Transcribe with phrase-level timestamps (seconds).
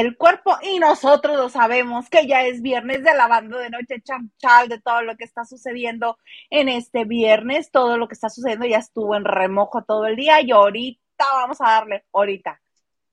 [0.00, 4.68] el cuerpo y nosotros lo sabemos que ya es viernes de lavando de noche, chanchal,
[4.68, 6.18] de todo lo que está sucediendo
[6.50, 10.42] en este viernes, todo lo que está sucediendo ya estuvo en remojo todo el día
[10.42, 12.60] y ahorita vamos a darle, ahorita,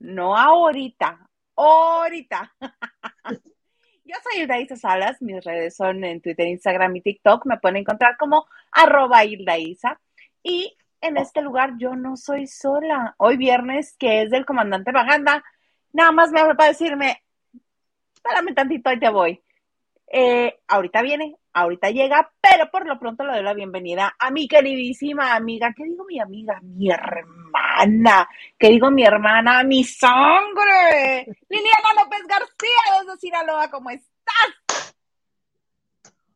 [0.00, 2.54] no ahorita, ahorita.
[4.04, 8.18] Yo soy Hilda Salas, mis redes son en Twitter, Instagram y TikTok, me pueden encontrar
[8.18, 9.98] como arroba Hilda Isa.
[10.42, 13.14] Y en este lugar yo no soy sola.
[13.16, 15.42] Hoy viernes, que es del comandante Baganda,
[15.94, 17.22] nada más me habla para decirme,
[18.14, 19.40] espérame tantito, ahí te voy.
[20.06, 24.46] Eh, ahorita viene, ahorita llega, pero por lo pronto le doy la bienvenida a mi
[24.46, 26.60] queridísima amiga, ¿qué digo mi amiga?
[26.62, 28.28] Mi hermana,
[28.58, 29.62] ¿qué digo mi hermana?
[29.62, 34.94] Mi sangre, Liliana López García desde Sinaloa, ¿cómo estás?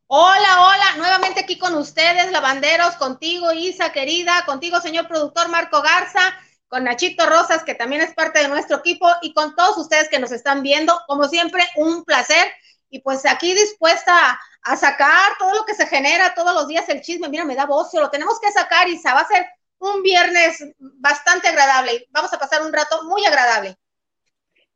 [0.07, 6.35] Hola, hola, nuevamente aquí con ustedes, lavanderos, contigo, Isa, querida, contigo, señor productor Marco Garza,
[6.69, 10.19] con Nachito Rosas, que también es parte de nuestro equipo, y con todos ustedes que
[10.19, 11.01] nos están viendo.
[11.07, 12.53] Como siempre, un placer.
[12.91, 17.01] Y pues aquí dispuesta a, sacar todo lo que se genera todos los días, el
[17.01, 17.29] chisme.
[17.29, 19.15] Mira, me da voz, lo tenemos que sacar, Isa.
[19.15, 19.47] Va a ser
[19.79, 22.07] un viernes bastante agradable.
[22.11, 23.77] Vamos a pasar un rato muy agradable.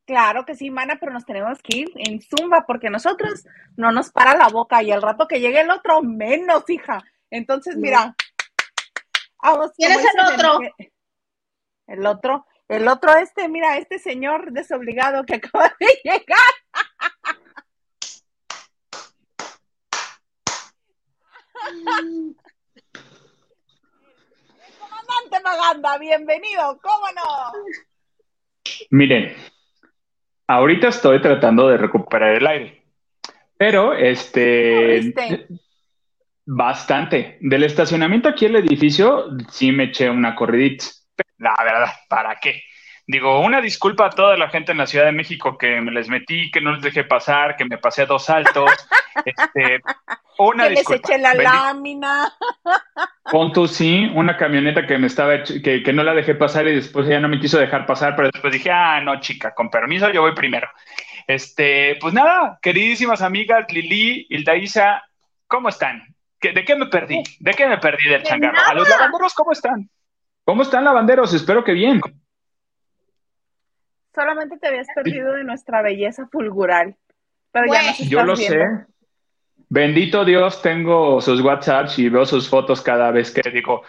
[0.04, 3.44] Claro que sí, mana, pero nos tenemos que ir en zumba porque nosotros
[3.76, 7.02] no nos para la boca y el rato que llegue el otro, menos, hija.
[7.30, 8.14] Entonces, mira,
[9.42, 9.70] vamos.
[9.76, 10.58] ¿Quién es el otro?
[11.86, 16.38] El otro, el otro, este, mira, este señor desobligado que acaba de llegar.
[25.02, 27.22] comandante Maganda, bienvenido, ¿cómo no?
[28.90, 29.34] Miren,
[30.46, 32.84] ahorita estoy tratando de recuperar el aire,
[33.56, 35.12] pero este,
[36.44, 37.38] bastante.
[37.40, 40.84] Del estacionamiento aquí el edificio sí me eché una corridita.
[41.42, 42.62] La verdad, ¿para qué?
[43.04, 46.08] Digo, una disculpa a toda la gente en la Ciudad de México que me les
[46.08, 48.70] metí, que no les dejé pasar, que me pasé a dos saltos.
[49.24, 49.80] este,
[50.38, 52.32] una que les eché la lámina.
[53.32, 56.76] Pon tú sí, una camioneta que me estaba que, que no la dejé pasar y
[56.76, 60.10] después ella no me quiso dejar pasar, pero después dije, ah, no, chica, con permiso,
[60.10, 60.68] yo voy primero.
[61.26, 65.02] Este, pues nada, queridísimas amigas, Lili, Hildaísa,
[65.48, 66.14] ¿cómo están?
[66.40, 67.20] ¿De qué me perdí?
[67.40, 68.58] ¿De qué me perdí del changarro?
[68.64, 69.88] ¿A los lavanderos cómo están?
[70.44, 71.32] ¿Cómo están lavanderos?
[71.34, 72.00] Espero que bien.
[74.14, 76.96] Solamente te habías perdido de nuestra belleza fulgural.
[77.50, 78.58] Pero ya nos Yo lo sé.
[79.68, 83.82] Bendito Dios, tengo sus WhatsApps y veo sus fotos cada vez que digo,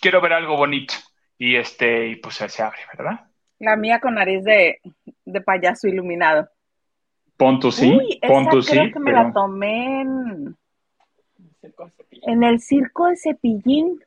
[0.00, 0.94] quiero ver algo bonito.
[1.36, 3.28] Y este, y pues se abre, ¿verdad?
[3.58, 4.80] La mía con nariz de,
[5.44, 6.48] payaso iluminado.
[7.36, 8.72] Ponto sí, Uy, punto sí.
[8.72, 10.56] Creo que me la tomé en,
[12.22, 14.00] en el circo de cepillín.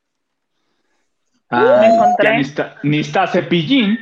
[1.55, 2.77] Ah, me encontré.
[2.83, 3.97] ni está, cepillín.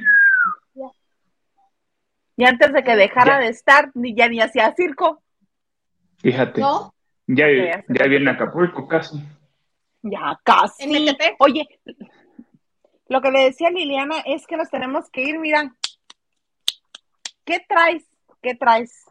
[2.37, 5.21] Y antes de que dejara de estar, ni ya ni hacía circo.
[6.19, 6.61] Fíjate.
[7.27, 7.45] Ya,
[7.87, 9.21] ya viene Acapulco casi.
[10.01, 10.83] Ya casi.
[11.39, 11.67] Oye,
[13.07, 15.73] lo que le decía Liliana es que nos tenemos que ir, mira.
[17.43, 18.05] ¿Qué traes?
[18.41, 19.05] ¿Qué traes?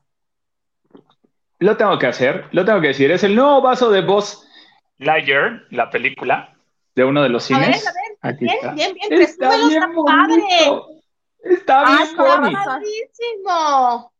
[1.58, 3.10] Lo tengo que hacer, lo tengo que decir.
[3.10, 4.48] Es el nuevo vaso de voz
[4.98, 6.56] Lightyear, la película
[6.94, 7.62] de uno de los cines.
[7.62, 7.99] A ver, a ver.
[8.22, 10.44] Bien, bien, bien, Está bien padre.
[11.42, 14.12] Está bien padrísimo.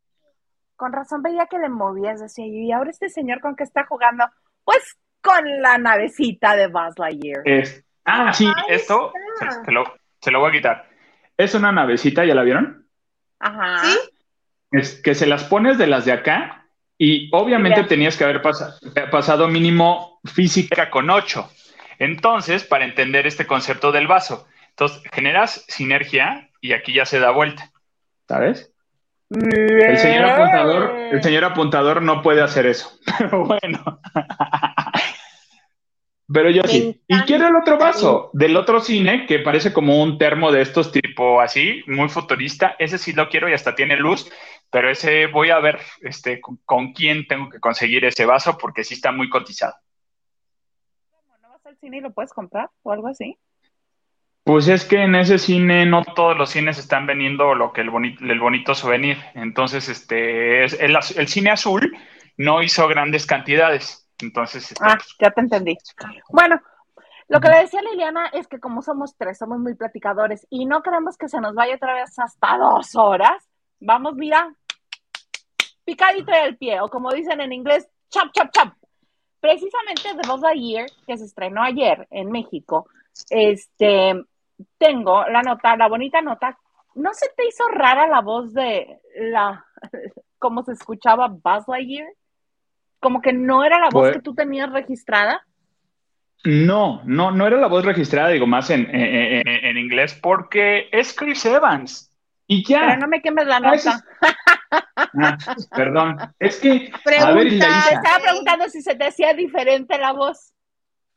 [0.75, 3.85] Con razón veía que le movías, decía yo, y ahora este señor con qué está
[3.85, 4.25] jugando,
[4.63, 7.43] pues con la navecita de Buzz Lightyear.
[8.05, 9.83] ah, sí, esto se, lo,
[10.19, 10.89] se, lo, voy a quitar.
[11.37, 12.87] Es una navecita, ¿ya la vieron?
[13.39, 13.83] Ajá.
[13.83, 13.97] ¿Sí?
[14.71, 16.65] Es que se las pones de las de acá
[16.97, 21.49] y obviamente tenías que haber pasado mínimo física con 8.
[22.01, 27.29] Entonces, para entender este concepto del vaso, entonces generas sinergia y aquí ya se da
[27.29, 27.71] vuelta,
[28.27, 28.73] ¿sabes?
[29.29, 32.89] El señor apuntador, el señor apuntador no puede hacer eso,
[33.19, 34.01] pero bueno.
[36.33, 36.99] Pero yo sí.
[37.07, 40.91] Y quiero el otro vaso del otro cine que parece como un termo de estos
[40.91, 42.75] tipo así, muy futurista.
[42.79, 44.27] Ese sí lo quiero y hasta tiene luz,
[44.71, 48.95] pero ese voy a ver este, con, quién tengo que conseguir ese vaso porque sí
[48.95, 49.75] está muy cotizado.
[51.81, 53.37] ¿No vas al cine y lo puedes comprar o algo así?
[54.43, 57.89] Pues es que en ese cine no todos los cines están vendiendo lo que el
[57.89, 59.17] bonito, el bonito souvenir.
[59.35, 61.95] Entonces, este, es, el, el, cine azul
[62.37, 64.09] no hizo grandes cantidades.
[64.19, 65.77] Entonces, este, ah, pues, ya te entendí.
[66.29, 66.59] Bueno,
[67.27, 70.81] lo que le decía Liliana es que como somos tres, somos muy platicadores y no
[70.81, 73.47] queremos que se nos vaya otra vez hasta dos horas.
[73.79, 74.53] Vamos, mira,
[75.85, 78.73] picadito del pie, o como dicen en inglés, chop, chop, chop.
[79.41, 82.87] Precisamente The Buzz Year, que se estrenó ayer en México,
[83.29, 84.23] este,
[84.77, 86.57] tengo la nota, la bonita nota
[86.93, 89.65] ¿no se te hizo rara la voz de la,
[90.39, 92.07] cómo se escuchaba Buzz Lightyear?
[92.99, 95.41] Como que no era la voz Pues- que tú tenías registrada.
[96.43, 100.89] No, no, no era la voz registrada, digo más en, en- en- en inglés, porque
[100.91, 102.11] es Chris Evans.
[102.47, 102.81] Y ya.
[102.87, 104.03] Pero no me quemes la nota.
[104.71, 105.37] Ah,
[105.75, 106.17] perdón.
[106.39, 107.33] Es que, a Pregunta.
[107.33, 110.53] ver, Isa, Te estaba preguntando si se te hacía diferente la voz.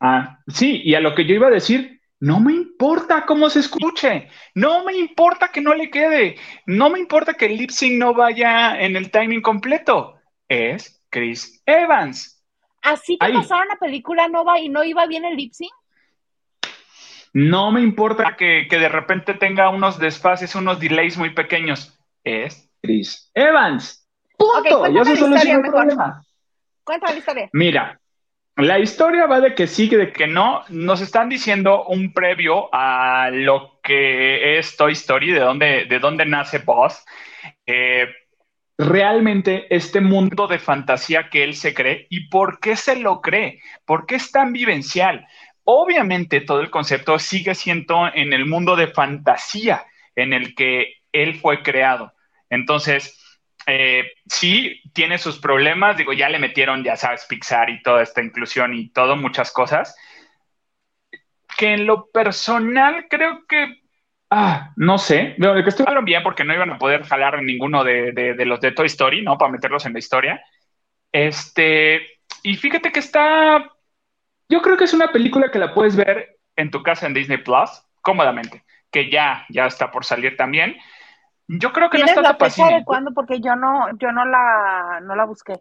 [0.01, 3.61] Ah, sí, y a lo que yo iba a decir, no me importa cómo se
[3.61, 6.37] escuche, no me importa que no le quede,
[6.67, 10.19] no me importa que el lip sync no vaya en el timing completo.
[10.49, 12.45] Es Chris Evans.
[12.83, 13.33] Así te Ahí.
[13.33, 15.73] pasaron la película Nova y no iba bien el lip sync.
[17.33, 21.99] No me importa que, que de repente tenga unos desfases, unos delays muy pequeños.
[22.23, 24.07] Es Chris Evans.
[24.37, 24.59] Punto.
[24.59, 25.81] Ok, cuéntame ya se solucionó el mejor.
[25.81, 26.25] problema.
[26.85, 27.51] Cuéntame la historia.
[27.55, 28.01] Mira,
[28.57, 30.63] la historia va de que sí, de que no.
[30.69, 36.27] Nos están diciendo un previo a lo que es Toy Story, de dónde, de dónde
[36.27, 37.05] nace Buzz.
[37.67, 38.07] Eh,
[38.77, 43.61] realmente este mundo de fantasía que él se cree y por qué se lo cree,
[43.87, 45.27] por qué es tan vivencial.
[45.65, 49.85] Obviamente todo el concepto sigue siendo en el mundo de fantasía
[50.15, 52.13] en el que él fue creado.
[52.51, 53.19] Entonces,
[53.67, 58.23] eh, sí, tiene sus problemas, digo, ya le metieron, ya sabes, Pixar y toda esta
[58.23, 59.97] inclusión y todo, muchas cosas,
[61.57, 63.81] que en lo personal creo que,
[64.31, 68.13] ah, no sé, Digo, que estuvieron bien porque no iban a poder jalar ninguno de,
[68.13, 69.39] de- de los de Toy Story, ¿no?
[69.39, 70.43] Para meterlos en la historia.
[71.13, 72.03] Este,
[72.43, 73.71] y fíjate que está,
[74.49, 77.39] yo creo que es una película que la puedes ver en tu casa en Disney
[77.39, 77.71] Plus,
[78.03, 80.77] cómodamente, que ya, ya está por salir también.
[81.49, 83.13] Yo creo que no ¿Tienes está la fecha de cuándo?
[83.13, 85.61] Porque yo no, yo no la, no la busqué.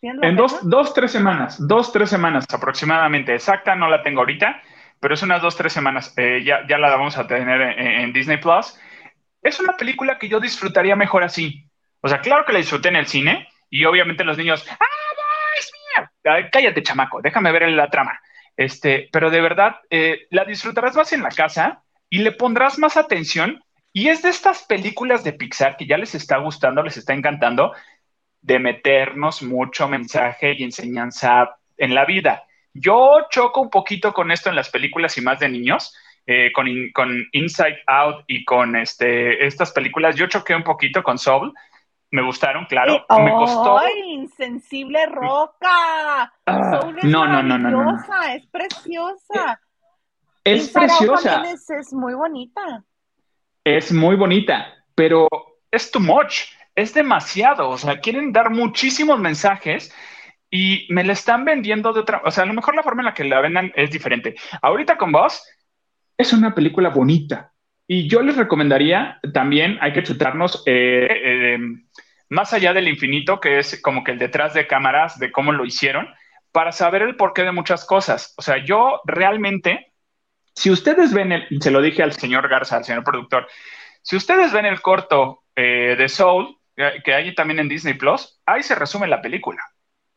[0.00, 3.34] ¿Tienes la En dos, dos, tres semanas, dos, tres semanas aproximadamente.
[3.34, 4.60] Exacta no la tengo ahorita,
[5.00, 6.14] pero es unas dos, tres semanas.
[6.16, 8.78] Eh, ya, ya la vamos a tener en, en Disney Plus.
[9.42, 11.68] Es una película que yo disfrutaría mejor así.
[12.00, 15.72] O sea, claro que la disfruté en el cine y obviamente los niños, ¡ah, Buzz,
[15.96, 16.12] mira!
[16.24, 18.20] Ay, Cállate, chamaco, déjame ver la trama.
[18.56, 22.96] Este, pero de verdad, eh, la disfrutarás más en la casa y le pondrás más
[22.96, 23.62] atención.
[23.92, 27.72] Y es de estas películas de Pixar que ya les está gustando, les está encantando,
[28.40, 32.44] de meternos mucho mensaje y enseñanza en la vida.
[32.74, 35.94] Yo choco un poquito con esto en las películas y más de niños,
[36.26, 40.16] eh, con, in- con Inside Out y con este, estas películas.
[40.16, 41.52] Yo choqué un poquito con Soul.
[42.10, 43.06] Me gustaron, claro.
[43.08, 43.78] Eh, Me costó.
[43.78, 46.32] ¡Ay, insensible roca!
[46.46, 47.96] Ah, Soul es no, no, no, no, no,
[48.34, 49.60] es preciosa.
[50.44, 51.42] Es Inside preciosa.
[51.78, 52.84] es muy bonita.
[53.64, 55.28] Es muy bonita, pero
[55.70, 56.42] es too much,
[56.74, 59.94] es demasiado, o sea, quieren dar muchísimos mensajes
[60.50, 63.06] y me la están vendiendo de otra, o sea, a lo mejor la forma en
[63.06, 64.34] la que la vendan es diferente.
[64.60, 65.46] Ahorita con vos
[66.18, 67.52] es una película bonita
[67.86, 71.58] y yo les recomendaría también, hay que chutarnos eh, eh,
[72.28, 75.64] más allá del infinito, que es como que el detrás de cámaras de cómo lo
[75.64, 76.08] hicieron,
[76.50, 78.34] para saber el porqué de muchas cosas.
[78.38, 79.91] O sea, yo realmente
[80.54, 83.48] si ustedes ven el, se lo dije al señor Garza, al señor productor,
[84.02, 88.40] si ustedes ven el corto eh, de Soul, eh, que hay también en Disney Plus,
[88.46, 89.62] ahí se resume la película.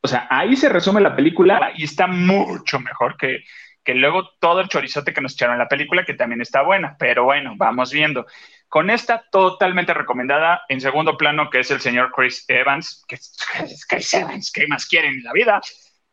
[0.01, 3.43] O sea, ahí se resume la película y está mucho mejor que,
[3.83, 6.95] que luego todo el chorizote que nos echaron en la película, que también está buena.
[6.99, 8.25] Pero bueno, vamos viendo.
[8.67, 13.35] Con esta totalmente recomendada, en segundo plano, que es el señor Chris Evans, que es
[13.63, 15.61] es Chris Evans, ¿qué más quieren en la vida?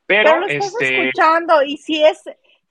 [0.06, 1.08] Pero, Pero lo estás este.
[1.08, 2.22] escuchando y si es,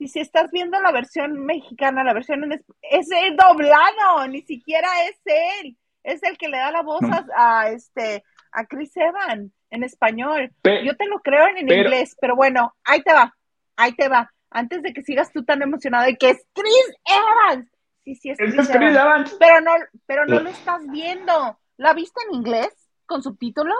[0.03, 4.41] y si estás viendo la versión mexicana, la versión en es, es el doblado, ni
[4.41, 7.15] siquiera es él, es el que le da la voz No.
[7.37, 10.51] a, a este a Chris Evans en español.
[10.61, 13.33] pe- Yo te lo creo en, en Pero- inglés, pero bueno, ahí te va,
[13.77, 14.29] ahí te va.
[14.49, 17.69] Antes de que sigas tú tan emocionado de que es Chris Evans.
[18.03, 18.95] Sí, sí, es es Chris Evans.
[18.97, 19.35] Evans.
[19.39, 19.71] Pero no,
[20.07, 21.59] pero no La- lo estás viendo.
[21.77, 22.69] ¿La viste en inglés?
[23.05, 23.77] ¿Con subtítulos?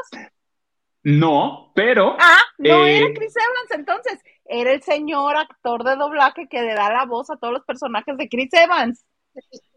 [1.04, 4.20] No, pero Ah, no Eh, era Chris Evans entonces,
[4.52, 8.18] era el señor actor de doblaje que le da la voz a todos los personajes
[8.18, 9.06] de Chris Evans.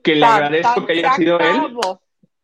[0.02, 1.78] que le Tan, agradezco tan, que haya sido él,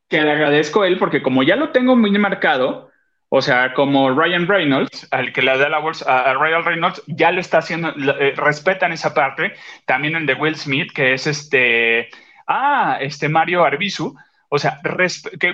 [0.09, 2.89] que le agradezco a él, porque como ya lo tengo muy marcado,
[3.29, 7.33] o sea, como Ryan Reynolds, al que le da la voz a, Ryan Reynolds, ya
[7.33, 12.11] lo está haciendo, eh, respetan esa parte, también el de Will Smith, que es este,
[12.47, 14.15] ah, este Mario Arbizu,
[14.49, 14.81] o sea,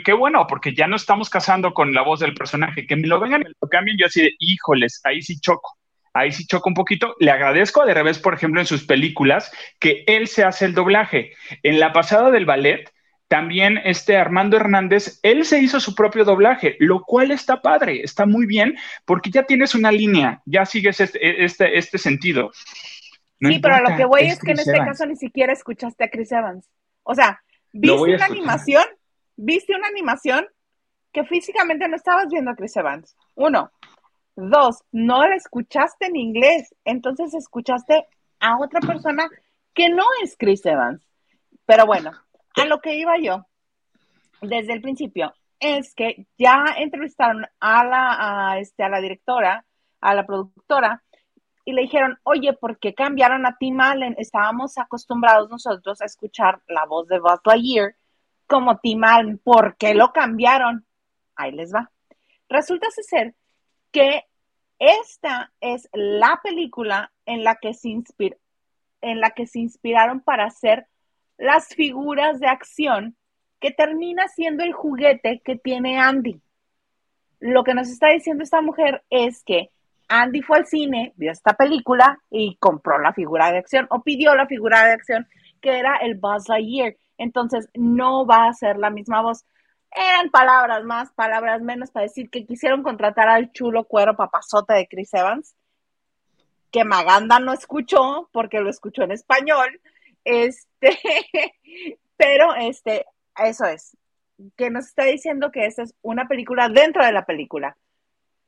[0.05, 3.19] qué bueno, porque ya no estamos casando con la voz del personaje, que me lo
[3.19, 5.77] vengan y me lo cambien, yo así de, híjoles, ahí sí choco.
[6.17, 7.15] Ahí sí choco un poquito.
[7.21, 10.75] Le agradezco a De Revés, por ejemplo, en sus películas, que él se hace el
[10.75, 11.33] doblaje.
[11.63, 12.91] En la pasada del ballet,
[13.29, 18.25] también este Armando Hernández, él se hizo su propio doblaje, lo cual está padre, está
[18.25, 22.53] muy bien, porque ya tienes una línea, ya sigues este, este, este sentido.
[23.41, 24.91] No sí, pero lo que voy es, que en este Evans.
[24.91, 26.71] caso ni siquiera escuchaste a Chris Evans.
[27.03, 27.43] O sea,
[27.73, 28.85] ¿Viste una animación?
[29.37, 30.47] ¿Viste una animación
[31.13, 33.17] que físicamente no estabas viendo a Chris Evans?
[33.35, 33.71] Uno.
[34.37, 38.07] Dos, no la escuchaste en inglés, entonces escuchaste
[38.39, 39.29] a otra persona
[39.75, 41.03] que no es Chris Evans.
[41.65, 42.13] Pero bueno,
[42.55, 43.47] a lo que iba yo
[44.43, 49.65] desde el principio es que ya entrevistaron a la, este, a la directora,
[50.01, 51.03] a la productora,
[51.65, 54.15] y le dijeron, oye, ¿por qué cambiaron a Tim Allen?
[54.19, 57.97] Estábamos acostumbrados nosotros a escuchar la voz de Buzz Lightyear
[58.47, 59.39] como Tim Allen.
[59.39, 60.87] ¿Por qué lo cambiaron?
[61.35, 61.91] Ahí les va.
[62.49, 63.35] Resulta ser
[63.97, 64.25] que
[64.79, 67.89] esta es la película en la que se
[69.01, 70.87] en la que se inspiraron para hacer
[71.39, 73.17] las figuras de acción
[73.59, 76.43] que termina siendo el juguete que tiene Andy.
[77.41, 79.71] Lo que nos está diciendo esta mujer es que
[80.09, 84.35] Andy fue al cine, vio esta película y compró la figura de acción o pidió
[84.35, 85.27] la figura de acción
[85.63, 86.97] que era el Buzz Lightyear.
[87.17, 89.47] Entonces no va a ser la misma voz.
[89.99, 94.87] Eran palabras más, palabras menos para decir que quisieron contratar al chulo cuero papazote de
[94.87, 95.57] Chris Evans,
[96.71, 99.81] que Maganda no escuchó porque lo escuchó en español.
[100.23, 100.99] Este,
[102.19, 103.07] pero este,
[103.43, 103.97] eso es.
[104.55, 107.79] Que nos está diciendo que esta es una película dentro de la película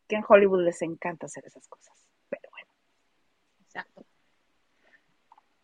[0.06, 1.94] que en Hollywood les encanta hacer esas cosas.
[2.28, 2.70] Pero bueno.
[3.64, 4.04] Exacto.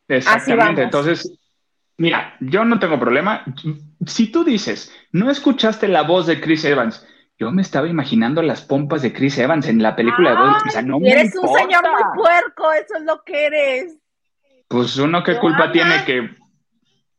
[0.09, 0.83] Exactamente.
[0.83, 1.39] Entonces,
[1.97, 3.45] mira, yo no tengo problema.
[4.07, 7.07] Si tú dices, no escuchaste la voz de Chris Evans,
[7.39, 10.83] yo me estaba imaginando las pompas de Chris Evans en la película de O sea,
[10.83, 13.99] no eres un señor muy puerco, eso es lo que eres.
[14.69, 16.31] Pues uno qué culpa tiene que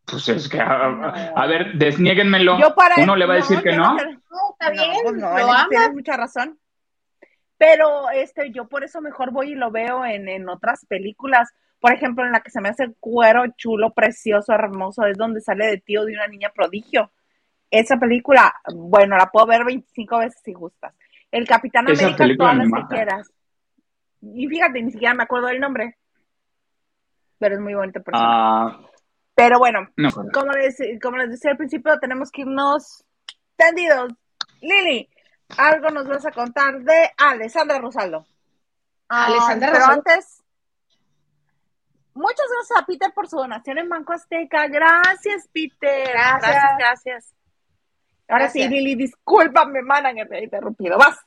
[0.05, 2.57] pues es que, a, ver, desniéguenmelo.
[2.97, 3.95] Uno le va a decir que no.
[3.95, 5.35] No, está bien, pues no,
[5.69, 6.59] tienes mucha razón.
[7.57, 11.53] Pero este, yo por eso mejor voy y lo veo en, en otras películas.
[11.85, 15.67] Por ejemplo, en la que se me hace cuero chulo, precioso, hermoso, es donde sale
[15.67, 17.11] de tío de una niña prodigio.
[17.69, 20.95] Esa película, bueno, la puedo ver 25 veces si gustas.
[21.29, 23.31] El Capitán América, todas las que quieras.
[24.19, 25.99] Y fíjate, ni siquiera me acuerdo del nombre.
[27.37, 28.25] Pero es muy bonito persona.
[28.27, 28.79] Ah,
[29.35, 29.87] Pero bueno,
[30.33, 33.05] como, les, como les decía al principio, tenemos que irnos
[33.55, 34.11] tendidos.
[34.59, 35.07] Lili,
[35.55, 38.25] algo nos vas a contar de Alessandra Rosaldo.
[39.07, 40.41] Ah, Alessandra pero antes,
[42.15, 44.67] muchas gracias a Peter por su donación en Banco Azteca.
[44.67, 46.09] Gracias, Peter.
[46.09, 47.33] Gracias, gracias.
[48.27, 50.97] Ahora sí, Lili, discúlpame, mana, que te he interrumpido.
[50.97, 51.19] Vas.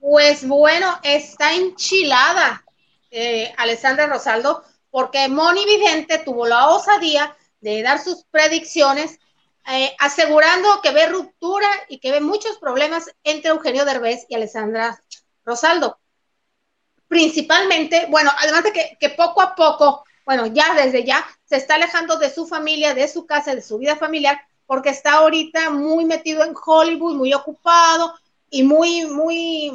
[0.00, 2.64] Pues bueno, está enchilada
[3.10, 9.20] eh, Alessandra Rosaldo porque Moni Vidente tuvo la osadía de dar sus predicciones
[9.68, 15.00] eh, asegurando que ve ruptura y que ve muchos problemas entre Eugenio Derbez y Alessandra
[15.44, 16.00] Rosaldo.
[17.06, 21.74] Principalmente, bueno, además de que, que poco a poco, bueno, ya desde ya, se está
[21.74, 26.04] alejando de su familia, de su casa, de su vida familiar, porque está ahorita muy
[26.04, 28.14] metido en Hollywood, muy ocupado
[28.50, 29.72] y muy, muy,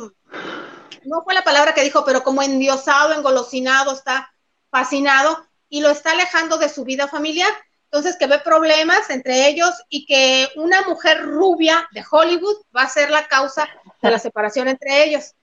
[1.04, 4.32] no fue la palabra que dijo, pero como endiosado, engolosinado, está
[4.70, 7.52] fascinado y lo está alejando de su vida familiar.
[7.86, 12.90] Entonces, que ve problemas entre ellos y que una mujer rubia de Hollywood va a
[12.90, 13.70] ser la causa
[14.02, 15.34] de la separación entre ellos.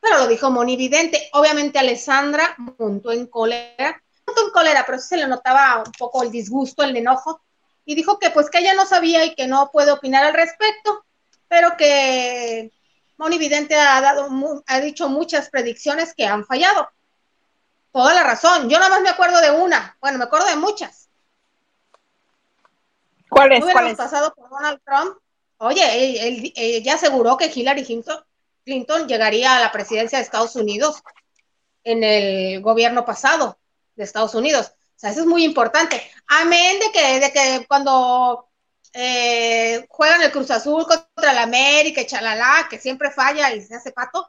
[0.00, 1.28] Pero lo dijo Moni Vidente.
[1.34, 4.02] Obviamente, Alessandra montó en cólera,
[4.44, 7.40] en cólera, pero se le notaba un poco el disgusto, el enojo,
[7.84, 11.04] y dijo que pues que ella no sabía y que no puede opinar al respecto,
[11.48, 12.72] pero que
[13.16, 14.28] Moni Vidente ha, dado,
[14.66, 16.88] ha dicho muchas predicciones que han fallado.
[17.92, 18.70] Toda la razón.
[18.70, 19.96] Yo nada más me acuerdo de una.
[20.00, 21.10] Bueno, me acuerdo de muchas
[23.30, 23.64] ¿Cuál es?
[23.64, 23.96] ¿Cuál es?
[23.96, 25.16] pasado por Donald Trump.
[25.58, 27.84] Oye, él, ya aseguró que Hillary
[28.64, 31.02] Clinton, llegaría a la presidencia de Estados Unidos
[31.84, 33.58] en el gobierno pasado
[34.00, 34.72] de Estados Unidos.
[34.72, 36.02] O sea, eso es muy importante.
[36.26, 38.48] Amén de que, de que cuando
[38.92, 43.76] eh, juegan el Cruz Azul contra la América y chalala, que siempre falla y se
[43.76, 44.28] hace pato,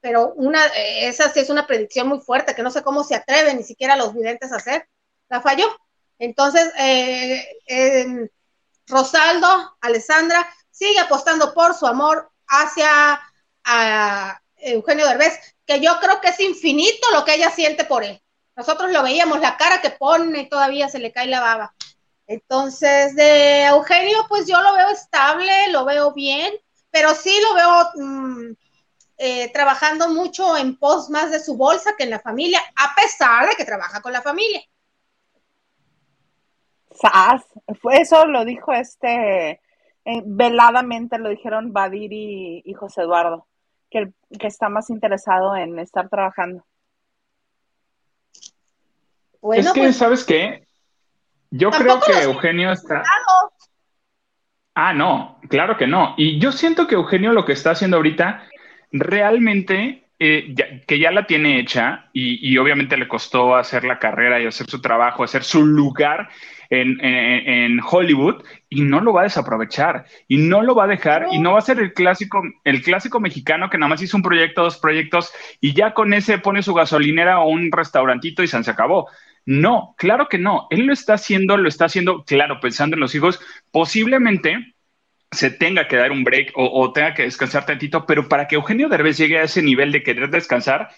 [0.00, 3.14] pero una, eh, esa sí es una predicción muy fuerte, que no sé cómo se
[3.14, 4.88] atreven ni siquiera los videntes a hacer.
[5.28, 5.66] La falló.
[6.18, 8.28] Entonces, eh,
[8.86, 13.20] Rosaldo, Alessandra, sigue apostando por su amor hacia
[13.64, 18.22] a Eugenio Derbez, que yo creo que es infinito lo que ella siente por él.
[18.62, 21.74] Nosotros lo veíamos, la cara que pone, todavía se le cae la baba.
[22.28, 26.54] Entonces, de Eugenio, pues yo lo veo estable, lo veo bien,
[26.88, 28.52] pero sí lo veo mm,
[29.18, 33.48] eh, trabajando mucho en pos más de su bolsa que en la familia, a pesar
[33.48, 34.62] de que trabaja con la familia.
[37.90, 39.60] Eso lo dijo este,
[40.04, 43.48] eh, veladamente lo dijeron Badir y, José Eduardo,
[43.90, 46.64] que, que está más interesado en estar trabajando.
[49.54, 50.66] Es que, pues, ¿sabes qué?
[51.50, 53.02] Yo creo que Eugenio está...
[54.74, 56.14] Ah, no, claro que no.
[56.16, 58.44] Y yo siento que Eugenio lo que está haciendo ahorita
[58.90, 60.54] realmente, eh,
[60.86, 64.80] que ya la tiene hecha y, obviamente le costó hacer la carrera y hacer su
[64.80, 66.30] trabajo, hacer su lugar
[66.70, 71.38] en, Hollywood y no lo va a desaprovechar y no lo va a dejar y
[71.38, 74.62] no va a ser el clásico, el clásico mexicano que nada más hizo un proyecto,
[74.62, 79.10] dos proyectos y ya con ese pone su gasolinera o un restaurantito y se acabó.
[79.44, 80.66] No, claro que no.
[80.70, 83.40] Él lo está haciendo, lo está haciendo, claro, pensando en los hijos.
[83.70, 84.74] Posiblemente
[85.32, 88.88] se tenga que dar un break o, tenga que descansar tantito, pero para que Eugenio
[88.88, 90.90] Derbez llegue a ese nivel de querer descansar,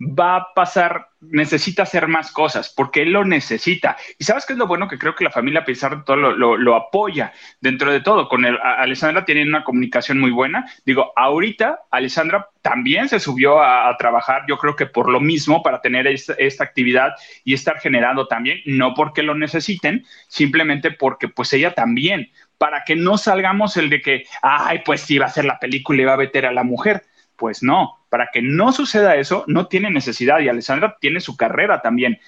[0.00, 3.96] va a pasar, necesita hacer más cosas, porque él lo necesita.
[4.18, 5.74] Y sabes qué es lo bueno que creo que la familia, de
[6.04, 8.28] todo, lo, apoya dentro de todo.
[8.28, 10.66] Con el, Alessandra tienen una comunicación muy buena.
[10.84, 15.80] Digo, ahorita Alessandra también se subió a, trabajar, yo creo que por lo mismo, para
[15.80, 21.74] tener esta, actividad y estar generando también, no porque lo necesiten, simplemente porque pues ella
[21.74, 25.60] también, para que no salgamos el de que, ay, pues sí, va a hacer la
[25.60, 27.04] película y va a meter a la mujer
[27.36, 31.82] pues no, para que no suceda eso, no tiene necesidad y Alessandra tiene su carrera
[31.82, 32.20] también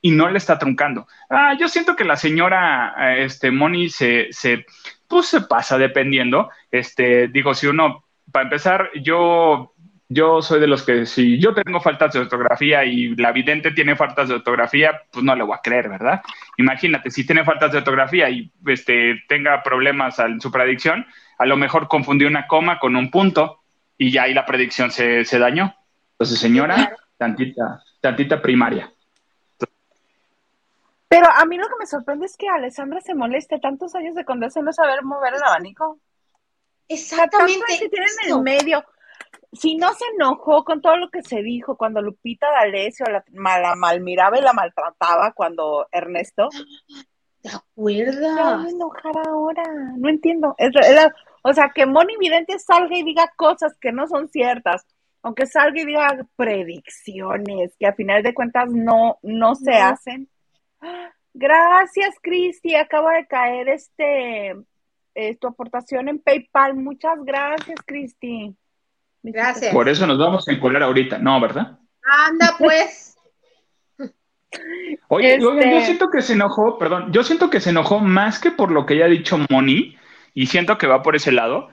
[0.00, 1.06] y no le está truncando.
[1.28, 4.64] Ah, yo siento que la señora este, Moni se, se,
[5.06, 6.48] pues se pasa dependiendo.
[6.70, 9.74] Este, digo, si uno, para empezar, yo,
[10.08, 13.96] yo soy de los que si yo tengo faltas de ortografía y la vidente tiene
[13.96, 16.22] faltas de ortografía, pues no le voy a creer, ¿verdad?
[16.56, 21.04] Imagínate, si tiene faltas de ortografía y este, tenga problemas en su predicción,
[21.38, 23.63] a lo mejor confundió una coma con un punto
[24.04, 25.74] y ya ahí la predicción se, se dañó.
[26.12, 28.92] Entonces, señora, tantita, tantita primaria.
[31.08, 34.26] Pero a mí lo que me sorprende es que Alessandra se moleste tantos años de
[34.26, 35.98] condesa no saber mover el abanico.
[36.86, 37.64] Exactamente.
[37.78, 38.84] Si tienen en el medio.
[39.54, 43.24] Si no se enojó con todo lo que se dijo cuando Lupita D'Alessio la,
[43.58, 46.50] la malmiraba y la maltrataba cuando Ernesto.
[47.40, 48.64] ¿Te acuerdas?
[48.64, 49.62] No enojar ahora.
[49.96, 50.54] No entiendo.
[50.58, 50.72] Es,
[51.46, 54.86] o sea, que Moni Vidente salga y diga cosas que no son ciertas,
[55.22, 60.26] aunque salga y diga predicciones que a final de cuentas no, no se hacen.
[61.34, 62.74] Gracias, Cristi.
[62.74, 64.54] Acaba de caer este
[65.14, 66.76] eh, tu aportación en PayPal.
[66.76, 68.56] Muchas gracias, Cristi.
[69.22, 69.70] Gracias.
[69.70, 71.38] Por eso nos vamos a encolar ahorita, ¿no?
[71.42, 71.78] ¿Verdad?
[72.02, 73.18] Anda, pues.
[75.08, 78.50] Oye, yo este siento que se enojó, perdón, yo siento que se enojó más que
[78.50, 79.98] por lo que ya ha dicho Moni,
[80.34, 81.68] y siento que va por ese lado,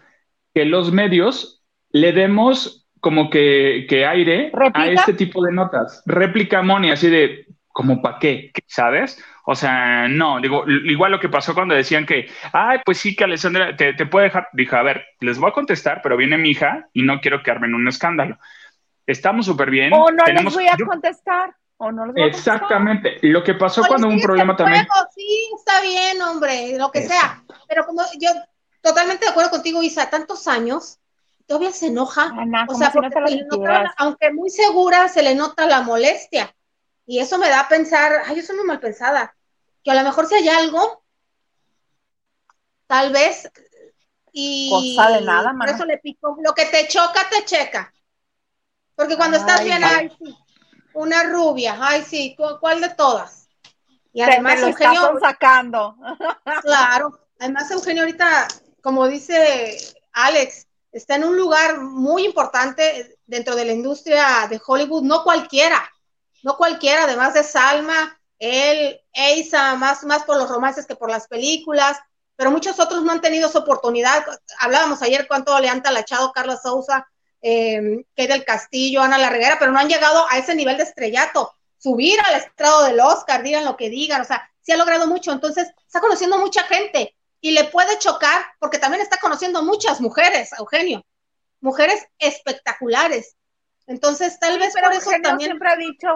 [0.53, 6.03] que los medios le demos como que, aire a este tipo de notas.
[6.05, 9.21] Réplica Moni, así de, como para qué, ¿sabes?
[9.45, 13.23] O sea, no, digo, igual lo que pasó cuando decían que, ay, pues sí, que
[13.23, 14.47] Alessandra te, puede dejar.
[14.53, 17.49] Dije, a ver, les voy a contestar, pero viene mi hija y no quiero que
[17.49, 18.37] armen un escándalo.
[19.07, 19.91] Estamos súper bien.
[19.93, 21.55] O no les voy a contestar.
[21.77, 23.17] O no les voy Exactamente.
[23.23, 24.85] Lo que pasó cuando hubo un problema también.
[25.15, 27.41] Sí, está bien, hombre, lo que sea.
[27.67, 28.29] Pero como yo
[28.81, 30.99] totalmente de acuerdo contigo, Isa, tantos años,
[31.45, 32.33] todavía se enoja.
[32.67, 33.13] o sea, porque
[33.97, 36.55] aunque muy segura, se le nota la molestia.
[37.05, 39.35] Y eso me da a pensar, ay, yo soy muy mal pensada,
[39.83, 41.03] que a lo mejor si hay algo,
[42.87, 43.51] tal vez,
[44.31, 47.93] y de nada, por eso le pico, lo que te choca, te checa.
[48.95, 50.37] Porque cuando estás bien, ay, sí,
[50.93, 53.49] una rubia, ay, sí, ¿cuál de todas?
[54.13, 55.19] Y además, Eugenio.
[55.19, 55.95] sacando.
[56.61, 58.47] Claro, además, Eugenio ahorita
[58.81, 59.77] como dice
[60.13, 65.89] Alex, está en un lugar muy importante dentro de la industria de Hollywood, no cualquiera,
[66.43, 71.27] no cualquiera, además de Salma, él, Eisa, más, más por los romances que por las
[71.27, 71.97] películas,
[72.35, 74.25] pero muchos otros no han tenido esa oportunidad.
[74.59, 77.07] Hablábamos ayer cuánto le han talachado Carla Souza,
[77.41, 82.19] eh, del Castillo, Ana Larreguera, pero no han llegado a ese nivel de estrellato, subir
[82.19, 85.69] al estrado del Oscar, digan lo que digan, o sea, sí ha logrado mucho, entonces
[85.85, 91.03] está conociendo mucha gente, y le puede chocar porque también está conociendo muchas mujeres, Eugenio,
[91.59, 93.35] mujeres espectaculares.
[93.87, 95.49] Entonces, tal vez por eso también.
[95.49, 96.07] siempre ha dicho,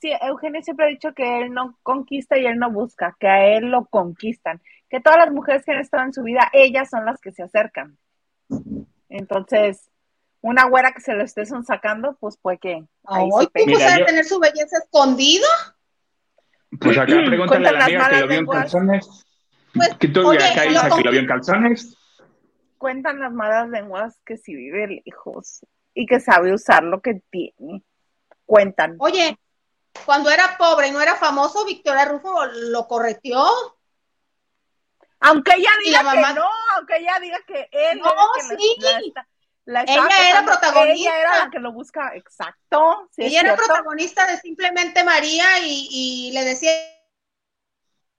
[0.00, 3.46] sí, Eugenio siempre ha dicho que él no conquista y él no busca, que a
[3.46, 7.04] él lo conquistan, que todas las mujeres que han estado en su vida, ellas son
[7.04, 7.98] las que se acercan.
[9.10, 9.90] Entonces,
[10.40, 12.84] una güera que se lo esté sacando, pues puede que.
[13.02, 13.42] ¿Cómo
[13.78, 15.46] sabe tener su belleza escondida?
[16.80, 19.27] Pues acá pregúntale a la amiga que lo vio en calzones.
[19.74, 20.62] Pues, que tú acá
[20.96, 21.96] que lo vio en calzones.
[22.78, 27.82] Cuentan las malas lenguas que si vive lejos y que sabe usar lo que tiene.
[28.46, 28.96] Cuentan.
[28.98, 29.36] Oye,
[30.04, 33.46] cuando era pobre y no era famoso, Victoria Rufo lo correteó.
[35.20, 37.98] Aunque ella diga que no, aunque ella diga que él.
[37.98, 38.10] No,
[38.48, 38.82] sí.
[39.66, 41.10] ella era protagonista.
[41.10, 43.08] Ella era la que lo busca, exacto.
[43.16, 46.70] ella era protagonista de Simplemente María y, le decía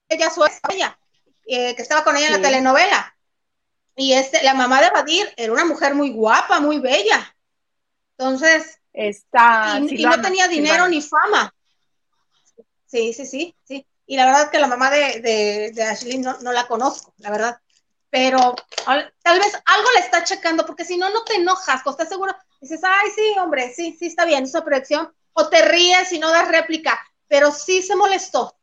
[0.10, 0.99] ella su ella.
[1.52, 3.16] Eh, que estaba con ella en la telenovela.
[3.96, 7.36] Y este, la mamá de Badir era una mujer muy guapa, muy bella.
[8.18, 11.54] Entonces, Está y, no tenía dinero ni fama.
[12.86, 13.86] Sí, sí, sí, sí.
[14.06, 17.32] Y la verdad es que la mamá de, de, Ashley no, no, la conozco, la
[17.32, 17.60] verdad.
[18.10, 22.36] Pero tal vez algo le está checando, porque si no, no te enojas, ¿estás seguro?
[22.60, 25.14] Dices, ay, sí, hombre, sí, sí, está bien, esa proyección.
[25.34, 28.59] O te ríes y no das réplica, pero sí se molestó.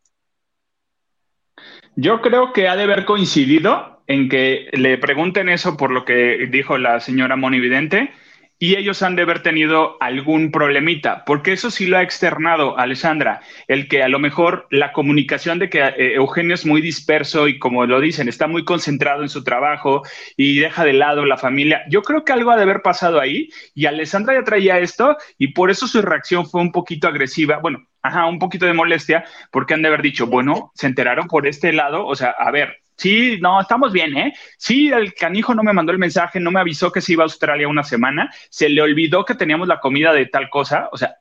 [1.97, 6.47] Yo creo que ha de haber coincidido en que le pregunten eso por lo que
[6.51, 8.13] dijo la señora Monividente
[8.59, 13.41] y ellos han de haber tenido algún problemita, porque eso sí lo ha externado Alessandra,
[13.67, 17.59] el que a lo mejor la comunicación de que eh, Eugenio es muy disperso y
[17.59, 20.03] como lo dicen, está muy concentrado en su trabajo
[20.37, 21.83] y deja de lado la familia.
[21.89, 25.49] Yo creo que algo ha de haber pasado ahí y Alessandra ya traía esto y
[25.49, 29.75] por eso su reacción fue un poquito agresiva, bueno, ajá, un poquito de molestia, porque
[29.75, 33.38] han de haber dicho, bueno, se enteraron por este lado, o sea, a ver, Sí,
[33.42, 34.33] no, estamos bien, ¿eh?
[34.57, 37.27] Sí, el canijo no me mandó el mensaje, no me avisó que se iba a
[37.27, 40.88] Australia una semana, se le olvidó que teníamos la comida de tal cosa.
[40.92, 41.16] O sea,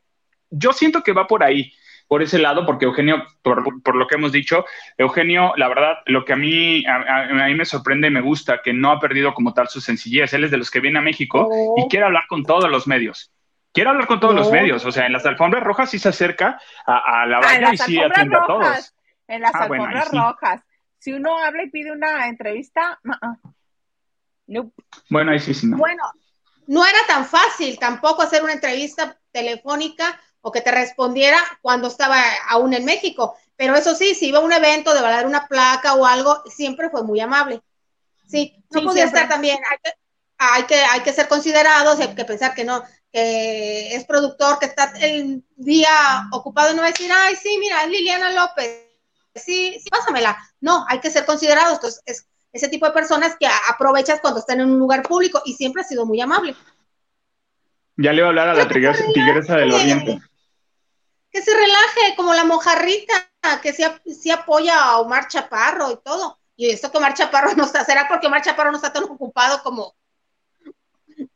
[0.50, 1.74] yo siento que va por ahí,
[2.08, 4.64] por ese lado, porque Eugenio, por, lo que hemos dicho,
[4.98, 8.72] Eugenio, la verdad, lo que a mí, a, mí me sorprende y me gusta, que
[8.72, 10.34] no ha perdido como tal su sencillez.
[10.34, 11.88] Él es de los que viene a México y oh.
[11.90, 13.35] quiere hablar con todos los medios.
[13.76, 16.60] Quiere hablar con todos los medios, o sea, en las alfombras rojas sí se acerca
[16.88, 18.96] a, la valla y sí atiende a todos.
[19.28, 20.62] En las ah, alfombras rojas
[21.06, 23.00] si uno habla y pide una entrevista,
[25.08, 25.78] Bueno, ahí sí, sí, no.
[25.78, 26.02] Bueno,
[26.66, 32.20] no era tan fácil tampoco hacer una entrevista telefónica o que te respondiera cuando estaba
[32.50, 33.36] aún en México.
[33.56, 36.90] Pero eso sí, si iba a un evento de valer una placa o algo, siempre
[36.90, 37.62] fue muy amable.
[38.28, 39.60] Sí, no podía estar también.
[40.40, 42.84] Hay que, hay que, ser considerados, hay que pensar que no,
[43.16, 47.90] que es productor, que está el día ocupado y no decir, ay, sí, mira, es
[47.90, 48.86] Liliana López
[49.36, 50.38] sí, sí, pásamela.
[50.62, 51.74] No, hay que ser considerados.
[51.76, 55.54] Entonces, es ese tipo de personas que aprovechas cuando están en un lugar público y
[55.54, 56.56] siempre ha sido muy amable.
[57.98, 60.20] Ya le voy a hablar a la tigresa, del oriente.
[61.32, 63.30] Que se relaje, como la mojarrita,
[63.62, 66.40] que sí, apoya a Omar Chaparro y todo.
[66.56, 69.62] Y esto que Omar Chaparro no está, ¿será porque Omar Chaparro no está tan ocupado
[69.64, 69.96] como,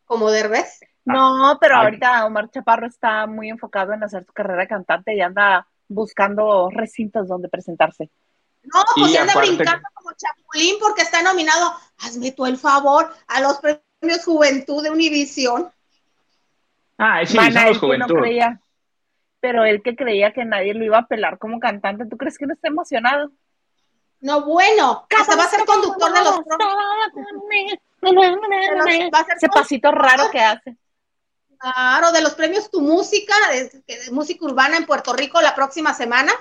[0.06, 0.80] como Derbez?
[1.14, 5.22] No, pero ahorita Omar Chaparro está muy enfocado en hacer su carrera de cantante y
[5.22, 8.10] anda buscando recintos donde presentarse.
[8.64, 13.60] No, pues anda brincando como Chapulín porque está nominado, hazme tú el favor, a los
[13.60, 15.72] premios Juventud de Univisión.
[16.98, 18.14] Ah, sí, Mana, Juventud.
[18.14, 18.62] No creía,
[19.40, 22.46] pero él que creía que nadie lo iba a pelar como cantante, ¿tú crees que
[22.46, 23.32] no está emocionado?
[24.22, 26.42] No, bueno, hasta va a ser conductor de los
[29.38, 30.76] Ese pasito raro que hace.
[31.60, 36.32] Claro, de los premios Tu Música, de, música urbana en Puerto Rico la próxima semana,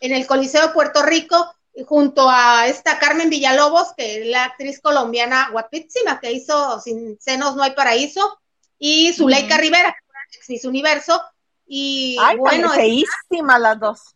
[0.00, 1.54] en el Coliseo de Puerto Rico,
[1.86, 7.56] junto a esta Carmen Villalobos, que es la actriz colombiana guapísima, que hizo Sin senos
[7.56, 8.38] no hay paraíso,
[8.78, 9.96] y Zuleika Rivera,
[10.30, 11.22] que es Universo,
[11.66, 14.14] y Ay, bueno, feísima las dos.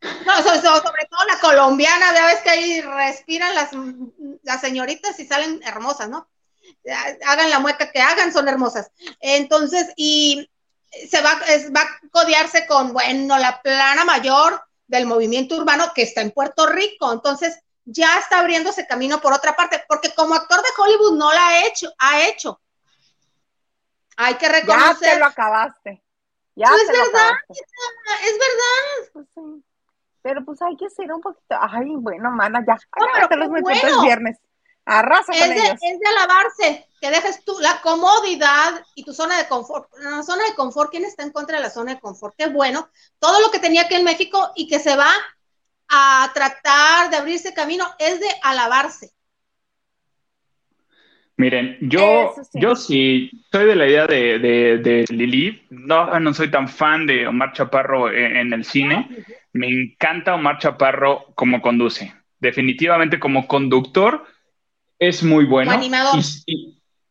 [0.00, 3.70] No, sobre, sobre, todo la colombiana, ya ves que ahí respiran las,
[4.42, 6.28] las señoritas y salen hermosas, ¿no?
[6.92, 8.90] Hagan la mueca que hagan, son hermosas.
[9.20, 10.50] Entonces, y
[11.08, 16.20] se va, va a codearse con, bueno, la plana mayor del movimiento urbano que está
[16.20, 17.12] en Puerto Rico.
[17.12, 21.48] Entonces, ya está abriéndose camino por otra parte, porque como actor de Hollywood no la
[21.48, 22.60] ha hecho, ha hecho.
[24.16, 25.08] Hay que reconocer.
[25.08, 26.02] Ya te lo acabaste.
[26.54, 29.24] Ya es verdad, es verdad.
[29.32, 29.62] Pues
[30.22, 31.56] pero pues hay que ser un poquito.
[31.58, 32.74] Ay, bueno, mana, ya.
[32.74, 34.02] No, pero los bueno.
[34.02, 34.38] viernes.
[34.90, 39.46] Arrasa es, de, es de alabarse, que dejes tú la comodidad y tu zona de
[39.46, 39.86] confort.
[40.02, 42.34] La zona de confort, ¿quién está en contra de la zona de confort?
[42.38, 42.88] Qué bueno.
[43.18, 45.10] Todo lo que tenía aquí en México y que se va
[45.90, 49.10] a tratar de abrirse camino es de alabarse.
[51.36, 52.58] Miren, yo sí.
[52.58, 55.66] yo sí soy de la idea de, de, Lili.
[55.68, 59.06] No, no soy tan fan de Omar Chaparro en, en el cine.
[59.52, 62.14] Me encanta Omar Chaparro como conduce.
[62.40, 64.24] Definitivamente como conductor
[64.98, 65.70] es muy bueno.
[65.70, 66.24] Como animador.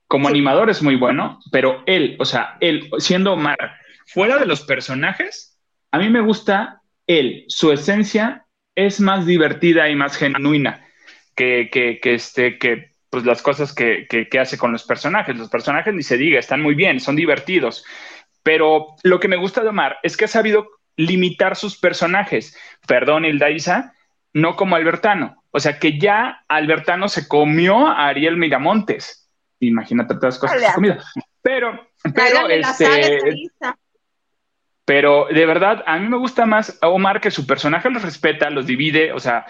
[0.07, 3.57] como animador es muy bueno, pero él, o sea, él siendo Omar,
[4.05, 5.57] fuera de los personajes,
[5.91, 8.45] a mí me gusta él, su esencia
[8.75, 10.85] es más divertida y más genuina
[11.35, 15.37] que, que, que este, que pues las cosas que, que, hace con los personajes.
[15.37, 17.85] Los personajes ni se diga, están muy bien, son divertidos.
[18.43, 22.57] Pero lo que me gusta de Omar es que ha sabido limitar sus personajes.
[22.87, 23.93] Perdón, Hilda
[24.33, 25.43] no como Albertano.
[25.57, 29.29] O sea que ya Albertano se comió a Ariel Miramontes.
[29.59, 30.97] Imagínate todas las cosas que comido.
[31.41, 33.49] Pero, pero, este,
[34.85, 38.49] pero de verdad, a mí me gusta más a Omar que su personaje los respeta,
[38.49, 39.45] los divide, o sea,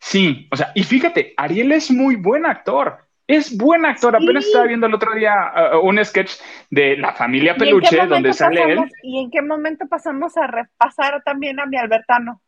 [0.00, 2.98] Sí, o sea, y fíjate, Ariel es muy buen actor.
[3.26, 4.16] Es buen actor.
[4.16, 5.34] Apenas estaba viendo el otro día
[5.74, 6.32] uh, un sketch
[6.70, 8.78] de la familia Peluche donde sale él.
[9.02, 12.40] ¿Y en qué momento pasamos a repasar también a mi Albertano?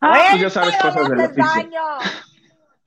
[0.00, 1.80] Ah, pues ya sabes cosas del oficio.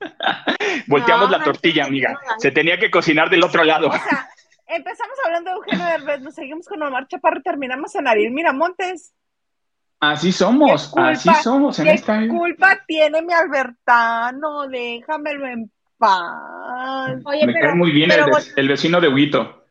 [0.86, 2.18] Volteamos la tortilla, amiga.
[2.38, 3.88] Se tenía que cocinar del otro lado.
[3.88, 4.28] O sea,
[4.66, 9.12] empezamos hablando de Eugenio Derbez, nos seguimos con Omar Chaparro y terminamos en Ariel Miramontes.
[10.00, 14.66] Así somos, así somos en ¿qué esta culpa tiene mi Albertano?
[14.66, 17.20] Déjamelo en paz.
[17.24, 19.64] Oye, Me cae muy bien el, vecino de Huito.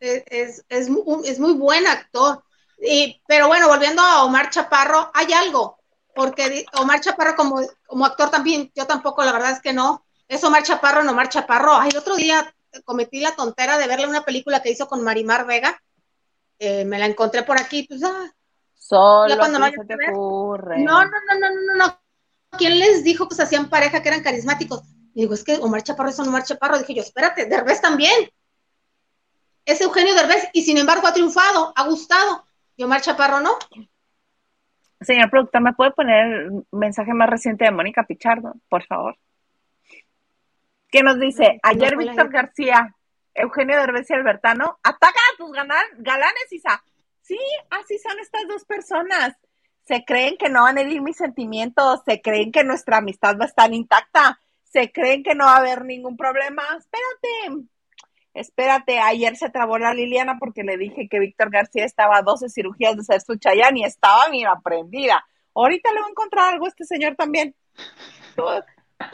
[0.00, 2.42] Es, es, muy buen actor.
[2.80, 5.77] Y, pero bueno, volviendo a Omar Chaparro, hay algo,
[6.18, 10.04] porque Omar Chaparro como, como actor también, yo tampoco, la verdad es que no.
[10.26, 11.76] Es Omar Chaparro, no Omar Chaparro.
[11.76, 12.52] Ay, el otro día
[12.84, 15.80] cometí la tontera de verle una película que hizo con Marimar Vega.
[16.58, 18.34] Eh, me la encontré por aquí, pues, ah,
[18.74, 20.80] Solo cuando no, se te ocurre.
[20.82, 22.00] No, no, no, no, no, no.
[22.58, 24.82] ¿Quién les dijo que se hacían pareja, que eran carismáticos?
[25.14, 26.78] Y digo, es que Omar Chaparro es Omar Chaparro.
[26.78, 28.28] Dije yo, espérate, Derbez también.
[29.64, 32.44] Es Eugenio Derbez y sin embargo ha triunfado, ha gustado.
[32.74, 33.56] Y Omar Chaparro no.
[35.00, 39.16] Señor productor, ¿me puede poner el mensaje más reciente de Mónica Pichardo, por favor?
[40.90, 41.60] ¿Qué nos dice?
[41.62, 42.94] Ayer Víctor García,
[43.34, 46.82] Eugenio Derbez y Albertano, ataca a tus galanes, Isa.
[47.22, 47.38] Sí,
[47.70, 49.36] así son estas dos personas.
[49.84, 53.44] Se creen que no van a herir mis sentimientos, se creen que nuestra amistad va
[53.44, 56.62] a estar intacta, se creen que no va a haber ningún problema.
[56.76, 57.68] Espérate,
[58.40, 58.98] espérate.
[58.98, 62.96] Ayer se trabó la Liliana porque le dije que Víctor García estaba a 12 cirugías
[62.96, 65.24] de ser su chayán y estaba, mira, prendida.
[65.54, 67.54] Ahorita le voy a encontrar algo a este señor también.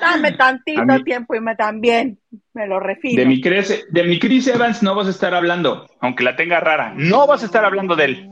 [0.01, 2.19] Dame tantito tiempo y me también
[2.53, 3.21] me lo refino.
[3.21, 6.61] De mi, Chris, de mi Chris Evans no vas a estar hablando, aunque la tenga
[6.61, 6.93] rara.
[6.97, 8.31] No vas a estar hablando de él.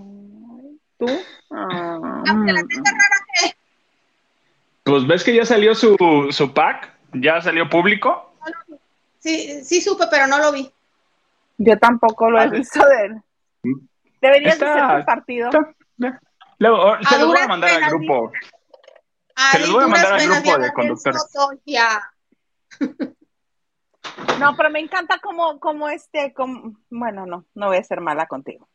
[0.99, 1.07] ¿Tú?
[1.51, 3.57] aunque la tenga rara, ¿qué?
[4.85, 5.97] Pues ves que ya salió su,
[6.31, 8.35] su pack, ya salió público.
[9.19, 10.71] Sí, sí supe, pero no lo vi.
[11.59, 13.23] Yo tampoco lo he visto de él.
[14.21, 15.51] Deberías de ser tu partido.
[16.59, 18.33] Luego, se lo voy a mandar al grupo.
[19.51, 21.27] Se los voy a mandar al grupo de conductores.
[24.41, 28.27] No, pero me encanta como, como este, como, bueno, no, no voy a ser mala
[28.27, 28.69] contigo.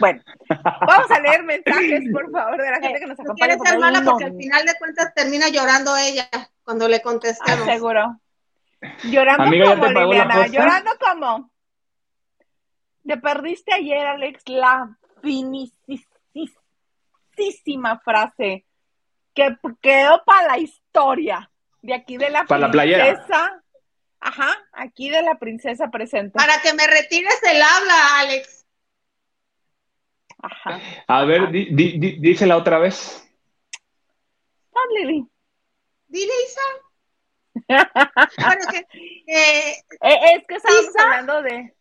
[0.00, 0.22] Bueno,
[0.86, 3.56] vamos a leer mensajes, por favor, de la gente que nos acompaña.
[3.56, 6.28] No ser mala porque al final de cuentas termina llorando ella
[6.64, 7.68] cuando le contestamos.
[7.68, 8.20] Ah, seguro.
[9.04, 11.51] Llorando como, Liliana, llorando como.
[13.06, 15.78] Te perdiste ayer, Alex, la finísima
[18.00, 18.66] frase
[19.34, 23.26] que quedó para la historia de aquí de la para princesa.
[23.28, 23.62] La
[24.24, 26.38] Ajá, aquí de la princesa presente.
[26.38, 28.64] Para que me retires el habla, Alex.
[30.40, 30.80] Ajá.
[31.08, 33.28] A ver, dísela otra vez.
[34.72, 35.26] Ah, Lili.
[36.06, 36.62] Dile, Isa.
[38.38, 38.86] bueno, que,
[39.26, 41.74] eh, es que estábamos hablando de.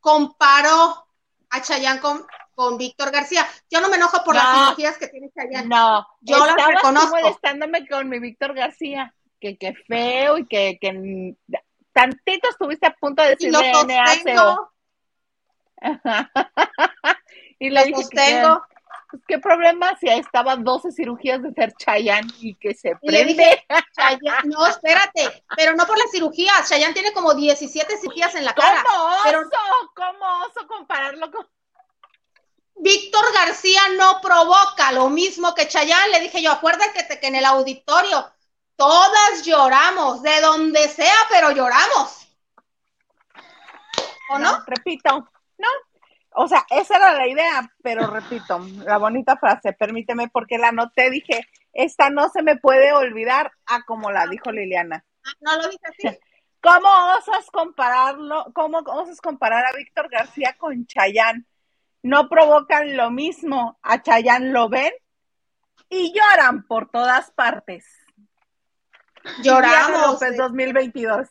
[0.00, 1.06] Comparó
[1.50, 2.26] a Chayanne con
[2.58, 3.46] con Víctor García.
[3.70, 5.62] Yo no me enojo por las cirugías que tiene allá.
[5.62, 7.14] No, yo las reconozco.
[7.14, 11.36] molestándome con mi Víctor García, que qué feo y que, que
[11.92, 14.72] tantito estuviste a punto de decir NACO.
[17.60, 18.42] y le dije que,
[19.10, 23.64] pues, qué problema si estaba 12 cirugías de ser Chayanne y que se prende.
[24.44, 26.68] no, espérate, pero no por las cirugías.
[26.68, 28.84] Chayanne tiene como 17 cirugías en la cara.
[28.86, 29.58] ¿Cómo oso?
[29.94, 31.46] ¿Cómo oso compararlo con
[32.80, 36.10] Víctor García no provoca lo mismo que Chayán.
[36.12, 38.30] Le dije yo, acuérdate que en el auditorio
[38.76, 42.28] todas lloramos, de donde sea, pero lloramos.
[44.30, 44.62] ¿O no?
[44.66, 45.68] Repito, no.
[46.40, 51.10] O sea, esa era la idea, pero repito, la bonita frase, permíteme, porque la noté,
[51.10, 55.04] dije, esta no se me puede olvidar a como la dijo Liliana.
[55.24, 56.18] Ah, no lo dije así.
[56.60, 58.46] ¿Cómo osas compararlo?
[58.54, 61.46] ¿Cómo osas comparar a Víctor García con Chayán?
[62.02, 63.78] no provocan lo mismo.
[63.82, 64.92] A Chayanne lo ven
[65.88, 67.84] y lloran por todas partes.
[69.42, 70.20] Lloramos.
[70.22, 71.28] en 2022.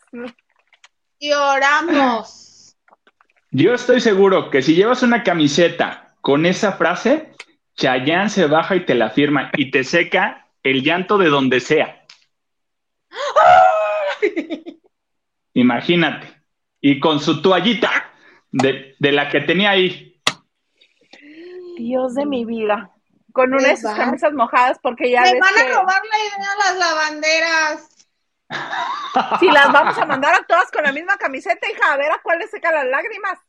[1.19, 2.46] Lloramos.
[3.51, 7.31] Yo estoy seguro que si llevas una camiseta con esa frase,
[7.75, 12.05] Chayanne se baja y te la firma y te seca el llanto de donde sea.
[15.53, 16.27] Imagínate.
[16.81, 18.11] Y con su toallita
[18.51, 20.21] de, de la que tenía ahí.
[21.77, 22.91] Dios de mi vida.
[23.31, 26.77] Con una de sus camisas mojadas porque ya Me van a robar la idea las
[26.77, 27.96] lavanderas.
[29.39, 32.21] Si las vamos a mandar a todas con la misma camiseta, hija, a ver a
[32.21, 33.39] cuál le seca las lágrimas.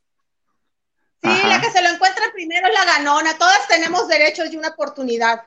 [1.23, 3.37] Sí, la que se lo encuentra primero es la ganona.
[3.37, 5.45] Todas tenemos derechos y una oportunidad.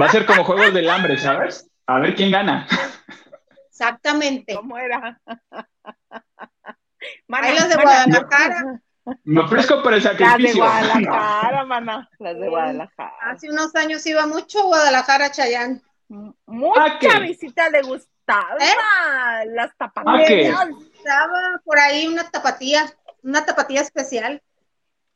[0.00, 1.68] Va a ser como Juegos del Hambre, ¿sabes?
[1.86, 2.66] A ver quién gana.
[3.68, 4.54] Exactamente.
[4.54, 5.20] ¿Cómo era?
[7.28, 8.80] Ahí los de Guadalajara.
[9.24, 10.64] Me ofrezco por el Las de sacrificio.
[10.64, 12.08] Guadalajara, mana.
[12.18, 13.12] Las de Guadalajara.
[13.22, 15.82] Hace unos años iba mucho a Guadalajara, Chayán.
[16.46, 17.08] Mucha ¿A qué?
[17.20, 17.82] visita le
[18.26, 18.56] gustaba.
[18.60, 19.46] ¿Eh?
[19.54, 20.28] Las ¿A tapatías.
[20.28, 20.48] qué?
[20.48, 22.86] Estaba por ahí una tapatía,
[23.22, 24.42] una tapatía especial.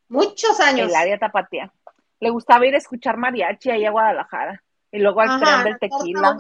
[0.09, 0.89] Muchos años.
[0.89, 1.73] El área tapatía.
[2.21, 4.63] Le gustaba ir a escuchar mariachi ahí a Guadalajara.
[4.91, 6.37] Y luego al tren del tequila.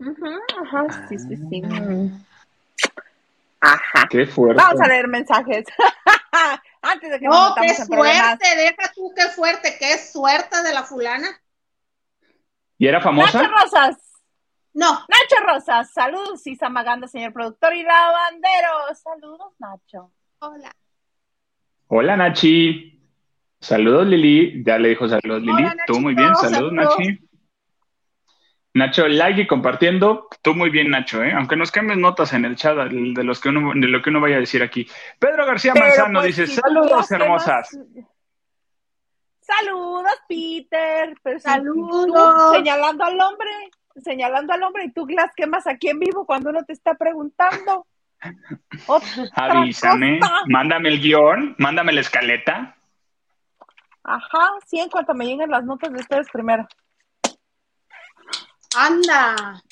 [0.00, 0.06] Sí.
[0.60, 1.62] Ajá, sí, sí, sí.
[3.60, 4.06] Ajá.
[4.10, 4.62] Qué fuerte.
[4.62, 5.64] Vamos a leer mensajes.
[6.82, 8.38] Antes de que No, qué problemas.
[8.38, 11.28] suerte, deja tú qué fuerte, qué suerte de la fulana.
[12.76, 13.42] ¿Y era famosa?
[13.42, 13.96] Nacho Rosas.
[14.74, 15.92] No, Nacho Rosas.
[15.92, 18.94] Saludos, Isa Maganda, señor productor y lavandero.
[18.94, 20.10] Saludos, Nacho.
[20.40, 20.74] hola.
[21.86, 22.90] Hola, Nachi.
[23.60, 24.62] Saludos, Lili.
[24.64, 25.52] Ya le dijo saludos, Lili.
[25.64, 26.34] Hola, Tú muy bien.
[26.34, 26.72] Saludos, saludos.
[26.98, 27.18] Nachi.
[28.74, 30.28] Nacho, like y compartiendo.
[30.42, 31.32] Tú muy bien, Nacho, ¿eh?
[31.32, 34.20] Aunque nos cambies notas en el chat de, los que uno, de lo que uno
[34.20, 34.88] vaya a decir aquí.
[35.20, 37.72] Pedro García Pero, Manzano pues, dice, si saludos, hermosas.
[37.72, 38.06] más-
[39.40, 41.14] Saludos, Peter.
[41.22, 42.06] Pero Saludos.
[42.50, 43.50] tú señalando al hombre,
[44.02, 47.86] señalando al hombre y tú las quemas aquí en vivo cuando uno te está preguntando.
[49.34, 50.32] Avísame, cosa.
[50.46, 52.76] mándame el guion, mándame la escaleta.
[54.02, 56.66] Ajá, sí, en cuanto me lleguen las notas de ustedes primero.
[58.76, 59.62] Anda.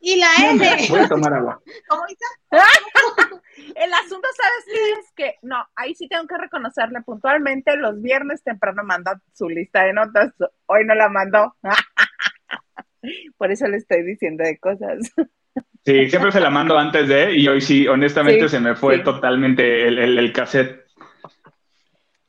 [0.00, 0.86] Y la N.
[0.88, 1.60] Voy a tomar agua.
[1.88, 2.24] ¿Cómo dice?
[3.74, 5.12] El asunto, ¿sabes qué es?
[5.14, 9.92] Que no, ahí sí tengo que reconocerle puntualmente, los viernes temprano manda su lista de
[9.92, 10.32] notas,
[10.66, 11.56] hoy no la mandó.
[13.36, 14.98] Por eso le estoy diciendo de cosas.
[15.84, 18.96] Sí, siempre se la mando antes de, y hoy sí, honestamente Sí, se me fue
[18.98, 19.04] sí.
[19.04, 20.84] totalmente el, el, el cassette.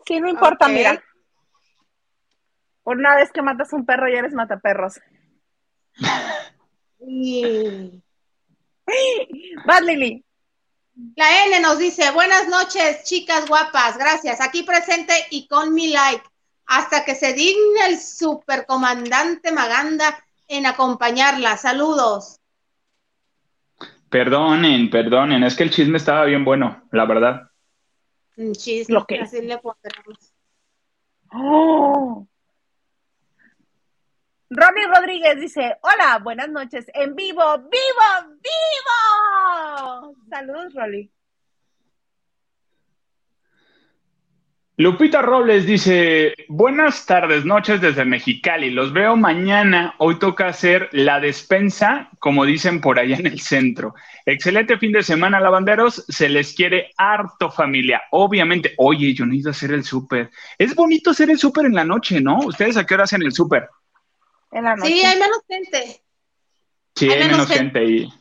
[0.05, 0.71] Sí, no importa, Ok.
[0.71, 1.03] mira.
[2.84, 4.99] Por una vez que matas un perro, ya eres mataperros.
[7.01, 8.01] Y
[9.65, 10.23] Vas, Lili.
[11.15, 14.41] la N nos dice, buenas noches, chicas guapas, gracias.
[14.41, 16.23] Aquí presente y con mi like.
[16.65, 20.17] Hasta que se digne el supercomandante Maganda
[20.49, 21.55] en acompañarla.
[21.55, 22.39] Saludos.
[24.09, 27.43] Perdonen, perdonen, es que el chisme estaba bien bueno, la verdad.
[28.35, 30.33] Un chisme, Lo que- así le pondremos.
[31.31, 32.25] Oh.
[34.49, 40.15] Ronnie Rodríguez dice, hola, buenas noches, en vivo, vivo, vivo.
[40.27, 41.12] Saludos, Rolly.
[44.79, 51.19] Lupita Robles dice, buenas tardes, noches desde Mexicali, los veo mañana, hoy toca hacer la
[51.19, 53.93] despensa, como dicen por allá en el centro.
[54.25, 59.71] Excelente fin de semana, lavanderos, se les quiere harto familia, obviamente, oye, yo necesito hacer
[59.73, 60.29] el súper.
[60.57, 62.37] Es bonito hacer el súper en la noche, ¿no?
[62.37, 63.67] ¿Ustedes a qué hora hacen el súper?
[64.53, 64.93] En la noche.
[64.93, 66.01] Sí, hay menos gente.
[66.95, 68.13] Sí, Hay hay menos menos gente y,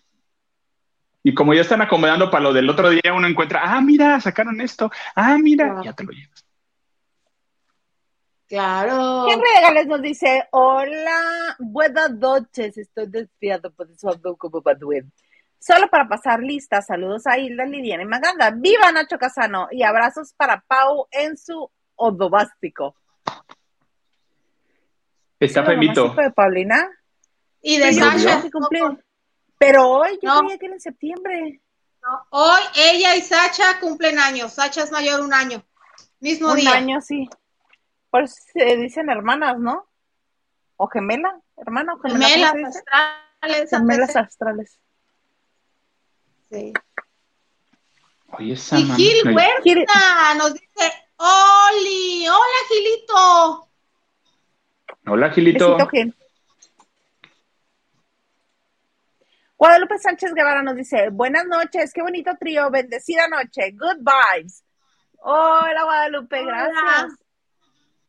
[1.23, 4.61] y como ya están acomodando para lo del otro día, uno encuentra, ah, mira, sacaron
[4.61, 5.83] esto, ah, mira, Ah.
[5.85, 6.48] ya te lo llevas.
[8.49, 9.29] Claro.
[9.29, 15.13] Henry Gales nos dice, hola, buenas noches, estoy desviado, por eso ando como Badwin.
[15.59, 18.51] Solo para pasar lista, saludos a Hilda, Lidiana y Maganda.
[18.53, 19.69] ¡Viva Nacho Casano!
[19.71, 22.95] Y abrazos para Pau en su odobástico.
[25.41, 26.15] Está ¿Sí, femito.
[26.15, 26.89] de Paulina?
[27.61, 28.43] Y de Sasha.
[29.59, 30.41] Pero hoy yo No.
[30.41, 31.61] creía que era en septiembre.
[32.03, 34.53] No, Hoy ella y Sacha cumplen años.
[34.55, 35.63] Sacha es mayor un año.
[36.21, 36.73] Mismo Un día.
[36.75, 37.29] año, sí.
[38.19, 39.89] Por eso se dicen hermanas, ¿no?
[40.77, 42.49] O gemela, hermana o gemela.
[42.51, 43.71] Gemelas astrales.
[43.71, 44.81] Gemelas astrales.
[46.51, 46.73] Sí.
[48.33, 53.71] Oye, esa Y Gil Huerta nos dice, Oli, hola Gilito.
[55.07, 55.77] Hola, Gilito.
[55.77, 56.15] Besito, Gil.
[59.57, 64.65] Guadalupe Sánchez Guevara nos dice, buenas noches, qué bonito trío, bendecida noche, good vibes.
[65.19, 66.69] Hola Guadalupe, Hola.
[66.73, 67.28] gracias.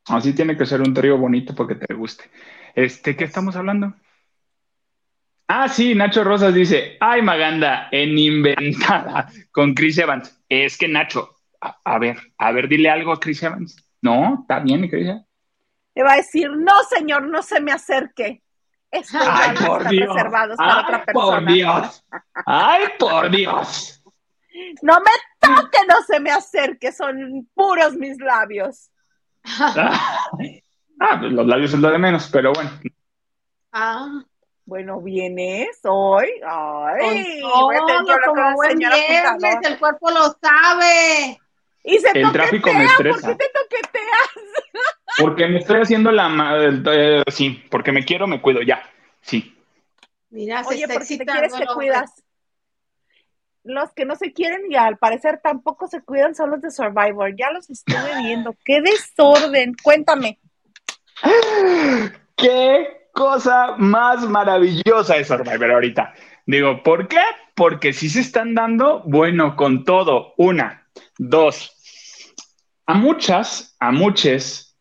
[0.09, 2.25] Así tiene que ser un trío bonito porque te guste.
[2.75, 3.93] Este, ¿qué estamos hablando?
[5.47, 10.39] Ah, sí, Nacho Rosas dice, ay, Maganda, en inventada con Chris Evans.
[10.47, 13.75] Es que Nacho, a, a ver, a ver, dile algo a Chris Evans.
[14.01, 15.25] No, está bien, Chris Evans.
[15.95, 18.43] Le va a decir, no señor, no se me acerque.
[18.91, 20.13] Estos Ay, por Dios.
[20.15, 21.51] reservados para Ay, otra por persona.
[21.51, 22.05] Dios.
[22.45, 24.03] Ay, por Dios.
[24.81, 28.89] No me toque, no se me acerque, son puros mis labios.
[31.01, 32.69] Ah, pues los labios es lo de menos, pero bueno.
[33.71, 34.21] Ah,
[34.65, 36.27] Bueno, ¿vienes hoy?
[36.45, 41.39] Ay, con voy a tener que todo, hablar con buen viernes, el cuerpo lo sabe.
[41.83, 43.27] Y se El tráfico me toquetea, ¿por estresa.
[43.31, 44.29] qué te toqueteas?
[45.17, 46.29] Porque me estoy haciendo la...
[46.29, 48.81] ma- eh, sí, porque me quiero, me cuido, ya.
[49.21, 49.55] Sí.
[50.29, 51.75] Mira, se Oye, está porque te quieres te hombre.
[51.75, 52.23] cuidas.
[53.69, 57.35] Los que no se quieren y al parecer tampoco se cuidan son los de Survivor.
[57.35, 58.55] Ya los estuve viendo.
[58.65, 59.75] ¡Qué desorden!
[59.83, 60.39] Cuéntame.
[62.35, 66.15] ¡Qué cosa más maravillosa es Survivor ahorita!
[66.47, 67.21] Digo, ¿por qué?
[67.53, 70.33] Porque si se están dando, bueno, con todo.
[70.37, 70.87] Una,
[71.19, 71.71] dos.
[72.87, 74.75] A muchas, a muchos,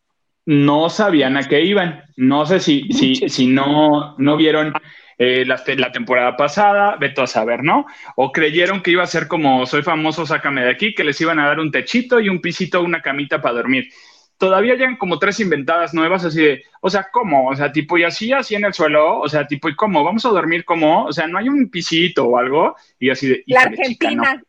[0.47, 2.05] no sabían a qué iban.
[2.17, 4.73] No sé si, si, si no, no vieron
[5.21, 7.85] eh, la, la, temporada pasada, veto a saber, ¿no?
[8.15, 11.39] O creyeron que iba a ser como soy famoso, sácame de aquí, que les iban
[11.39, 13.89] a dar un techito y un pisito, una camita para dormir.
[14.37, 17.49] Todavía llegan como tres inventadas nuevas, así de, o sea, ¿cómo?
[17.49, 20.05] O sea, tipo, y así, así en el suelo, o sea, tipo, ¿y cómo?
[20.05, 21.03] ¿Vamos a dormir como?
[21.03, 22.77] O sea, ¿no hay un pisito o algo?
[22.97, 24.23] Y así de, La Argentina.
[24.23, 24.41] Chica, no.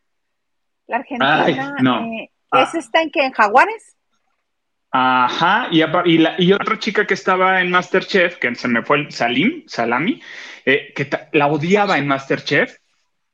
[0.87, 1.43] La Argentina.
[1.43, 2.05] Ay, no.
[2.05, 2.63] Eh, ah.
[2.63, 3.25] ¿Es esta en qué?
[3.25, 3.97] ¿En Jaguares?
[4.91, 9.11] Ajá, y, la, y, otra chica que estaba en Masterchef, que se me fue el
[9.11, 10.21] Salim, Salami,
[10.65, 12.75] eh, que la odiaba en Masterchef,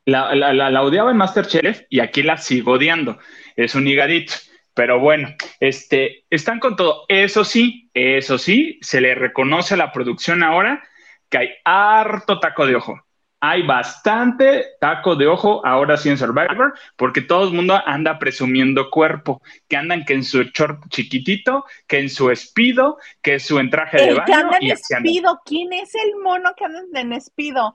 [0.06, 3.18] la, la, la, la, odiaba en Masterchef y aquí la sigo odiando.
[3.56, 4.34] Es un higadito.
[4.76, 5.30] Pero bueno,
[5.60, 7.06] este, están con todo.
[7.08, 10.84] Eso sí, eso sí, se le reconoce a la producción ahora
[11.30, 13.07] que hay harto taco de ojo.
[13.50, 18.90] Hay bastante taco de ojo ahora sí en Survivor, porque todo el mundo anda presumiendo
[18.90, 23.58] cuerpo, que andan que en su short chiquitito, que en su espido, que en su
[23.58, 24.26] entraje de El baño.
[24.26, 27.74] que anda en y espido, ¿quién es el mono que anda en espido?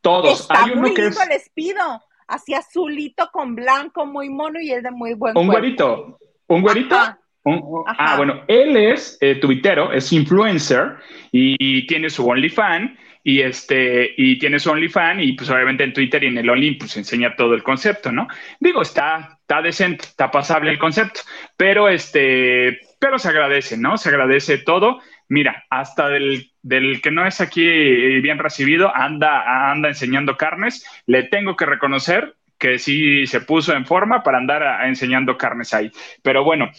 [0.00, 0.40] Todos.
[0.40, 4.60] Está hay uno muy que lindo es el espido, así azulito con blanco, muy mono
[4.60, 5.60] y es de muy buen un cuerpo.
[5.60, 6.18] güerito.
[6.48, 6.96] ¿Un güerito?
[6.96, 7.20] Ajá.
[7.44, 10.96] Un- ah, bueno, él es eh, tuitero, es influencer
[11.30, 16.22] y, tiene su OnlyFan y este y tiene su OnlyFan y pues obviamente en Twitter
[16.22, 18.28] y en el Only pues enseña todo el concepto, ¿no?
[18.60, 21.20] Digo, está está decente, está pasable el concepto,
[21.56, 23.96] pero este pero se agradece, ¿no?
[23.98, 25.00] Se agradece todo.
[25.28, 30.86] Mira, hasta del, del que no es aquí eh, bien recibido, anda, anda enseñando carnes.
[31.06, 35.36] Le tengo que reconocer que sí se puso en forma para andar a- a enseñando
[35.38, 35.90] carnes ahí.
[36.22, 36.70] Pero bueno,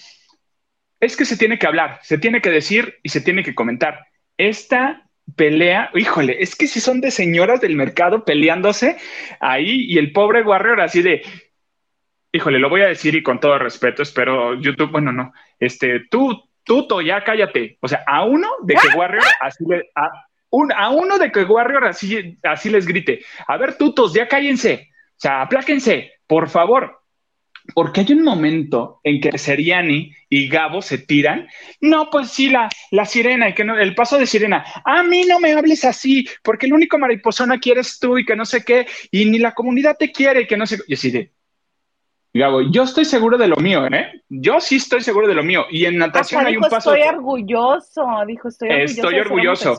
[1.00, 4.06] es que se tiene que hablar, se tiene que decir y se tiene que comentar.
[4.38, 5.05] Esta
[5.36, 8.98] pelea, híjole, es que si son de señoras del mercado peleándose
[9.40, 11.24] ahí y el pobre Warrior así de,
[12.32, 16.50] híjole, lo voy a decir y con todo respeto, espero YouTube, bueno, no, este, tú,
[16.68, 17.78] Tuto, ya cállate.
[17.80, 20.10] O sea, a uno de que Warrior así le, a,
[20.50, 24.90] un- a uno de que Warrior así, así les grite, a ver, tutos, ya cállense,
[25.12, 27.04] o sea, apláquense, por favor.
[27.74, 31.48] Porque hay un momento en que Seriani y Gabo se tiran.
[31.82, 34.64] No, pues sí, la, la sirena y que no, el paso de sirena.
[34.84, 38.36] A mí no me hables así, porque el único mariposón aquí eres tú y que
[38.36, 40.80] no sé qué, y ni la comunidad te quiere y que no sé.
[40.88, 41.32] Y así de.
[42.34, 44.22] Gabo, yo estoy seguro de lo mío, ¿eh?
[44.28, 45.66] Yo sí estoy seguro de lo mío.
[45.72, 46.94] Y en natación hay dijo, un paso.
[46.94, 48.92] estoy orgulloso, dijo, estoy orgulloso.
[48.94, 49.78] Estoy orgulloso.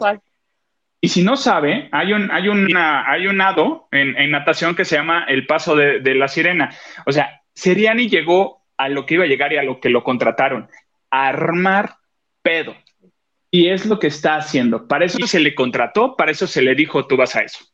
[1.01, 4.87] Y si no sabe, hay un, hay una, hay un nado en, en natación que
[4.87, 6.75] se llama el paso de, de la sirena.
[7.05, 10.05] O sea, Seriani llegó a lo que iba a llegar y a lo que lo
[10.05, 10.69] contrataron,
[11.11, 11.97] a armar
[12.43, 12.77] pedo.
[13.51, 14.87] Y es lo que está haciendo.
[14.87, 17.65] Para eso se le contrató, para eso se le dijo, tú vas a eso.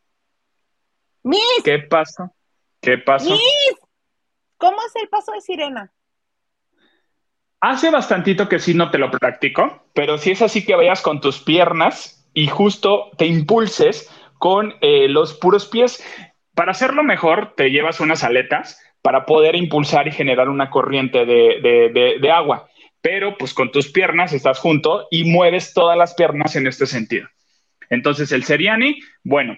[1.25, 2.33] Miss, ¿Qué pasó?
[2.81, 3.31] ¿Qué pasó?
[3.31, 3.77] Miss,
[4.57, 5.93] ¿cómo es el paso de sirena?
[7.61, 11.21] Hace bastantito que sí no te lo practico, pero si es así que vayas con
[11.21, 14.09] tus piernas y justo te impulses
[14.39, 16.05] con eh, los puros pies.
[16.55, 22.31] Para hacerlo mejor, te llevas unas aletas para poder impulsar y generar una corriente de,
[22.33, 22.69] agua.
[23.01, 27.29] Pero pues con tus piernas estás junto y mueves todas las piernas en este sentido.
[27.91, 29.57] Entonces el Seriani, bueno,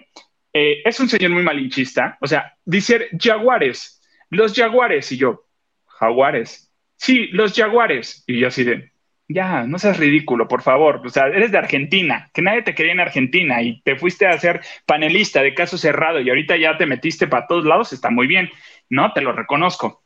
[0.51, 2.17] eh, es un señor muy malinchista.
[2.21, 5.11] O sea, dice jaguares, los jaguares.
[5.11, 5.45] Y yo,
[5.85, 6.71] jaguares.
[6.97, 8.23] Sí, los jaguares.
[8.25, 8.91] Y yo así de,
[9.27, 11.01] ya, no seas ridículo, por favor.
[11.05, 14.37] O sea, eres de Argentina, que nadie te quería en Argentina y te fuiste a
[14.37, 18.27] ser panelista de caso cerrado y ahorita ya te metiste para todos lados, está muy
[18.27, 18.49] bien,
[18.89, 19.11] ¿no?
[19.13, 20.03] Te lo reconozco.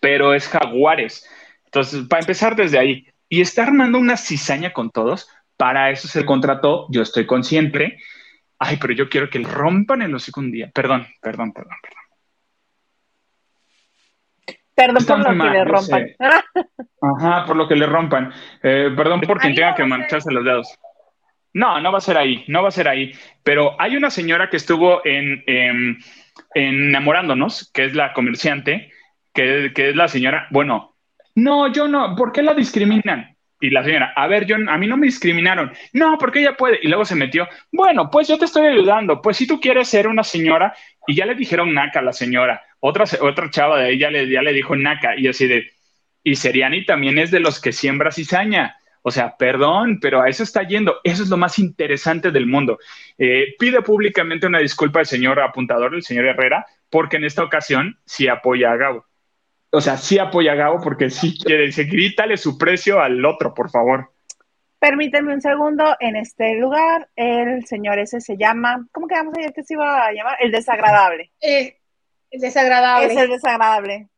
[0.00, 1.28] Pero es jaguares.
[1.64, 6.24] Entonces, para empezar desde ahí, y está armando una cizaña con todos, para eso se
[6.26, 7.98] contrató, yo estoy consciente.
[8.58, 10.70] Ay, pero yo quiero que le rompan el hocico un día.
[10.74, 11.98] Perdón, perdón, perdón, perdón.
[14.74, 16.06] Perdón Está por lo que le rompan.
[16.06, 16.16] sé.
[17.02, 18.32] Ajá, por lo que le rompan.
[18.62, 20.74] Eh, perdón por quien tenga no que mancharse los dedos.
[21.52, 23.12] No, no va a ser ahí, no va a ser ahí.
[23.42, 25.98] Pero hay una señora que estuvo en, en- en
[26.54, 28.90] enamorándonos, que es la comerciante,
[29.32, 30.96] que, que es la señora, bueno,
[31.34, 33.36] no, yo no, ¿por qué la discriminan?
[33.62, 35.70] Y la señora, a ver, yo, a mí no me discriminaron.
[35.92, 36.78] No, porque ella puede.
[36.82, 39.20] Y luego se metió, bueno, pues yo te estoy ayudando.
[39.20, 40.74] Pues si tú quieres ser una señora,
[41.06, 42.62] y ya le dijeron naca a la señora.
[42.80, 45.14] Otra, otra chava de ahí ya le, ya le dijo naca.
[45.18, 45.70] Y así de,
[46.24, 48.76] y Seriani también es de los que siembra cizaña.
[49.02, 50.96] O sea, perdón, pero a eso está yendo.
[51.04, 52.78] Eso es lo más interesante del mundo.
[53.16, 57.98] Eh, pide públicamente una disculpa al señor apuntador, el señor Herrera, porque en esta ocasión
[58.04, 59.06] sí apoya a Gabo.
[59.70, 63.54] O sea, sí apoya a Gabo porque sí quiere, dice, grítale su precio al otro,
[63.54, 64.10] por favor.
[64.80, 69.40] Permítanme un segundo, en este lugar el señor ese se llama, ¿cómo que vamos a
[69.40, 70.38] decir que se iba a llamar?
[70.40, 71.30] El desagradable.
[71.40, 71.76] Eh,
[72.30, 73.12] el desagradable.
[73.12, 74.08] Es el desagradable.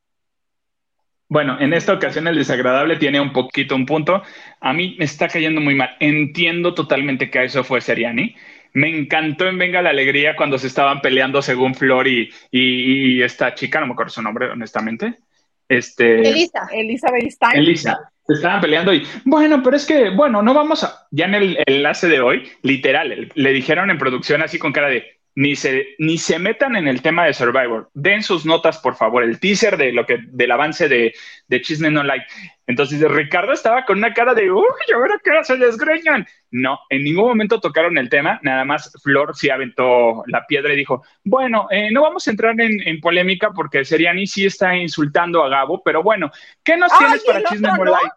[1.33, 4.23] Bueno, en esta ocasión el desagradable tiene un poquito un punto.
[4.61, 5.97] A mí me está cayendo muy mal.
[5.99, 8.37] Entiendo totalmente que eso fue Seriani.
[8.75, 13.55] Me encantó en Venga la Alegría cuando se estaban peleando según Flor y, y, esta
[13.55, 15.21] chica, no me acuerdo su nombre, honestamente.
[15.67, 16.69] Este, Elisa.
[16.71, 17.57] Elisa Beristain.
[17.57, 21.35] Elisa se estaban peleando y, bueno, pero es que, bueno, no vamos a, ya en
[21.35, 25.95] el, enlace de hoy, literal, le dijeron en producción así con cara de, ni se,
[25.99, 27.91] ni se metan en el tema de Survivor.
[27.95, 31.15] Den sus notas, por favor, el teaser de lo que, del avance de,
[31.49, 32.27] de Chisme No Like.
[32.67, 34.65] Entonces, Ricardo estaba con una cara de, uy,
[34.95, 36.27] ahora qué se desgreñan.
[36.51, 40.77] No, en ningún momento tocaron el tema, nada más Flor sí aventó la piedra y
[40.77, 45.49] dijo, bueno, eh, no vamos a entrar en, polémica porque Seriani sí está insultando a
[45.49, 46.31] Gabo, pero bueno,
[46.63, 48.15] ¿qué nos tienes para Chisme No, Like?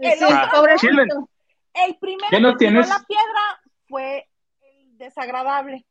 [0.00, 0.50] El, ah,
[1.86, 2.88] el primero que tienes?
[2.88, 4.26] la piedra fue
[4.60, 5.84] el desagradable.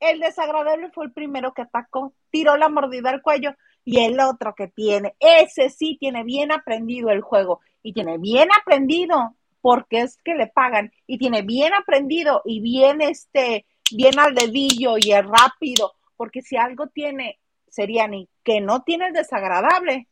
[0.00, 4.54] El desagradable fue el primero que atacó, tiró la mordida al cuello y el otro
[4.54, 10.18] que tiene, ese sí tiene bien aprendido el juego y tiene bien aprendido porque es
[10.24, 15.24] que le pagan y tiene bien aprendido y bien este, bien al dedillo y es
[15.24, 20.08] rápido, porque si algo tiene sería ni que no tiene el desagradable,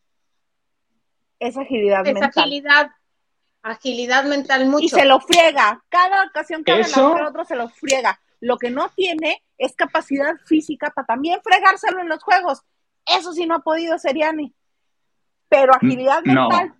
[1.38, 2.90] es agilidad es agilidad,
[3.62, 4.84] agilidad mental mucho.
[4.84, 8.20] Y se lo friega, cada ocasión que habla otro se lo friega.
[8.44, 12.60] Lo que no tiene es capacidad física para también fregárselo en los juegos.
[13.06, 14.54] Eso sí no ha podido Seriani.
[15.48, 16.74] Pero agilidad mental.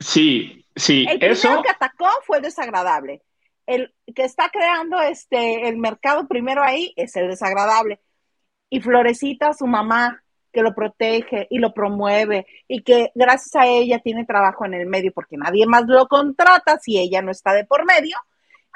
[0.00, 1.06] sí, sí.
[1.08, 3.22] El primero que atacó fue desagradable.
[3.66, 8.00] El que está creando este el mercado primero ahí es el desagradable.
[8.68, 14.00] Y Florecita, su mamá, que lo protege y lo promueve y que gracias a ella
[14.00, 17.64] tiene trabajo en el medio porque nadie más lo contrata si ella no está de
[17.64, 18.16] por medio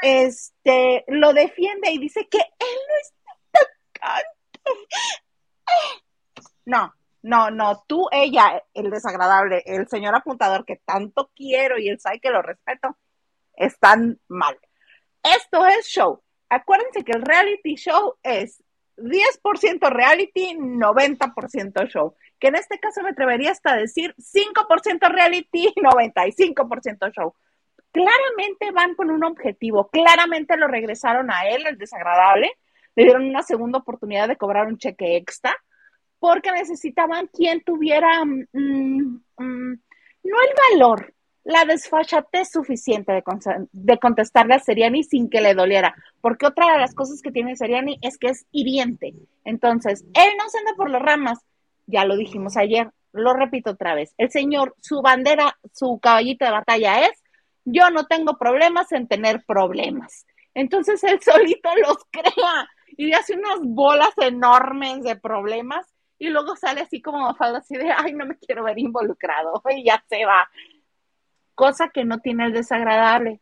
[0.02, 3.62] este, lo defiende y dice que él no está
[4.00, 4.28] atacando.
[6.64, 12.00] No, no, no, tú, ella, el desagradable, el señor apuntador que tanto quiero y él
[12.00, 12.98] sabe que lo respeto,
[13.54, 14.58] están mal.
[15.22, 16.22] Esto es show.
[16.48, 18.62] Acuérdense que el reality show es
[18.96, 22.14] 10% reality, 90% show.
[22.38, 27.34] Que en este caso me atrevería hasta decir 5% reality, 95% show
[27.92, 32.50] claramente van con un objetivo, claramente lo regresaron a él, el desagradable,
[32.96, 35.54] le dieron una segunda oportunidad de cobrar un cheque extra,
[36.18, 39.72] porque necesitaban quien tuviera, mm, mm,
[40.24, 41.14] no el valor,
[41.44, 43.22] la desfachatez suficiente de,
[43.72, 47.56] de, contestarle a Seriani sin que le doliera, porque otra de las cosas que tiene
[47.56, 49.12] Seriani es que es hiriente.
[49.44, 51.40] Entonces, él no se anda por las ramas,
[51.86, 56.52] ya lo dijimos ayer, lo repito otra vez, el señor, su bandera, su caballito de
[56.52, 57.21] batalla es
[57.64, 60.26] yo no tengo problemas en tener problemas.
[60.54, 65.86] Entonces él solito los crea y hace unas bolas enormes de problemas
[66.18, 69.84] y luego sale así como falda así de, ay, no me quiero ver involucrado y
[69.84, 70.48] ya se va.
[71.54, 73.40] Cosa que no tiene el desagradable,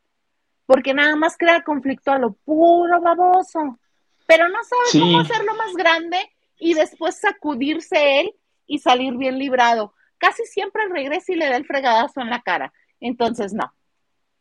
[0.66, 3.78] porque nada más crea conflicto a lo puro baboso,
[4.26, 6.18] pero no sabe cómo hacerlo más grande
[6.58, 8.34] y después sacudirse él
[8.66, 9.94] y salir bien librado.
[10.18, 12.72] Casi siempre regresa y le da el fregadazo en la cara.
[13.00, 13.72] Entonces, no,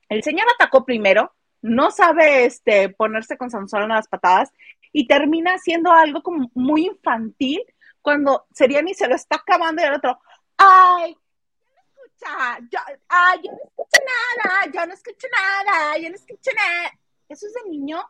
[0.09, 4.51] el señor atacó primero, no sabe este, ponerse con Sansón en las patadas
[4.91, 7.63] y termina haciendo algo como muy infantil
[8.01, 10.19] cuando Seriani se lo está acabando y el otro,
[10.57, 16.15] ay, no escucha, yo, ay, yo no escucho nada, yo no escucho nada, yo no
[16.15, 16.99] escucho nada.
[17.27, 18.01] Eso es de niño.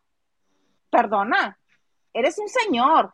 [0.89, 1.59] Perdona,
[2.13, 3.13] eres un señor.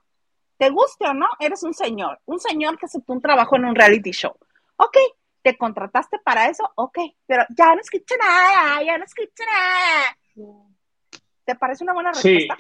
[0.57, 2.19] Te guste o no, eres un señor.
[2.25, 4.35] Un señor que aceptó un trabajo en un reality show.
[4.77, 4.97] Ok,
[5.45, 6.67] ¿Te contrataste para eso?
[6.73, 10.17] Ok, pero ya no escucho nada, ya no escucho nada.
[11.45, 12.57] ¿Te parece una buena respuesta?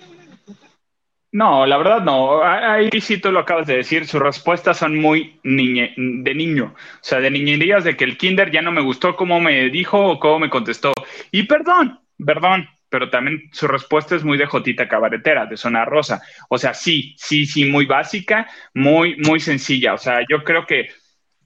[1.31, 2.43] No, la verdad no.
[2.43, 4.05] Ahí sí tú lo acabas de decir.
[4.05, 6.75] Sus respuestas son muy niñe, de niño.
[6.75, 9.99] O sea, de niñerías de que el kinder ya no me gustó cómo me dijo
[10.05, 10.93] o cómo me contestó.
[11.31, 16.21] Y perdón, perdón, pero también su respuesta es muy de jotita cabaretera, de zona rosa.
[16.49, 19.95] O sea, sí, sí, sí, muy básica, muy, muy sencilla.
[19.95, 20.89] O sea, yo creo que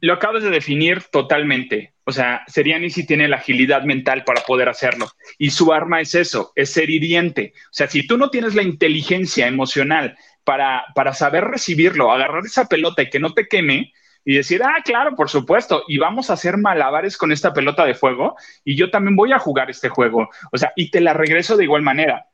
[0.02, 1.94] lo acabas de definir totalmente.
[2.04, 5.10] O sea, Seriani sí tiene la agilidad mental para poder hacerlo.
[5.38, 7.54] Y su arma es eso, es ser hiriente.
[7.66, 12.66] O sea, si tú no tienes la inteligencia emocional para, para saber recibirlo, agarrar esa
[12.66, 13.94] pelota y que no te queme,
[14.26, 17.96] y decir, ah, claro, por supuesto, y vamos a hacer malabares con esta pelota de
[17.96, 20.30] fuego y yo también voy a jugar este juego.
[20.52, 22.28] O sea, y te la regreso de igual manera.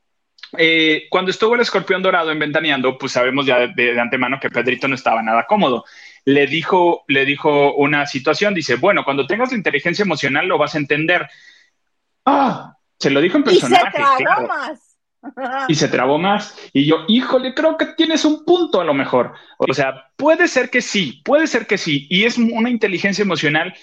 [0.57, 4.87] Eh, cuando estuvo el escorpión dorado en Ventaneando, pues sabemos ya de, antemano que Pedrito
[4.87, 5.85] no estaba nada cómodo.
[6.25, 10.75] Le dijo, le dijo una situación, dice, bueno, cuando tengas la inteligencia emocional lo vas
[10.75, 11.27] a entender.
[12.25, 13.97] Ah, se lo dijo en personaje.
[13.97, 14.97] Y se trabó más.
[15.67, 16.69] y se trabó más.
[16.73, 19.33] Y yo, híjole, creo que tienes un punto a lo mejor.
[19.57, 22.07] O sea, puede ser que sí, puede ser que sí.
[22.09, 23.73] Y es una inteligencia emocional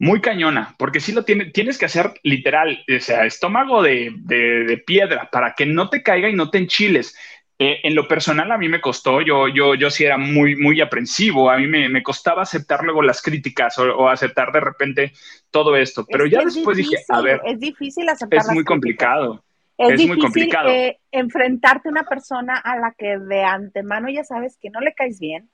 [0.00, 5.28] muy cañona, porque sí lo tiene, tienes que hacer literal, o sea, estómago de, piedra
[5.30, 7.14] para que no te caiga y no te enchiles.
[7.62, 10.80] Eh, en lo personal a mí me costó, yo, yo, yo sí era muy, muy
[10.80, 15.12] aprensivo, a mí me, costaba aceptar luego las críticas o, aceptar de repente
[15.50, 18.38] todo esto, pero ya después dije, a ver, es difícil aceptar.
[18.38, 19.44] Es muy complicado.
[19.76, 20.70] Es, difícil, muy complicado.
[20.70, 24.94] Eh, enfrentarte a una persona a la que de antemano ya sabes que no le
[24.94, 25.50] caes bien,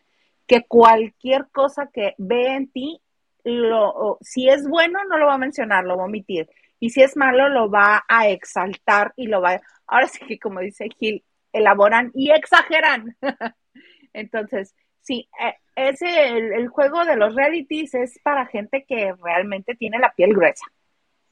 [0.47, 3.01] que cualquier cosa que ve en ti
[3.43, 6.49] lo, si es bueno, no lo va a mencionar, lo va a omitir.
[6.79, 10.61] Y si es malo, lo va a exaltar y lo va Ahora sí que, como
[10.61, 11.25] dice Gil,
[11.59, 13.17] elaboran y exageran.
[14.13, 19.99] Entonces, sí, eh, ese, el, juego de los realities es para gente que realmente tiene
[19.99, 20.65] la piel gruesa.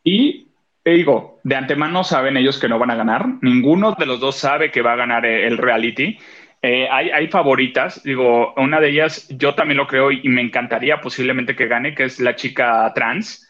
[0.02, 0.48] Y
[0.84, 3.26] digo, de antemano saben ellos que no van a ganar.
[3.40, 6.18] Ninguno de los dos sabe que va a ganar el reality.
[6.66, 11.54] Eh, hay, favoritas, digo, una de ellas yo también lo creo y, me encantaría posiblemente
[11.54, 13.43] que gane, que es la chica trans,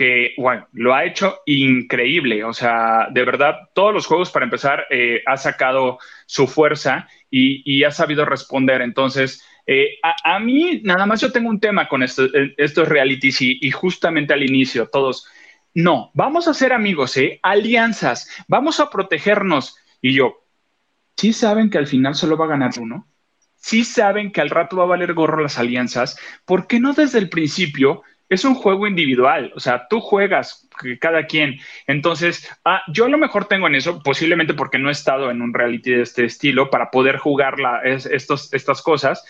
[0.00, 4.86] que, bueno, lo ha hecho increíble, o sea, de verdad, todos los juegos para empezar
[4.88, 9.44] eh, ha sacado su fuerza y, ha sabido responder, entonces...
[9.66, 14.32] Eh, a, mí, nada más yo tengo un tema con estos realities y, y justamente
[14.32, 15.28] al inicio, todos,
[15.74, 17.38] no, vamos a ser amigos, ¿eh?
[17.42, 19.76] Alianzas, vamos a protegernos.
[20.00, 20.44] Y yo,
[21.16, 23.06] sí saben que al final solo va a ganar uno,
[23.54, 27.18] sí saben que al rato va a valer gorro las alianzas, ¿por qué no desde
[27.18, 28.02] el principio?
[28.30, 30.68] Es un juego individual, o sea, tú juegas
[31.00, 31.58] cada quien.
[31.86, 35.42] Entonces, ah, yo a lo mejor tengo en eso, posiblemente porque no he estado en
[35.42, 39.22] un reality de este estilo para poder jugar estos, estas cosas,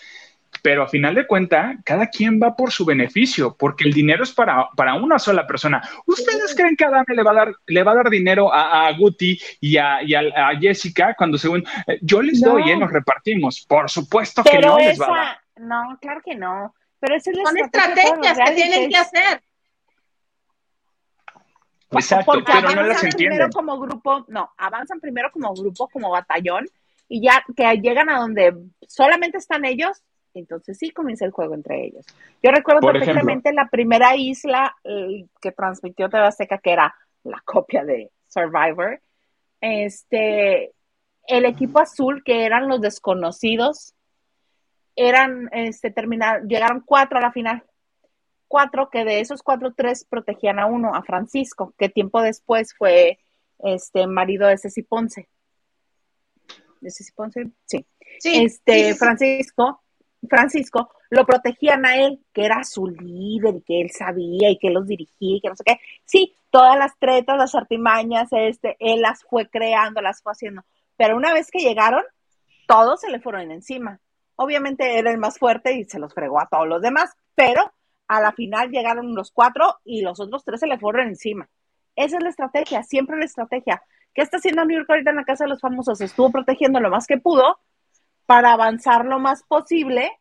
[0.61, 4.31] pero a final de cuenta, cada quien va por su beneficio, porque el dinero es
[4.31, 5.81] para, para una sola persona.
[6.05, 9.39] ¿Ustedes creen que Adame le va a dar, le va a dar dinero a, Guti
[9.59, 13.65] y, a, a, Jessica cuando según eh, yo les doy y nos repartimos?
[13.67, 15.37] Por supuesto que no les va a dar.
[15.57, 16.75] No, claro que no.
[17.01, 19.43] Pero es Son estrategias que tienen que hacer.
[21.91, 23.37] Exacto, pero no las entienden.
[23.37, 26.65] Primero como grupo, no, avanzan primero como grupo, como batallón,
[27.09, 28.55] y ya que llegan a donde
[28.87, 30.01] solamente están ellos,
[30.33, 32.05] entonces sí comienza el juego entre ellos.
[32.41, 37.83] Yo recuerdo perfectamente la primera isla eh, que transmitió TV Azteca, que era la copia
[37.83, 39.01] de Survivor.
[39.59, 40.71] Este,
[41.27, 43.93] el equipo azul, que eran los desconocidos,
[44.95, 47.63] eran, este, terminar, llegaron cuatro a la final.
[48.47, 53.19] Cuatro, que de esos cuatro, tres protegían a uno, a Francisco, que tiempo después fue
[53.59, 55.29] este marido de Ceci Ponce.
[56.81, 57.49] ¿De Ceci Ponce?
[57.65, 57.85] Sí.
[58.23, 59.81] este, Francisco
[60.29, 64.69] Francisco, lo protegían a él, que era su líder y que él sabía y que
[64.69, 65.79] los dirigía y que no sé qué.
[66.05, 70.63] Sí, todas las tretas, las artimañas, este, él las fue creando, las fue haciendo.
[70.95, 72.03] Pero una vez que llegaron,
[72.67, 73.99] todos se le fueron encima.
[74.41, 77.71] Obviamente era el más fuerte y se los fregó a todos los demás, pero
[78.07, 81.47] a la final llegaron los cuatro y los otros tres se le fueron encima.
[81.95, 83.83] Esa es la estrategia, siempre la estrategia.
[84.15, 86.01] ¿Qué está haciendo New York ahorita en la Casa de los Famosos?
[86.01, 87.59] Estuvo protegiendo lo más que pudo,
[88.25, 90.11] para avanzar lo más posible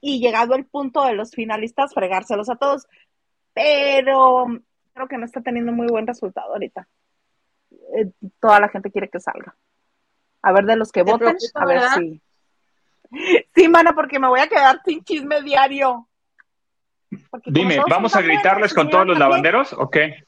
[0.00, 2.88] y llegado el punto de los finalistas, fregárselos a todos.
[3.54, 4.46] Pero
[4.94, 6.88] creo que no está teniendo muy buen resultado ahorita.
[7.96, 8.10] Eh,
[8.40, 9.56] toda la gente quiere que salga.
[10.42, 12.20] A ver de los que voten, a ver si.
[13.54, 16.08] Sí, mana, porque me voy a quedar sin chisme diario.
[17.46, 20.24] Dime, ¿vamos a gritarles con todos los lavanderos o qué?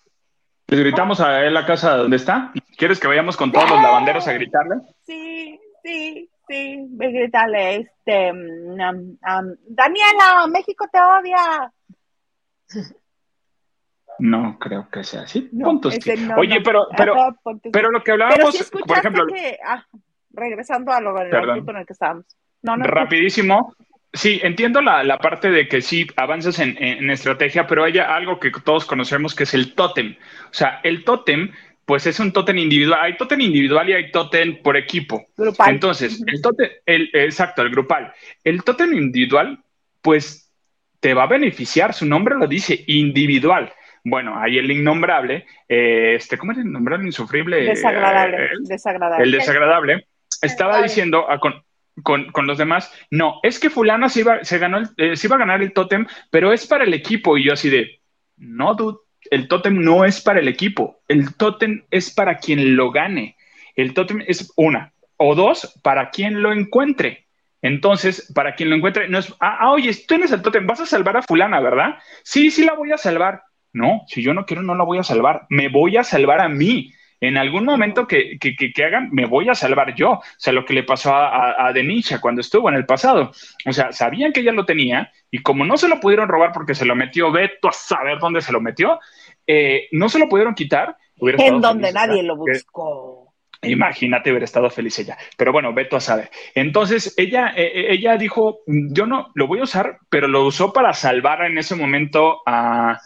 [0.66, 2.52] ¿Les gritamos a él la casa donde está?
[2.76, 4.76] ¿Quieres que vayamos con todos los lavanderos a gritarle?
[5.04, 6.30] Sí, sí.
[6.50, 8.76] Sí, gritarle, este, mm,
[9.68, 11.72] Daniela, México te odia.
[14.18, 15.48] No creo que sea así.
[16.36, 17.36] Oye, pero, pero,
[17.72, 19.26] pero lo que hablábamos, por ejemplo.
[19.64, 19.86] Ah,
[20.32, 22.26] regresando a lo del en el que estábamos.
[22.62, 23.74] Rapidísimo.
[24.12, 28.40] Sí, entiendo la, la, parte de que sí avanzas en, en, estrategia, pero hay algo
[28.40, 30.16] que todos conocemos que es el tótem.
[30.50, 31.52] O sea, el tótem
[31.90, 33.00] pues es un tótem individual.
[33.02, 35.26] Hay tótem individual y hay tótem por equipo.
[35.36, 35.70] Grupal.
[35.70, 38.12] Entonces, el tótem, el, exacto, el grupal.
[38.44, 39.58] El tótem individual,
[40.00, 40.52] pues
[41.00, 43.72] te va a beneficiar, su nombre lo dice, individual.
[44.04, 47.06] Bueno, hay el innombrable, eh, este, ¿cómo es el innombrable?
[47.06, 47.64] Insufrible.
[47.64, 49.24] Desagradable, eh, desagradable.
[49.24, 50.06] El desagradable.
[50.42, 51.60] Estaba diciendo, con,
[52.46, 55.62] los demás, no, es que fulana se iba, se ganó eh, se iba a ganar
[55.62, 57.36] el tótem, pero es para el equipo.
[57.36, 58.00] Y yo así de,
[58.36, 58.98] no, dude,
[59.30, 63.36] el tótem no es para el equipo, el tótem es para quien lo gane.
[63.76, 67.26] El tótem es una, o dos, para quien lo encuentre.
[67.62, 70.80] Entonces, para quien lo encuentre, no es, ah, ah oye, tú eres el tótem, vas
[70.80, 71.98] a salvar a fulana, ¿verdad?
[72.24, 73.42] Sí, sí la voy a salvar.
[73.72, 75.46] No, si yo no quiero, no la voy a salvar.
[75.48, 79.54] Me voy a salvar a mí en algún momento que, que, hagan, me voy a
[79.54, 80.12] salvar yo.
[80.12, 83.32] O sea, lo que le pasó a, a, Denisha cuando estuvo en el pasado.
[83.66, 86.74] O sea, sabían que ella lo tenía y como no se lo pudieron robar porque
[86.74, 88.98] se lo metió, Beto a saber dónde se lo metió,
[89.46, 90.96] eh, no se lo pudieron quitar.
[91.18, 93.34] En donde nadie lo buscó.
[93.62, 95.18] Imagínate haber estado feliz ella.
[95.36, 96.30] Pero bueno, Beto a saber.
[96.54, 100.72] Entonces, ella, eh, eh, ella dijo, yo no, lo voy a usar, pero lo usó
[100.72, 102.98] para salvar en ese momento a,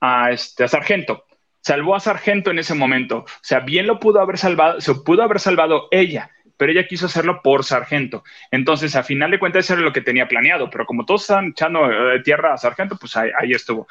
[0.00, 1.25] a, este, a Sargento
[1.66, 3.18] salvó a Sargento en ese momento.
[3.18, 7.06] O sea, bien lo pudo haber salvado, se pudo haber salvado ella, pero ella quiso
[7.06, 8.22] hacerlo por Sargento.
[8.52, 11.48] Entonces, a final de cuentas, eso era lo que tenía planeado, pero como todos están
[11.48, 13.88] echando eh, tierra a Sargento, pues ahí, estuvo.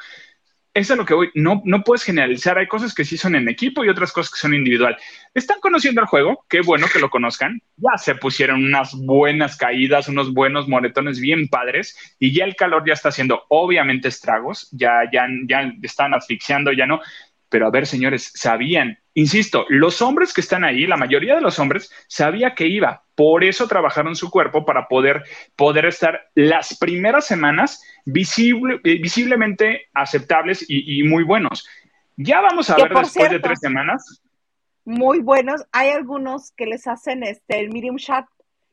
[0.72, 1.30] Eso es lo que voy.
[1.34, 2.56] No, no puedes generalizar.
[2.56, 4.96] Hay cosas que sí son en equipo y otras cosas que son individual.
[5.34, 6.46] Están conociendo el juego.
[6.48, 7.60] Qué bueno que lo conozcan.
[7.76, 12.84] Ya se pusieron unas buenas caídas, unos buenos moretones bien padres y ya el calor
[12.86, 14.68] ya está haciendo obviamente estragos.
[14.70, 17.00] Ya, ya, ya están asfixiando, ya no.
[17.56, 21.58] Pero a ver, señores, sabían, insisto, los hombres que están ahí, la mayoría de los
[21.58, 23.04] hombres, sabía que iba.
[23.14, 25.24] Por eso trabajaron su cuerpo para poder,
[25.56, 31.66] poder estar las primeras semanas visible, eh, visiblemente aceptables y, muy buenos.
[32.18, 34.22] Ya vamos a ver después de tres semanas.
[34.84, 35.64] Muy buenos.
[35.72, 38.26] Hay algunos que les hacen este el medium shot,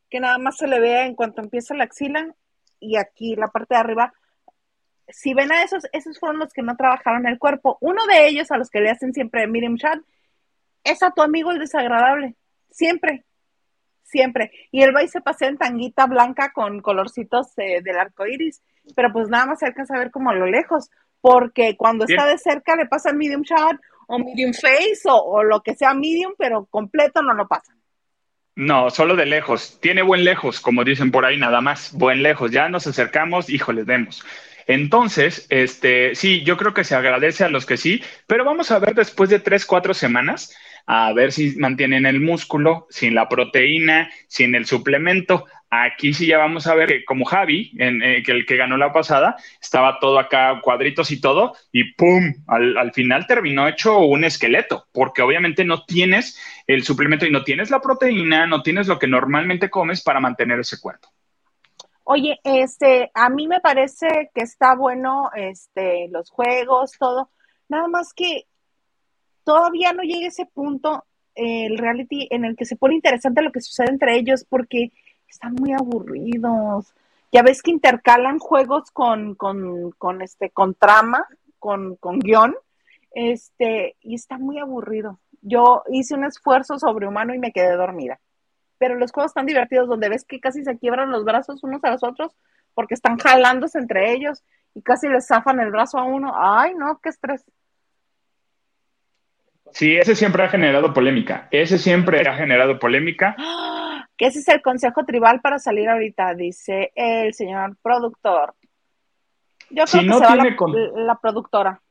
[0.09, 2.35] que nada más se le vea en cuanto empieza la axila
[2.81, 4.13] y aquí la parte de arriba
[5.13, 7.77] si ven a esos, esos fueron los que no trabajaron el cuerpo.
[7.81, 10.03] Uno de ellos, a los que le hacen siempre medium shot,
[10.83, 12.35] es a tu amigo el desagradable.
[12.71, 13.23] Siempre,
[14.01, 14.51] siempre.
[14.71, 18.61] Y él va y se pasea en tanguita blanca con colorcitos eh, del arco iris,
[18.95, 20.89] pero pues nada más se alcanza a ver como a lo lejos,
[21.21, 25.43] porque cuando está de cerca le pasa el medium shot o medium face o, o
[25.43, 27.77] lo que sea medium, pero completo no lo pasan.
[28.55, 29.79] No, solo de lejos.
[29.79, 31.91] Tiene buen lejos, como dicen por ahí, nada más.
[31.93, 32.51] Buen lejos.
[32.51, 34.23] Ya nos acercamos, híjole, vemos.
[34.67, 38.79] Entonces, este, sí, yo creo que se agradece a los que sí, pero vamos a
[38.79, 40.55] ver después de tres, cuatro semanas,
[40.85, 45.45] a ver si mantienen el músculo, sin la proteína, sin el suplemento.
[45.69, 48.77] Aquí sí ya vamos a ver que como Javi, en, eh, que el que ganó
[48.77, 52.33] la pasada, estaba todo acá, cuadritos y todo, y ¡pum!
[52.47, 57.43] Al, al, final terminó hecho un esqueleto, porque obviamente no tienes el suplemento y no
[57.43, 61.12] tienes la proteína, no tienes lo que normalmente comes para mantener ese cuerpo.
[62.05, 67.29] Oye, este, a mí me parece que está bueno, este, los juegos, todo.
[67.69, 68.45] Nada más que
[69.45, 73.61] todavía no llega ese punto, el reality, en el que se pone interesante lo que
[73.61, 74.91] sucede entre ellos, porque
[75.29, 76.93] están muy aburridos.
[77.31, 81.25] Ya ves que intercalan juegos con, con, con este, con trama,
[81.57, 82.53] con, con guion,
[83.11, 85.19] este, y está muy aburrido.
[85.41, 88.19] Yo hice un esfuerzo sobrehumano y me quedé dormida
[88.83, 91.91] pero los juegos están divertidos donde ves que casi se quiebran los brazos unos a
[91.91, 92.35] los otros
[92.73, 94.43] porque están jalándose entre ellos
[94.75, 96.33] y casi les zafan el brazo a uno.
[96.35, 97.45] Ay, no, qué estrés.
[99.71, 101.47] Sí, ese siempre ha generado polémica.
[101.49, 103.37] Ese siempre ha generado polémica.
[104.15, 108.53] Que ese es el consejo tribal para salir ahorita, dice el señor productor.
[109.71, 110.55] Yo creo que se va la,
[110.97, 111.81] la, productora.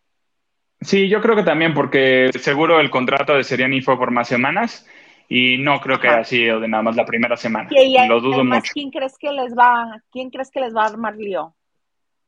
[0.80, 4.86] Sí, yo creo que también, porque seguro el contrato de Seriani fue por más semanas
[5.34, 7.70] y no creo que haya sido de nada más la primera semana.
[8.06, 8.70] Lo dudo mucho.
[8.74, 11.56] ¿Quién crees que les va, quién crees que les va a armar lío?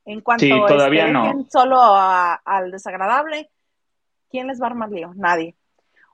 [0.07, 1.47] En cuanto sí, todavía no.
[1.53, 3.51] solo al desagradable,
[4.31, 5.13] ¿quién les va a armar lío?
[5.17, 5.55] Nadie.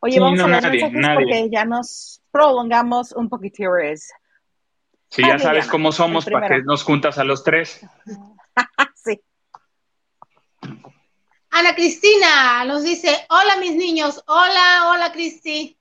[0.01, 3.63] Oye, vamos a ver nadie, porque ya nos prolongamos un poquito.
[5.09, 7.87] Sí, ya sabes cómo somos para que nos juntas a los tres.
[8.97, 9.21] sí.
[11.51, 15.80] Ana Cristina nos dice, hola mis niños, hola, hola Cristi.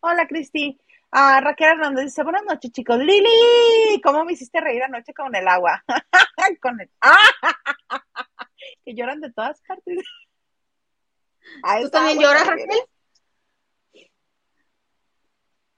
[0.00, 0.78] Hola, Cristi.
[1.10, 2.98] Ah, Raquel Hernández dice, buenas noches, chicos.
[2.98, 5.82] Lili, ¿cómo me hiciste reír anoche con el agua?
[6.60, 6.88] con el...
[7.00, 7.16] ¡Ah!
[8.84, 10.04] que lloran de todas partes.
[11.82, 12.68] ¿Tú también lloras, Raquel?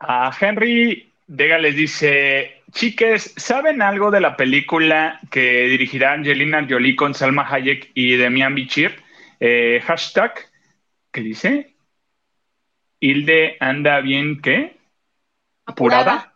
[0.00, 6.96] A Henry Dega les dice, chiques, ¿saben algo de la película que dirigirá Angelina Jolie
[6.96, 9.00] con Salma Hayek y Demian Bichir?
[9.38, 10.34] Eh, hashtag,
[11.12, 11.74] ¿qué dice?
[13.00, 14.78] Hilde anda bien, ¿qué?
[15.64, 16.34] Apurada.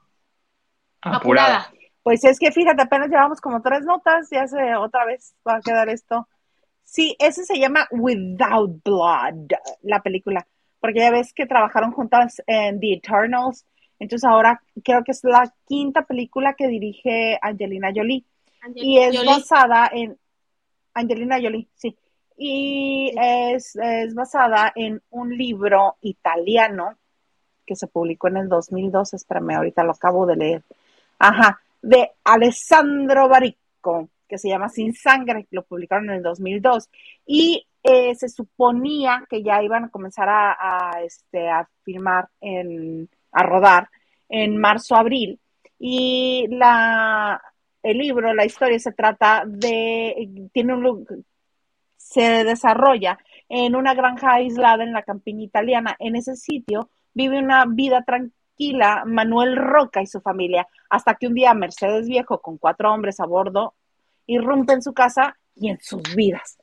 [1.03, 1.71] Apurada.
[2.03, 5.61] Pues es que fíjate, apenas llevamos como tres notas, ya se otra vez va a
[5.61, 6.27] quedar esto.
[6.83, 9.53] Sí, ese se llama Without Blood,
[9.83, 10.47] la película,
[10.81, 13.67] porque ya ves que trabajaron juntas en The Eternals,
[13.99, 18.25] Entonces ahora creo que es la quinta película que dirige Angelina Jolie.
[18.75, 20.19] y es basada en
[20.93, 21.97] Angelina Jolie, sí.
[22.37, 26.97] Y Es, es basada en un libro italiano
[27.67, 30.63] que se publicó en el 2002, espérame, ahorita lo acabo de leer.
[31.19, 36.89] Ajá, de Alessandro Baricco, que se llama Sin Sangre, lo publicaron en el 2002.
[37.27, 43.43] Y eh, se suponía que ya iban a comenzar a, este, a filmar, en, a
[43.43, 43.89] rodar
[44.29, 45.39] en marzo-abril.
[45.79, 47.41] Y la,
[47.83, 51.07] el libro, la historia se trata de, tiene un,
[52.15, 55.97] se desarrolla en una granja aislada en la campiña italiana.
[55.99, 61.35] En ese sitio vive una vida tranquila Manuel Roca y su familia, hasta que un
[61.35, 63.75] día Mercedes Viejo, con cuatro hombres a bordo,
[64.27, 66.57] irrumpe en su casa y en sus vidas.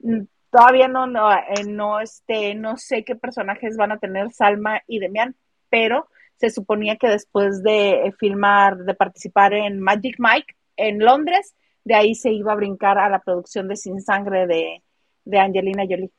[0.00, 4.82] Mm, todavía no, no, eh, no, este, no sé qué personajes van a tener Salma
[4.86, 5.34] y Demian,
[5.70, 11.54] pero se suponía que después de eh, filmar, de participar en Magic Mike en Londres,
[11.90, 14.80] de ahí se iba a brincar a la producción de Sin Sangre de,
[15.24, 16.12] de Angelina Jolie.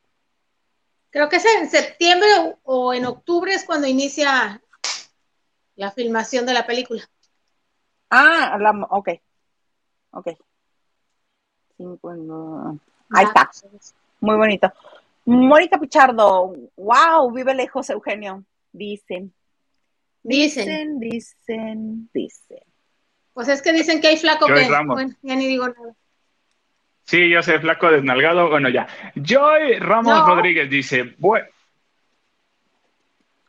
[1.09, 2.28] Creo que es en septiembre
[2.63, 4.61] o en octubre es cuando inicia
[5.76, 7.09] la filmación de la película.
[8.09, 9.09] Ah, la, ok.
[10.11, 10.28] Ok.
[13.11, 13.49] Ahí está.
[14.19, 14.74] Muy bonito.
[15.24, 18.43] Mónica Pichardo, wow, vive lejos, Eugenio.
[18.74, 19.34] Dicen.
[20.22, 20.99] Dicen.
[20.99, 22.70] Dicen, dicen,
[23.34, 24.68] Pues es que dicen que hay flaco que.
[24.86, 25.96] Bueno, ya ni digo nada.
[27.06, 28.50] Sí, yo sé, flaco desnalgado.
[28.50, 28.88] Bueno, ya.
[29.16, 31.48] Joy Ramos Rodríguez dice, bueno,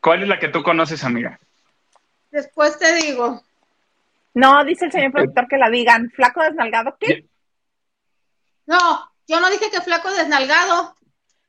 [0.01, 1.39] ¿cuál es la que tú conoces, amiga?
[2.31, 3.43] Después te digo.
[4.35, 6.11] No, dice el señor productor que la digan.
[6.11, 7.27] ¿Flaco desnalgado qué?
[8.67, 10.97] No, yo no dije que flaco desnalgado.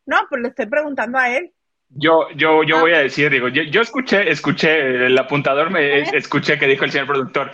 [0.05, 1.53] No, pues le estoy preguntando a él.
[1.89, 2.81] Yo, yo, yo ah.
[2.81, 7.07] voy a decir, digo, yo, escuché, escuché, el apuntador me escuché que dijo el señor
[7.07, 7.51] productor.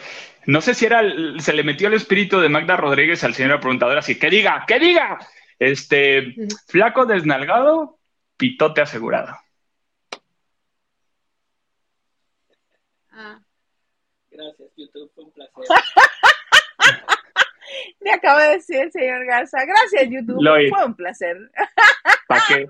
[0.49, 1.03] No sé si era,
[1.37, 4.79] se le metió el espíritu de Magda Rodríguez al señor apuntador, así que diga, que
[4.79, 5.19] diga.
[5.59, 6.33] Este,
[6.67, 7.99] flaco desnalgado,
[8.35, 9.37] pitote asegurado.
[13.11, 13.39] Ah.
[14.31, 15.67] Gracias, YouTube, fue un placer.
[17.99, 19.63] Me acaba de decir el señor Garza.
[19.63, 20.43] Gracias, YouTube.
[20.69, 21.37] Fue un placer.
[22.27, 22.67] ¿Para qué?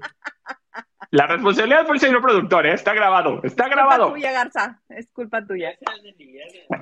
[1.12, 2.74] La responsabilidad fue el señor productor, ¿eh?
[2.74, 4.12] Está grabado, está grabado.
[4.12, 4.80] Tuya, Garza.
[5.00, 5.78] Es culpa tuya.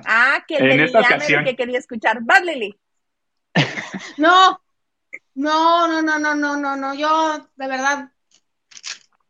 [0.04, 2.18] Ah, que el en que quería escuchar.
[2.22, 2.76] Vas, Lili.
[4.18, 4.60] No,
[5.34, 6.94] no, no, no, no, no, no, no.
[6.94, 8.10] Yo, de verdad,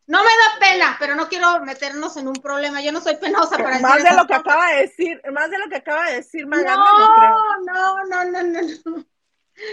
[0.07, 2.81] no me da pena, pero no quiero meternos en un problema.
[2.81, 5.69] Yo no soy penosa para Más de lo que acaba de decir, más de lo
[5.69, 9.05] que acaba de decir Maganda, no, no, no, no, no, no.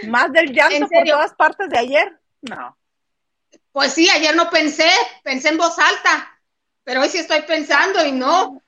[0.08, 2.20] Más del llanto por todas partes de ayer.
[2.42, 2.76] No.
[3.72, 4.90] Pues sí, ayer no pensé,
[5.24, 6.38] pensé en voz alta,
[6.84, 8.62] pero hoy sí estoy pensando y no.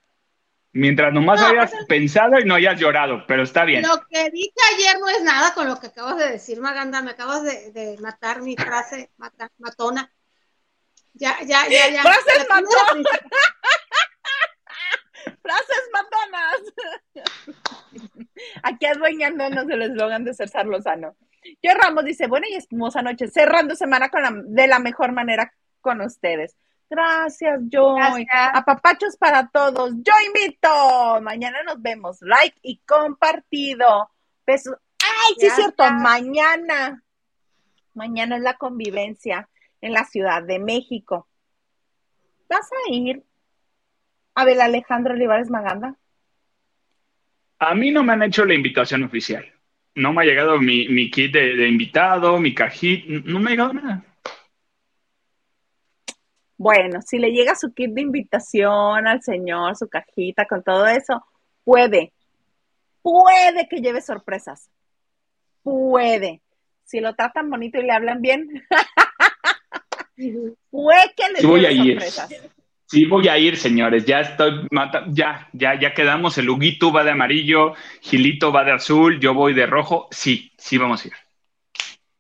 [0.73, 3.83] Mientras nomás hayas pues pensado y no hayas llorado, pero está bien.
[3.83, 7.01] Lo que dije ayer no es nada con lo que acabas de decir, Maganda.
[7.01, 9.11] Me acabas de, matar mi frase
[9.59, 10.13] matona.
[11.15, 12.03] Ya, ya, ya, ya.
[12.03, 13.07] Frases matonas.
[15.43, 16.61] Frases matonas.
[18.63, 21.17] Aquí adueñándonos el eslogan de César Lozano.
[21.63, 25.53] Yo Ramos dice, buena y espumosa noche, cerrando semana con la, de la mejor manera
[25.81, 26.57] con ustedes.
[26.91, 28.27] Gracias, Joy.
[28.33, 29.93] A Apapachos para todos.
[29.97, 31.21] Yo invito.
[31.23, 32.19] Mañana nos vemos.
[32.23, 34.11] Like y compartido.
[34.47, 34.77] Besos.
[35.03, 35.85] Ay, sí es cierto.
[35.91, 37.03] Mañana.
[37.95, 39.49] Mañana es la convivencia
[39.81, 41.29] en la Ciudad de México.
[42.49, 43.23] ¿Vas a ir
[44.35, 45.97] a ver Alejandro Olivares Maganda?
[47.59, 49.45] A mí no me han hecho la invitación oficial
[49.99, 54.05] no me ha llegado mi, kit de, invitado, mi cajita, no me ha llegado nada.
[56.59, 61.25] Bueno, si le llega su kit de invitación al señor, su cajita con todo eso,
[61.63, 62.13] puede,
[63.01, 64.69] puede que lleve sorpresas.
[65.63, 66.43] Puede.
[66.85, 68.49] Si lo tratan bonito y le hablan bien,
[70.71, 72.29] puede que le lleve sorpresas.
[72.87, 74.05] Sí, voy a ir, señores.
[74.05, 74.67] Ya estoy,
[75.11, 76.39] ya, ya, ya quedamos.
[76.39, 80.09] El Huguito va de amarillo, Gilito va de azul, yo voy de rojo.
[80.11, 81.15] Sí, sí vamos a ir.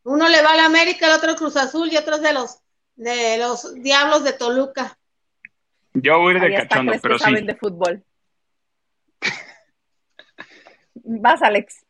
[0.04, 2.60] Uno le va a la América, el otro Cruz Azul y otro de los
[2.98, 4.98] de los Diablos de Toluca.
[5.94, 7.32] Yo voy a ir de cachondo, pero sí.
[7.34, 8.02] de fútbol.
[10.94, 11.86] Vas, Alex.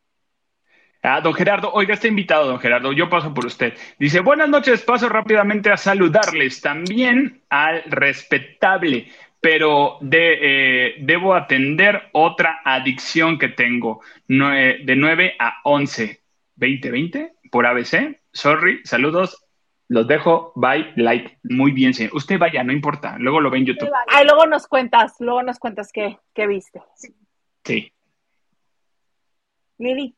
[1.03, 3.73] Ah, don Gerardo, oiga, está invitado, don Gerardo, yo paso por usted.
[3.99, 12.11] Dice, buenas noches, paso rápidamente a saludarles, también al respetable, pero de, eh, debo atender
[12.13, 16.21] otra adicción que tengo, de 9 a 11,
[16.57, 18.21] 20, 20, por ABC.
[18.33, 19.48] Sorry, saludos
[19.91, 22.14] Los dejo, bye, like, muy bien, señor.
[22.14, 23.91] Usted vaya, no importa, luego lo ve en YouTube.
[24.09, 26.82] Ay, luego nos cuentas, luego nos cuentas qué, qué viste.
[27.64, 27.93] Sí.
[29.78, 30.14] Lili.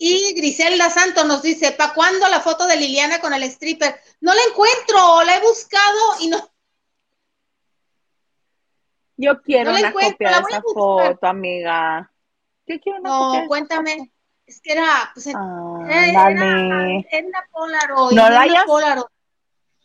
[0.00, 3.96] Y Griselda Santos nos dice, ¿para cuándo la foto de Liliana con el stripper?
[4.20, 6.38] No la encuentro, la he buscado y no.
[9.16, 11.14] Yo quiero No la una encuentro, copia la de voy a esa buscar.
[11.14, 12.12] foto, amiga.
[12.66, 14.12] Yo quiero una copia de No, cuéntame.
[14.48, 18.16] Es que era, pues, Ah, era, era Polaroid.
[18.16, 19.04] No era la hayas- Polaroid.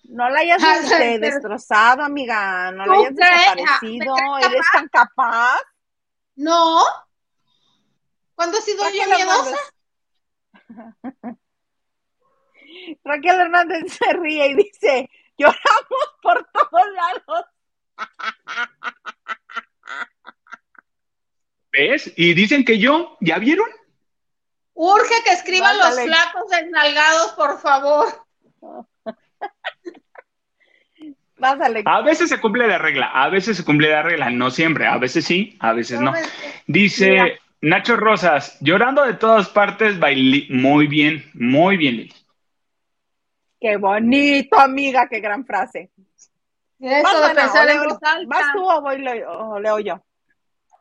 [0.06, 2.72] No la hayas este, destrozado, amiga.
[2.72, 3.32] No la ¿Tú hayas crees?
[3.32, 4.16] Ah, desaparecido.
[4.16, 5.58] ¿me crees ¿Eres tan capaz?
[6.36, 6.82] No.
[8.36, 9.58] ¿Cuándo he sido yo miedosa?
[13.04, 17.46] Raquel Hernández se ríe y dice, lloramos por todos lados.
[21.72, 22.12] ¿Ves?
[22.16, 23.68] Y dicen que yo, ¿ya vieron?
[24.74, 28.26] Urge que escriban los flacos desnalgados, por favor.
[31.86, 34.98] A veces se cumple la regla, a veces se cumple la regla, no siempre, a
[34.98, 36.14] veces sí, a veces no.
[36.68, 37.28] Dice Mira.
[37.62, 40.48] Nacho Rosas, llorando de todas partes, bailí.
[40.50, 42.14] Muy bien, muy bien, Lili.
[43.60, 45.90] Qué bonito, amiga, qué gran frase.
[46.80, 48.28] Eso Vas, de pensar en voz alta.
[48.28, 50.04] ¿Vas tú o voy o leo yo?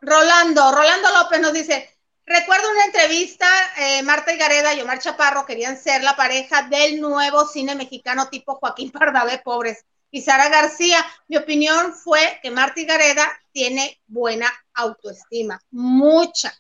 [0.00, 1.88] Rolando, Rolando López nos dice,
[2.26, 3.46] recuerdo una entrevista,
[3.76, 8.28] eh, Marta y Gareda y Omar Chaparro querían ser la pareja del nuevo cine mexicano
[8.28, 9.84] tipo Joaquín Pardavé, pobres.
[10.10, 10.98] Y Sara García,
[11.28, 16.52] mi opinión fue que Marta y Gareda tiene buena autoestima, mucha,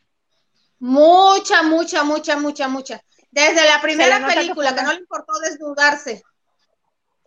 [0.78, 3.02] mucha, mucha, mucha, mucha, mucha.
[3.30, 6.22] Desde la primera que película, que, no le importó desnudarse.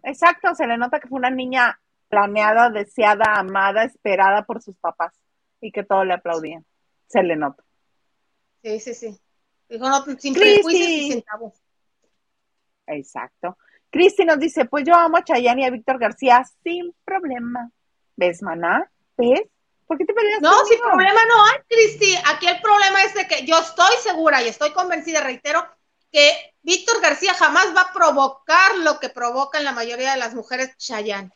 [0.04, 1.80] Exacto, se le nota que fue una niña
[2.10, 5.14] planeada, deseada, amada, esperada por sus papás
[5.60, 6.66] y que todo le aplaudían.
[7.08, 7.65] Se le nota.
[8.66, 9.22] Sí, sí, sí.
[9.70, 10.54] Dijo, no, sin Cristi.
[10.64, 11.54] prejuicios y sin tabú.
[12.88, 13.58] Exacto.
[13.92, 17.70] Cristi nos dice, pues yo amo a Chayanne y a Víctor García sin problema.
[18.16, 18.90] ¿Ves, maná?
[19.18, 19.44] ¿Ves?
[19.86, 20.68] ¿Por qué te peleas No, conmigo?
[20.68, 22.16] sin problema no hay, Cristi.
[22.26, 25.64] Aquí el problema es de que yo estoy segura y estoy convencida, reitero,
[26.12, 26.32] que
[26.64, 31.32] Víctor García jamás va a provocar lo que provocan la mayoría de las mujeres Chayanne.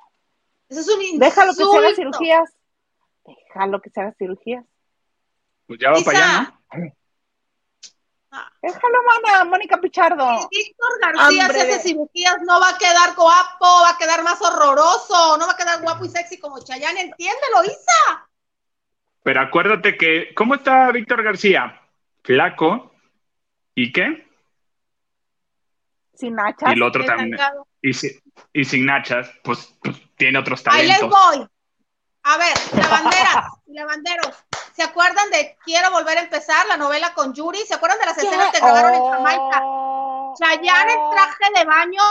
[0.68, 1.26] Eso es un insulto.
[1.26, 2.54] Déjalo que se haga cirugías.
[3.24, 4.66] Déjalo que se haga cirugías.
[5.68, 6.94] Pues ya va para allá, ¿no?
[8.62, 10.48] Déjalo, mana, Mónica Pichardo.
[10.52, 14.24] si Víctor García Hambre se hace cirugías, no va a quedar guapo, va a quedar
[14.24, 18.30] más horroroso, no va a quedar guapo y sexy como Chayanne, entiéndelo, Isa.
[19.24, 21.82] Pero acuérdate que, ¿cómo está Víctor García?
[22.24, 22.94] Flaco.
[23.76, 24.28] ¿Y qué?
[26.14, 26.70] Sin nachas.
[26.70, 27.38] Y el otro también.
[27.82, 28.20] Y, si-
[28.54, 31.20] y sin nachas, pues, pues, tiene otros Ahí les talentos.
[31.28, 31.48] voy.
[32.24, 34.46] A ver, lavanderas y lavanderos.
[34.80, 37.66] ¿Se acuerdan de Quiero volver a empezar, la novela con Yuri?
[37.68, 39.62] ¿Se acuerdan de las escenas que grabaron en Jamaica?
[39.62, 41.12] Oh, Chayanne en oh.
[41.12, 42.02] traje de baño,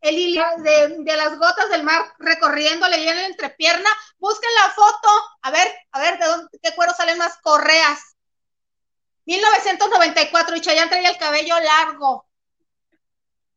[0.00, 3.88] el hilo de, de las gotas del mar recorriendo, le llena la entrepierna.
[4.18, 5.08] Busquen la foto.
[5.42, 8.16] A ver, a ver, ¿de dónde, qué cuero salen más correas?
[9.26, 12.26] 1994 y Chayanne traía el cabello largo.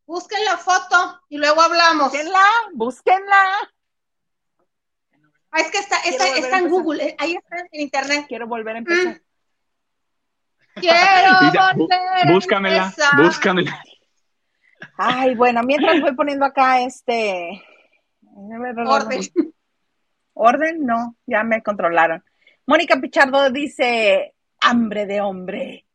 [0.05, 2.11] Busquen la foto y luego hablamos.
[2.11, 3.73] Búsquenla, búsquenla.
[5.51, 6.69] Ah, es que está, está, Quiero está a en.
[6.69, 8.25] Google, eh, ahí está en internet.
[8.27, 9.21] Quiero volver a empezar.
[10.75, 10.95] Quiero
[11.51, 13.21] Y ya, volver a búscamela, empezar.
[13.21, 13.83] búscamela.
[14.97, 17.61] Ay, bueno, mientras voy poniendo acá este.
[18.85, 19.21] Orden.
[20.33, 22.23] Orden, no, ya me controlaron.
[22.65, 25.85] Mónica Pichardo dice: hambre de hombre.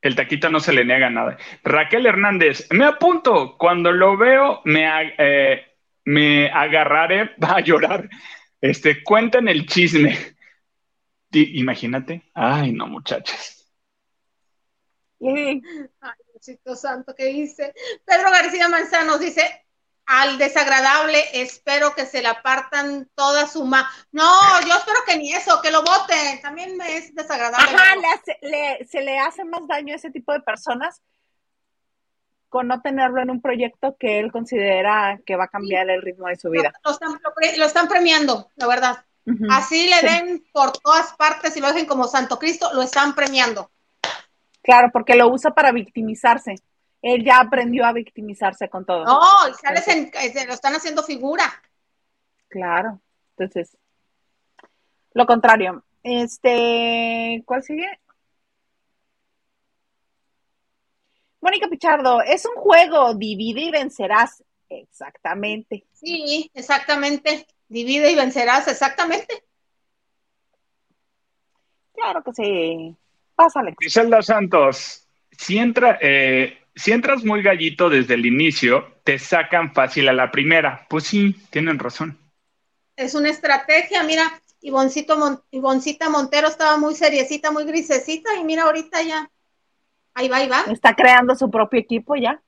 [0.00, 1.36] El taquito no se le niega nada.
[1.64, 3.56] Raquel Hernández, me apunto.
[3.58, 5.66] Cuando lo veo, me, eh,
[6.04, 8.08] me agarraré a llorar.
[8.60, 10.16] Este, cuenten el chisme.
[11.32, 12.22] Imagínate.
[12.34, 13.66] Ay, no, muchachas.
[15.20, 15.60] Ay,
[16.32, 17.74] Diosito santo, ¿qué dice?
[18.04, 19.66] Pedro García Manzanos dice,
[20.10, 23.88] al desagradable, espero que se le apartan toda su ma...
[24.10, 24.24] No,
[24.66, 26.40] yo espero que ni eso, que lo voten.
[26.40, 27.76] También me es desagradable.
[27.76, 31.02] Ajá, le hace- le- se le hace más daño a ese tipo de personas
[32.48, 36.26] con no tenerlo en un proyecto que él considera que va a cambiar el ritmo
[36.28, 36.72] de su vida.
[36.82, 39.04] lo están, lo pre- lo están premiando, la verdad.
[39.50, 40.06] Así le Sí.
[40.06, 43.70] den por todas partes y lo dejen como Santo Cristo, lo están premiando.
[44.62, 46.54] Claro, porque lo usa para victimizarse.
[47.02, 49.04] Él ya aprendió a victimizarse con todo.
[49.04, 51.44] No, y sales en- eh, se lo están haciendo figura.
[52.48, 53.00] Claro.
[53.36, 53.76] Entonces,
[55.12, 55.84] lo contrario.
[56.02, 57.86] Este, ¿cuál sigue?
[61.40, 64.42] Mónica Pichardo, es un juego, divide y vencerás.
[64.68, 65.86] Exactamente.
[65.92, 67.46] Sí, exactamente.
[67.68, 69.44] Divide y vencerás, exactamente.
[71.94, 72.96] Claro que sí.
[73.34, 73.74] Pásale.
[73.78, 80.08] Griselda Santos, si, entra, eh, si entras muy gallito desde el inicio, te sacan fácil
[80.08, 80.86] a la primera.
[80.88, 82.16] Pues sí, tienen razón.
[82.94, 88.62] Es una estrategia, mira, Ivoncito Mon Ivoncita Montero estaba muy seriecita, muy grisecita, y mira
[88.62, 89.28] ahorita ya.
[90.14, 90.64] Ahí va, ahí va.
[90.70, 92.40] Está creando su propio equipo ya.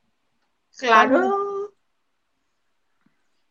[0.79, 1.73] Claro.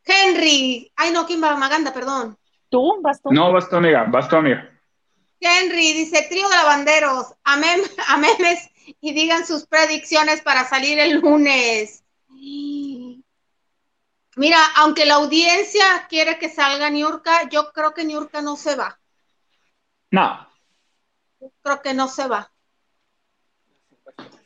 [0.05, 0.91] Henry.
[0.95, 1.55] Ay, no, ¿quién va?
[1.55, 2.37] Maganda, perdón.
[2.69, 3.01] ¿Tú?
[3.01, 3.31] ¿Vas tú?
[3.31, 4.69] No, vas tu amiga, vas tu amiga.
[5.41, 8.68] Henry dice, trío de lavanderos, a, mem a memes
[9.01, 12.03] y digan sus predicciones para salir el lunes.
[14.35, 18.99] Mira, aunque la audiencia quiere que salga Niurka, yo creo que Niurka no se va.
[20.11, 20.47] No.
[21.41, 22.51] Yo creo que no se va.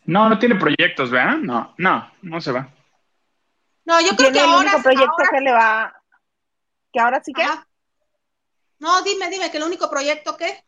[0.06, 1.38] No, no tiene proyectos, ¿verdad?
[1.38, 2.70] No, no, no se va.
[3.86, 4.60] No, yo creo que el ahora.
[4.72, 5.96] único proyecto ahora- que le va.
[6.92, 7.68] Que ahora sí que Ajá.
[8.80, 10.64] No, dime, dime, que el único proyecto que.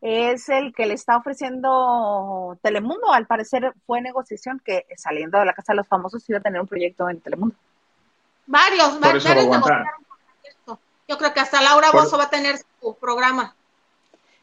[0.00, 3.12] Es el que le está ofreciendo Telemundo.
[3.12, 6.60] Al parecer fue negociación que saliendo de la Casa de los Famosos iba a tener
[6.60, 7.56] un proyecto en Telemundo.
[8.46, 10.78] Varios, varios negociaron por proyecto.
[11.08, 13.54] Yo creo que hasta Laura Bozo va a tener su programa.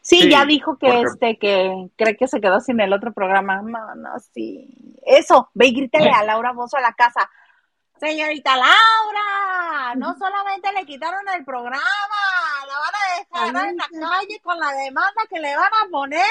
[0.02, 3.12] Sí, Sí, ya dijo que porque- este que cree que se quedó sin el otro
[3.12, 3.62] programa.
[3.64, 4.68] No, no, sí.
[5.04, 7.28] Eso, ve y grítale a Laura Bozo a la casa.
[8.00, 11.80] Señorita Laura, no solamente le quitaron el programa,
[12.68, 16.22] la van a dejar en la calle con la demanda que le van a poner.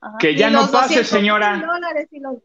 [0.00, 0.16] Ajá.
[0.18, 1.56] Que Y ya no pase, 200 señora.
[2.10, 2.38] y los-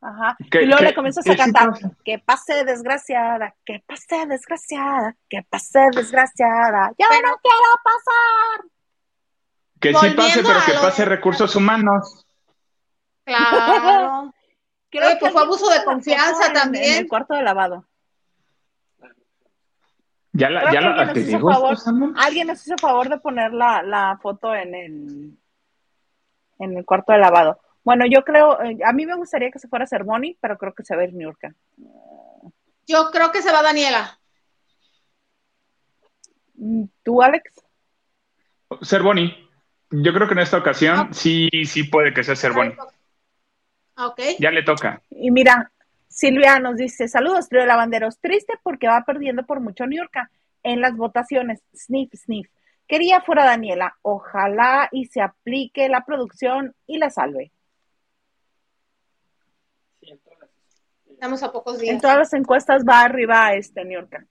[0.00, 0.36] Ajá.
[0.50, 1.90] Que- y luego que- le comienzas a cantar, pasa.
[2.04, 8.70] que pase desgraciada, que pase desgraciada, que pase desgraciada, ya Pero- no quiero pasar.
[9.80, 12.26] Que sí pase, pero que pase de- recursos humanos.
[13.24, 14.32] Claro.
[14.96, 16.84] Creo Oye, pues fue abuso de confianza en- también.
[16.84, 17.84] En el cuarto de lavado.
[20.32, 21.76] Ya la, Creo ya que la, alguien nos te hizo digo, favor.
[22.16, 25.38] Alguien nos hizo favor de poner la, la foto en el,
[26.58, 27.60] en el cuarto de lavado.
[27.84, 30.84] Bueno, yo creo, eh, a mí me gustaría que se fuera Cervoni, pero creo que
[30.84, 31.54] se va a ir Niurka.
[32.86, 34.18] Yo creo que se va Daniela.
[36.54, 37.50] Mm, ¿Tú, Alex?
[38.82, 39.36] Ser Boni.
[39.90, 41.08] Yo creo que en esta ocasión Ah.
[41.12, 42.52] sí, sí puede que sea Ser
[43.96, 44.04] Boni.
[44.06, 44.20] Ah, Ok.
[44.38, 45.02] Ya le toca.
[45.10, 45.70] Y mira,
[46.08, 48.18] Silvia nos dice, saludos, trío de lavanderos.
[48.20, 50.30] Triste porque va perdiendo por mucho Niurka
[50.62, 51.62] en las votaciones.
[51.74, 52.48] Sniff, sniff.
[52.86, 53.96] Quería fuera Daniela.
[54.02, 57.50] Ojalá y se aplique la producción y la salve.
[61.10, 61.94] Estamos a pocos días.
[61.94, 64.26] En todas las encuestas va arriba este de 50.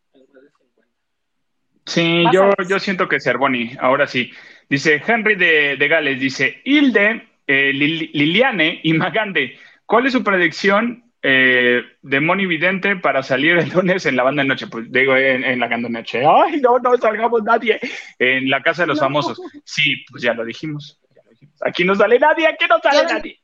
[1.86, 3.76] Sí, yo, yo siento que Ser Boni.
[3.80, 4.32] Ahora sí.
[4.70, 9.58] Dice Henry de, de Gales, dice Hilde, eh, Lil- Liliane y Magande.
[9.86, 14.44] ¿Cuál es su predicción eh, de Moni Vidente para salir el lunes en la banda
[14.44, 14.68] de noche?
[14.68, 16.24] Pues digo, en, en la banda de noche.
[16.26, 17.80] Ay, no, no salgamos nadie.
[18.20, 19.04] En la casa de los No.
[19.04, 19.40] famosos.
[19.66, 21.00] Sí, pues ya lo dijimos.
[21.16, 21.56] ya lo dijimos.
[21.64, 23.40] Aquí no sale nadie, aquí no sale Yo- nadie.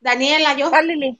[0.00, 0.70] Daniela, yo.
[0.70, 1.18] Va, Lili.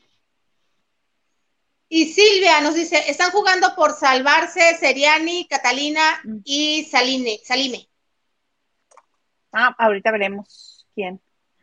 [1.89, 6.37] Y Silvia nos dice, están jugando por salvarse Seriani, Catalina Mm.
[6.45, 7.89] y Saline, Salime.
[9.59, 11.19] Ah, ahorita veremos quién.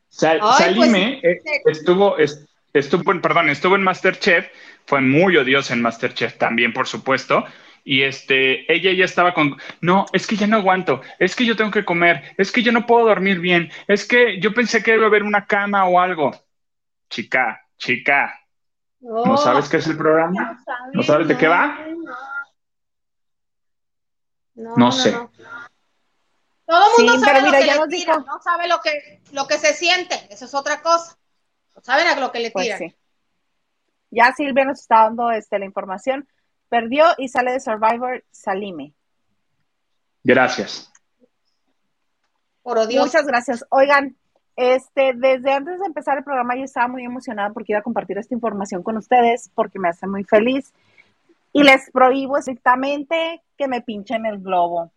[0.10, 4.48] Sal- Ay, pues, Salime eh, estuvo, es- estuvo, en- perdón, estuvo en Masterchef,
[4.88, 7.46] fue muy odiosa en Masterchef también, por supuesto.
[7.86, 11.56] Y este, ella ya estaba con, no, es que ya no aguanto, es que yo
[11.56, 14.96] tengo que comer, es que yo no puedo dormir bien, es que yo pensé que
[14.96, 16.32] iba a haber una cama o algo.
[17.10, 18.34] Chica, chica,
[19.02, 20.64] ¿no sabes qué es el programa?
[20.94, 21.78] ¿No sabes de qué va?
[24.56, 25.14] No, No sé.
[26.74, 28.32] Todo el mundo Sí, sabe lo mira, que ya le nos tiran, dijo.
[28.36, 31.18] no sabe lo que, lo que se siente, eso es otra cosa.
[31.76, 32.80] No saben a lo que le Pues tiran.
[32.80, 32.96] sí.
[34.10, 36.28] Ya Silvia nos está dando este, la información.
[36.70, 38.94] Perdió y sale de Survivor Salime.
[40.24, 40.92] Gracias.
[42.62, 43.06] Por odioso.
[43.06, 43.66] Muchas gracias.
[43.70, 44.16] Oigan,
[44.56, 48.18] este, desde antes de empezar el programa yo estaba muy emocionada porque iba a compartir
[48.18, 50.74] esta información con ustedes porque me hace muy feliz.
[51.52, 54.92] Y les prohíbo estrictamente que me pinchen el globo.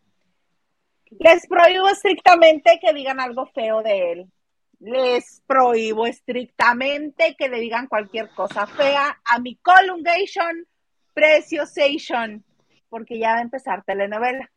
[1.10, 4.32] Les prohíbo estrictamente que digan algo feo de él.
[4.80, 10.66] Les prohíbo estrictamente que le digan cualquier cosa fea a mi Colungation
[11.14, 12.44] Preciosation,
[12.90, 14.50] porque ya va a empezar telenovela.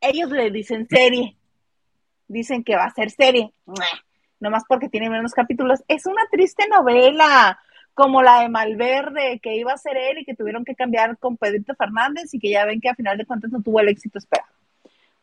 [0.00, 1.36] Ellos le dicen serie,
[2.28, 3.52] dicen que va a ser serie,
[4.38, 5.82] nomás porque tiene menos capítulos.
[5.88, 7.58] Es una triste novela,
[7.92, 11.36] como la de Malverde, que iba a ser él y que tuvieron que cambiar con
[11.36, 14.18] Pedrito Fernández y que ya ven que a final de cuentas no tuvo el éxito
[14.18, 14.59] esperado.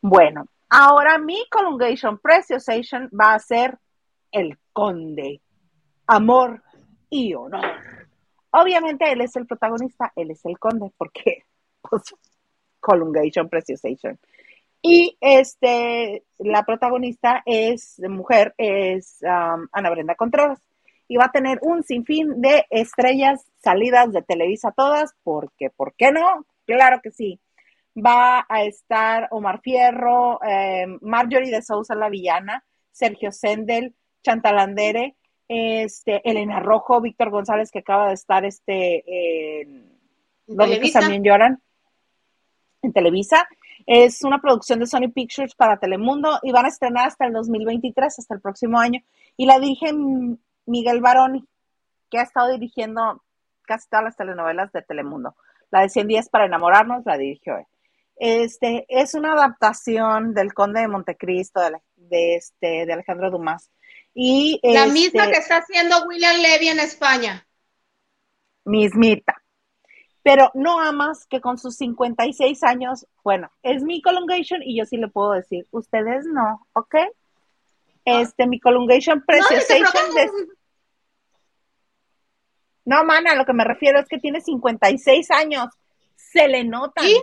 [0.00, 3.78] Bueno, ahora mi Colungation Preciosation va a ser
[4.30, 5.40] el conde,
[6.06, 6.62] amor
[7.10, 7.66] y honor.
[8.50, 11.44] Obviamente él es el protagonista, él es el conde, porque
[11.82, 12.02] pues,
[12.80, 14.18] Colungation Preciosation.
[14.80, 20.60] Y este, la protagonista es mujer, es um, Ana Brenda Contreras.
[21.08, 26.12] Y va a tener un sinfín de estrellas salidas de Televisa todas, porque, ¿por qué
[26.12, 26.44] no?
[26.66, 27.40] Claro que sí.
[27.96, 35.16] Va a estar Omar Fierro, eh, Marjorie de Sousa la villana, Sergio Sendel, Chantalandere,
[35.48, 39.96] este, Elena Rojo, Víctor González, que acaba de estar este, en
[40.46, 41.60] Los ricos también lloran,
[42.82, 43.48] en Televisa.
[43.86, 48.18] Es una producción de Sony Pictures para Telemundo y van a estrenar hasta el 2023,
[48.18, 49.00] hasta el próximo año.
[49.36, 49.94] Y la dirige
[50.66, 51.46] Miguel Baroni,
[52.10, 53.22] que ha estado dirigiendo
[53.62, 55.34] casi todas las telenovelas de Telemundo.
[55.70, 57.66] La de 100 días para enamorarnos la dirigió él.
[58.18, 63.70] Este, es una adaptación del Conde de Montecristo, de, de, este, de Alejandro Dumas.
[64.12, 67.46] Y, la este, misma que está haciendo William Levy en España.
[68.64, 69.40] Mismita.
[70.22, 74.96] Pero no amas que con sus 56 años, bueno, es mi colungation y yo sí
[74.96, 76.96] le puedo decir, ustedes no, ¿ok?
[78.04, 80.30] Este, mi colungation preciosation No, de-
[82.84, 85.68] No, mana, lo que me refiero es que tiene 56 años.
[86.16, 87.04] Se le notan.
[87.04, 87.22] ¿Sí?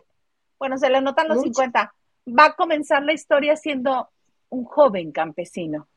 [0.66, 1.54] Bueno, se le notan los Mucho.
[1.54, 1.94] 50.
[2.28, 4.10] Va a comenzar la historia siendo
[4.50, 5.88] un joven campesino.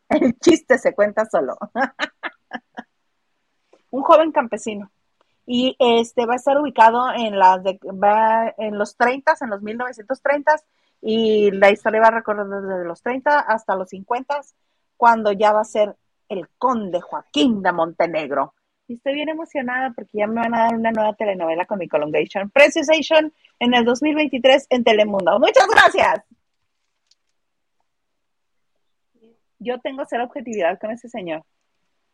[0.10, 1.56] El chiste se cuenta solo.
[3.90, 4.92] un joven campesino.
[5.46, 9.62] Y este va a estar ubicado en las de- va en los 30, en los
[9.62, 10.54] 1930
[11.00, 14.42] y la historia va a recorrer desde los 30 hasta los 50
[14.98, 15.96] cuando ya va a ser
[16.28, 18.52] el conde Joaquín de Montenegro.
[18.86, 21.88] Y estoy bien emocionada porque ya me van a dar una nueva telenovela con mi
[21.88, 22.50] Colongation.
[22.50, 25.38] Preciosation en el 2023 en Telemundo.
[25.38, 26.24] Muchas gracias.
[29.58, 31.44] Yo tengo cero objetividad con ese señor.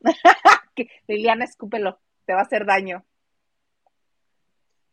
[1.08, 3.04] Liliana, escúpelo, te va a hacer daño.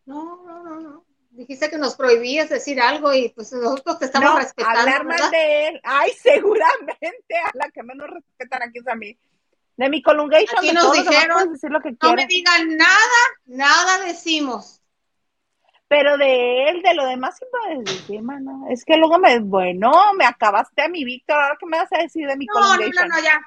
[0.05, 1.05] No, no, no, no.
[1.29, 4.79] Dijiste que nos prohibías decir algo y pues nosotros te estamos no, respetando.
[4.79, 5.31] hablar mal ¿verdad?
[5.31, 5.81] de él.
[5.83, 9.15] Ay, seguramente a la que menos respetan aquí es a mí.
[9.77, 13.19] De mi Colungation, Aquí de nos dijeron, puedes decir lo que No me digan nada,
[13.45, 14.81] nada decimos.
[15.87, 18.21] Pero de él, de lo demás, sí puedes decir.
[18.69, 21.99] Es que luego me, bueno, me acabaste a mi Víctor, ahora qué me vas a
[21.99, 23.39] decir de mi No, no, no, no, ya.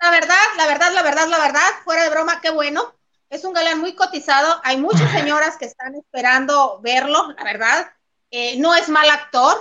[0.00, 2.94] La verdad, la verdad, la verdad, la verdad, fuera de broma, qué bueno.
[3.30, 4.60] Es un galán muy cotizado.
[4.64, 7.90] Hay muchas señoras que están esperando verlo, la verdad.
[8.30, 9.56] Eh, no es mal actor.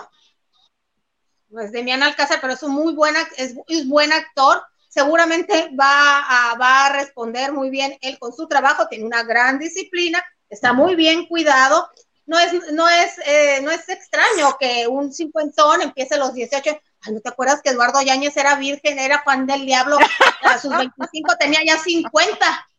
[1.48, 4.62] No es Demian Alcázar, pero es un muy buen, es buen actor.
[4.98, 8.88] Seguramente va a, va a responder muy bien él con su trabajo.
[8.88, 11.88] Tiene una gran disciplina, está muy bien cuidado.
[12.26, 16.82] No es, no es, eh, no es extraño que un cincuentón empiece a los 18
[17.02, 19.99] Ay, ¿no te acuerdas que Eduardo Yáñez era virgen, era Juan del Diablo?
[20.41, 22.69] A sus 25 tenía ya 50.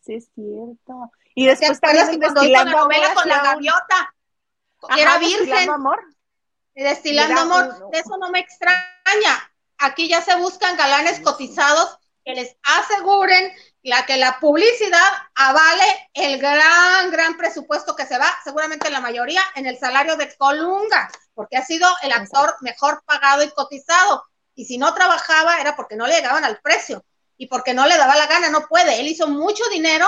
[0.00, 1.10] Sí, es cierto.
[1.34, 4.14] Y ¿Te después acuerdas también que cuando hizo la destilando novela con la gaviota?
[4.88, 6.04] Ajá, era destilando virgen, amor.
[6.74, 7.90] destilando amor.
[7.90, 9.47] De eso no me extraña.
[9.78, 13.52] Aquí ya se buscan galanes cotizados que les aseguren
[13.82, 19.40] la que la publicidad avale el gran, gran presupuesto que se va, seguramente la mayoría,
[19.54, 24.22] en el salario de Colunga, porque ha sido el actor mejor pagado y cotizado.
[24.54, 27.04] Y si no trabajaba era porque no le llegaban al precio
[27.36, 29.00] y porque no le daba la gana, no puede.
[29.00, 30.06] Él hizo mucho dinero,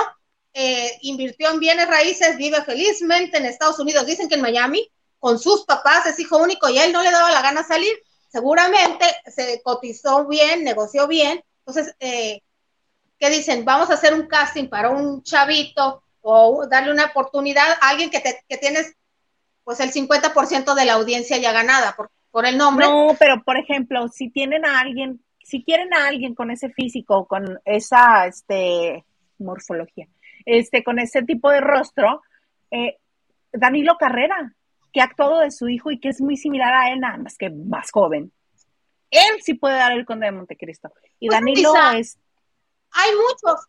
[0.53, 5.39] eh, invirtió en bienes raíces, vive felizmente en Estados Unidos, dicen que en Miami, con
[5.39, 7.97] sus papás, es hijo único y a él no le daba la gana salir.
[8.31, 11.43] Seguramente se cotizó bien, negoció bien.
[11.65, 12.41] Entonces, eh,
[13.19, 13.65] ¿qué dicen?
[13.65, 18.21] Vamos a hacer un casting para un chavito o darle una oportunidad a alguien que,
[18.21, 18.95] te, que tienes
[19.65, 22.85] pues el 50% de la audiencia ya ganada por, por el nombre.
[22.85, 27.25] No, pero por ejemplo, si tienen a alguien, si quieren a alguien con ese físico,
[27.27, 29.03] con esa este
[29.39, 30.07] morfología,
[30.45, 32.21] este, con ese tipo de rostro,
[32.71, 32.97] eh,
[33.51, 34.55] Danilo Carrera,
[34.91, 37.37] que ha actuado de su hijo y que es muy similar a él, nada más
[37.37, 38.31] que más joven.
[39.09, 40.89] Él sí puede dar el conde de Montecristo.
[41.19, 42.17] Y Pues, Danilo quizá- es,
[42.91, 43.67] Hay muchos.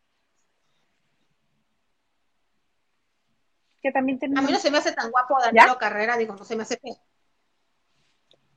[3.83, 6.55] que también A mí no se me hace tan guapo Danilo Carrera, digo, no se
[6.57, 6.95] me hace feo.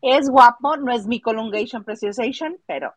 [0.02, 2.94] es guapo, no es mi colungation preciosation, pero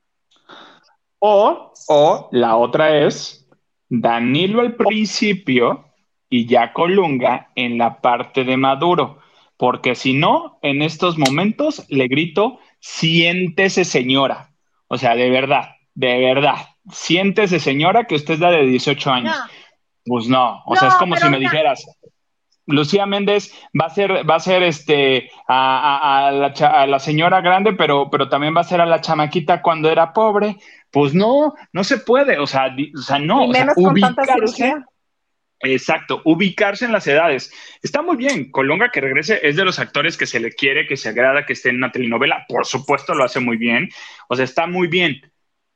[1.21, 3.49] O, o la otra es
[3.89, 5.87] Danilo al principio
[6.29, 9.21] y ya Colunga en la parte de Maduro.
[9.59, 14.51] Porque si no, en estos momentos le grito, siéntese señora.
[14.87, 16.55] O sea, de verdad, de verdad,
[16.91, 19.37] siéntese señora que usted es la de 18 años.
[19.37, 19.45] No,
[20.07, 21.85] Pues no, o No, sea, es como si me dijeras,
[22.67, 26.99] Lucía Méndez va a ser, va a ser este a, a- a la, a la
[26.99, 30.57] señora grande, pero, pero también va a ser a la chamaquita cuando era pobre.
[30.91, 33.75] Pues no, no se puede, o sea, di- o sea, no, y o sea, menos
[33.75, 34.87] con tanta ubicarse, cirugía.
[35.61, 37.53] Exacto, ubicarse en las edades.
[37.83, 38.51] Está muy bien.
[38.51, 41.55] Colonga que regrese es de los actores que se le quiere, que se agrada que
[41.55, 42.45] esté en una telenovela.
[42.49, 43.89] Por supuesto, lo hace muy bien.
[44.29, 45.21] O sea, está muy bien.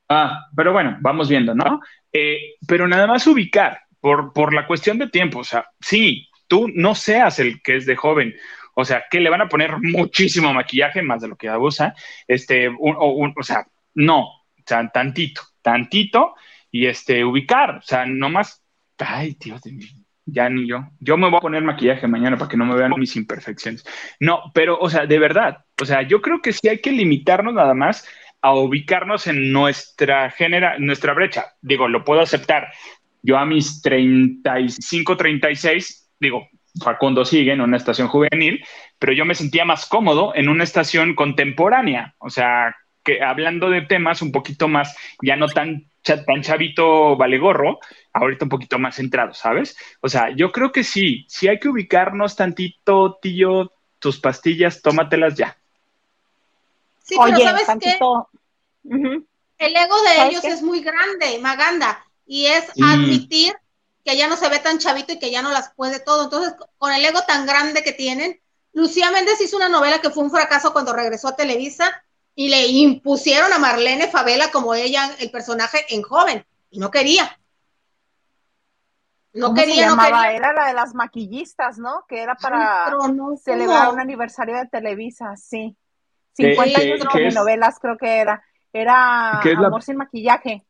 [0.08, 1.80] Ah, pero bueno, vamos viendo, ¿no?
[2.12, 5.40] Eh, pero nada más ubicar por, por la cuestión de tiempo.
[5.40, 8.34] O sea, sí, tú no seas el que es de joven.
[8.74, 11.94] O sea, que le van a poner muchísimo maquillaje, más de lo que abusa.
[12.26, 16.34] Este, o sea, no, o sea, tantito, tantito,
[16.70, 18.61] y este, ubicar, o sea, no más
[19.06, 19.84] Ay, Dios de mí.
[20.24, 20.88] Ya ni yo.
[21.00, 23.84] Yo me voy a poner maquillaje mañana para que no me vean mis imperfecciones.
[24.20, 27.54] No, pero, o sea, de verdad, o sea, yo creo que sí hay que limitarnos
[27.54, 28.06] nada más
[28.40, 31.52] a ubicarnos en nuestra genera, nuestra brecha.
[31.60, 32.72] Digo, lo puedo aceptar.
[33.22, 36.48] Yo a mis 35, 36, digo,
[36.80, 38.64] Facundo sigue en una estación juvenil,
[38.98, 42.14] pero yo me sentía más cómodo en una estación contemporánea.
[42.18, 42.74] O sea,
[43.04, 47.78] que hablando de temas un poquito más, ya no tan, tan chavito valegorro,
[48.12, 49.76] ahorita un poquito más centrado, ¿sabes?
[50.00, 55.36] O sea, yo creo que sí, sí hay que ubicarnos tantito, tío, tus pastillas, tómatelas
[55.36, 55.56] ya.
[57.02, 57.98] Sí, pero ¿sabes qué?
[59.58, 63.54] El ego de ellos es muy grande, Maganda, y es admitir
[64.04, 66.24] que ya no se ve tan chavito y que ya no las puede todo.
[66.24, 68.40] Entonces, con el ego tan grande que tienen,
[68.72, 72.02] Lucía Méndez hizo una novela que fue un fracaso cuando regresó a Televisa
[72.34, 77.38] y le impusieron a Marlene Favela como ella, el personaje en joven, y no quería.
[79.34, 80.32] No quería, no quería.
[80.32, 82.04] Era la de las maquillistas, ¿no?
[82.08, 82.90] Que era para
[83.42, 85.76] celebrar un aniversario de Televisa, sí.
[86.34, 88.42] 50 años de novelas creo que era.
[88.72, 90.64] Era Amor sin maquillaje.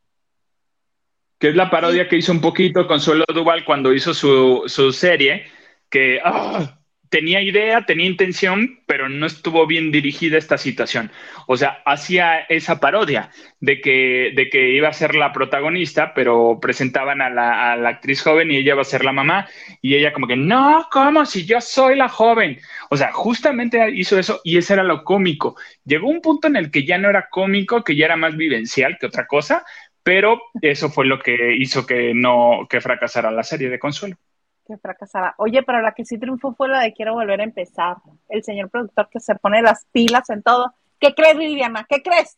[1.39, 5.45] Que es la parodia que hizo un poquito Consuelo Duval cuando hizo su, su serie,
[5.89, 6.82] que ¡ah!
[7.13, 11.11] Tenía idea, tenía intención, pero no estuvo bien dirigida esta situación.
[11.45, 13.29] O sea, hacía esa parodia
[13.59, 18.49] de que, de que iba a ser la protagonista, pero presentaban a la, actriz joven
[18.49, 19.47] y ella va a ser la mamá,
[19.79, 21.23] y ella como que, no, ¿cómo?
[21.27, 22.59] Si yo soy la joven.
[22.89, 25.55] O sea, justamente hizo eso y ese era lo cómico.
[25.85, 28.97] Llegó un punto en el que ya no era cómico, que ya era más vivencial
[28.99, 29.63] que otra cosa,
[30.01, 34.17] pero eso fue lo que hizo que no, que fracasara la serie de Consuelo
[34.65, 35.35] que fracasara.
[35.37, 37.97] Oye, pero la que sí triunfó fue la de Quiero volver a empezar.
[38.29, 40.73] El señor productor que se pone las pilas en todo.
[40.99, 41.85] ¿Qué crees, Viviana?
[41.87, 42.37] ¿Qué crees?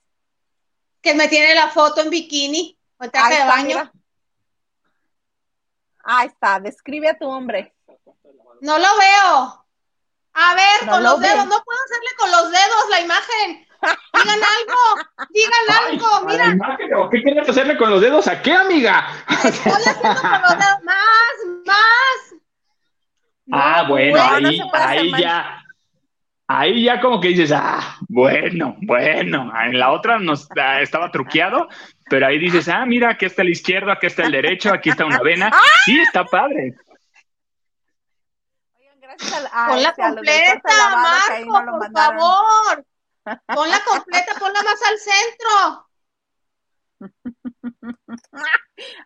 [1.01, 3.91] Que me tiene la foto en bikini o traje de baño.
[6.03, 7.73] Ahí está, describe a tu hombre.
[8.61, 9.65] No lo veo.
[10.37, 13.64] A ver, con los dedos, no puedo hacerle con los dedos la imagen.
[14.13, 14.81] Digan algo,
[15.29, 17.09] digan algo, mira.
[17.11, 19.07] ¿Qué quieres hacerle con los dedos a qué, amiga?
[19.29, 22.35] Estoy haciendo con los dedos más, más.
[23.51, 25.61] ah, bueno, ahí, ahí ya.
[26.47, 31.67] Ahí ya como que dices, ah, bueno, bueno, en la otra nos ah, estaba truqueado,
[32.07, 35.05] pero ahí dices, ah, mira, aquí está el izquierdo, aquí está el derecho, aquí está
[35.05, 35.51] una vena.
[35.85, 36.73] Sí, está padre.
[38.77, 42.85] Oigan, gracias a, Ponla este, completa, Marco, por favor.
[43.25, 45.89] Ponla completa, ponla más al centro.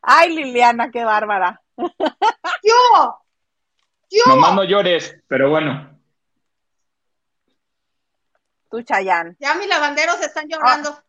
[0.02, 1.62] Ay, Liliana, qué bárbara.
[1.78, 3.20] Yo,
[4.10, 4.36] yo.
[4.36, 5.98] No, no llores, pero bueno.
[8.70, 9.38] Tú, Chayán.
[9.40, 10.90] Ya mis lavanderos están llorando.
[10.92, 11.04] Ah.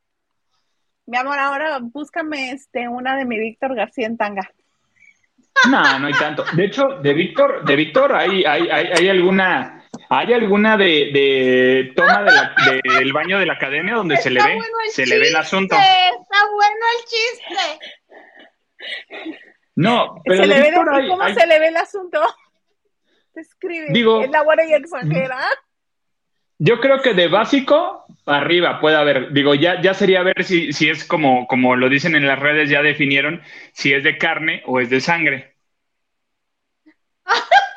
[1.07, 4.49] Mi amor, ahora búscame este, una de mi Víctor García en tanga.
[5.69, 6.45] No, no hay tanto.
[6.53, 9.80] De hecho, de Víctor, de Víctor, hay, hay, hay, hay alguna
[10.13, 14.59] ¿Hay alguna de, de toma de del baño de la academia donde se le ve,
[14.89, 15.77] se le ve el asunto?
[15.77, 17.79] Está bueno el chiste.
[19.77, 22.21] No, pero se le ve ¿cómo se le ve el asunto?
[23.35, 23.87] Te escribe.
[23.91, 25.39] Digo, es la buena y exagera.
[26.59, 29.33] Yo creo que de básico arriba puede haber.
[29.33, 32.69] Digo, ya, ya sería ver si, si es como, como lo dicen en las redes,
[32.69, 33.43] ya definieron
[33.73, 35.55] si es de carne o es de sangre.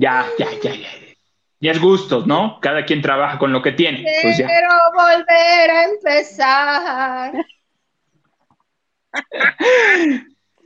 [0.00, 0.88] Ya, ya, ya, ya.
[1.60, 2.60] Ya es gusto, ¿no?
[2.60, 4.04] Cada quien trabaja con lo que tiene.
[4.22, 7.32] Pues Quiero volver a empezar.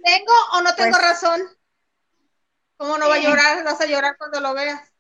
[0.04, 1.40] ¿Tengo o no tengo pues razón?
[2.76, 3.64] ¿Cómo no va a llorar?
[3.64, 4.92] Vas a llorar cuando lo veas.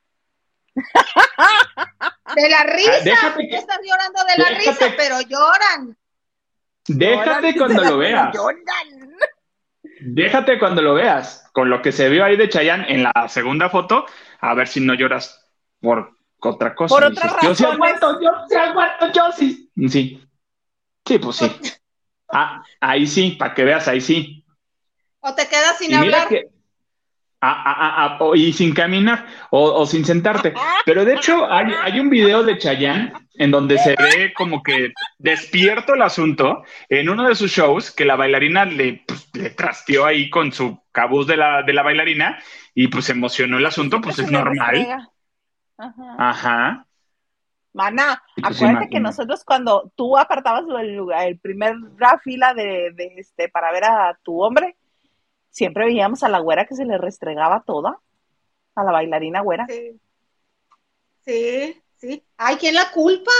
[2.34, 3.34] De la risa.
[3.36, 5.98] que, estás llorando de la risa, pero lloran.
[6.86, 8.34] Déjate cuando lo veas.
[8.34, 9.18] Lloran.
[10.04, 13.68] Déjate cuando lo veas, con lo que se vio ahí de Chayanne en la segunda
[13.68, 14.06] foto,
[14.40, 15.48] a ver si no lloras
[15.80, 16.94] por otra cosa.
[16.94, 17.48] Por otra razón.
[17.48, 19.70] Yo sí aguanto, yo sí aguanto, yo sí.
[19.88, 20.28] Sí.
[21.06, 21.50] Sí, pues sí.
[22.34, 24.42] Ah, ahí sí, para que veas, ahí sí.
[25.20, 26.28] O te quedas sin hablar.
[27.42, 30.54] Ah, ah, ah, y sin caminar o, sin sentarte.
[30.86, 34.92] Pero de hecho hay, hay, un video de Chayanne en donde se ve como que
[35.18, 40.04] despierto el asunto en uno de sus shows que la bailarina le, pues, le trasteó
[40.04, 42.38] ahí con su cabuz de la, de la bailarina
[42.74, 45.08] y pues se emocionó el asunto, pues es normal.
[45.78, 46.16] Ajá.
[46.18, 46.86] Ajá.
[47.72, 52.92] Mana, pues, acuérdate que nosotros cuando tú apartabas el lugar, el primer la fila de,
[52.94, 54.76] de este para ver a tu hombre,
[55.48, 57.98] siempre veíamos a la güera que se le restregaba toda,
[58.74, 59.66] a la bailarina güera.
[59.68, 59.98] Sí.
[61.24, 62.22] Sí, sí.
[62.36, 63.30] Ay, ¿quién la culpa?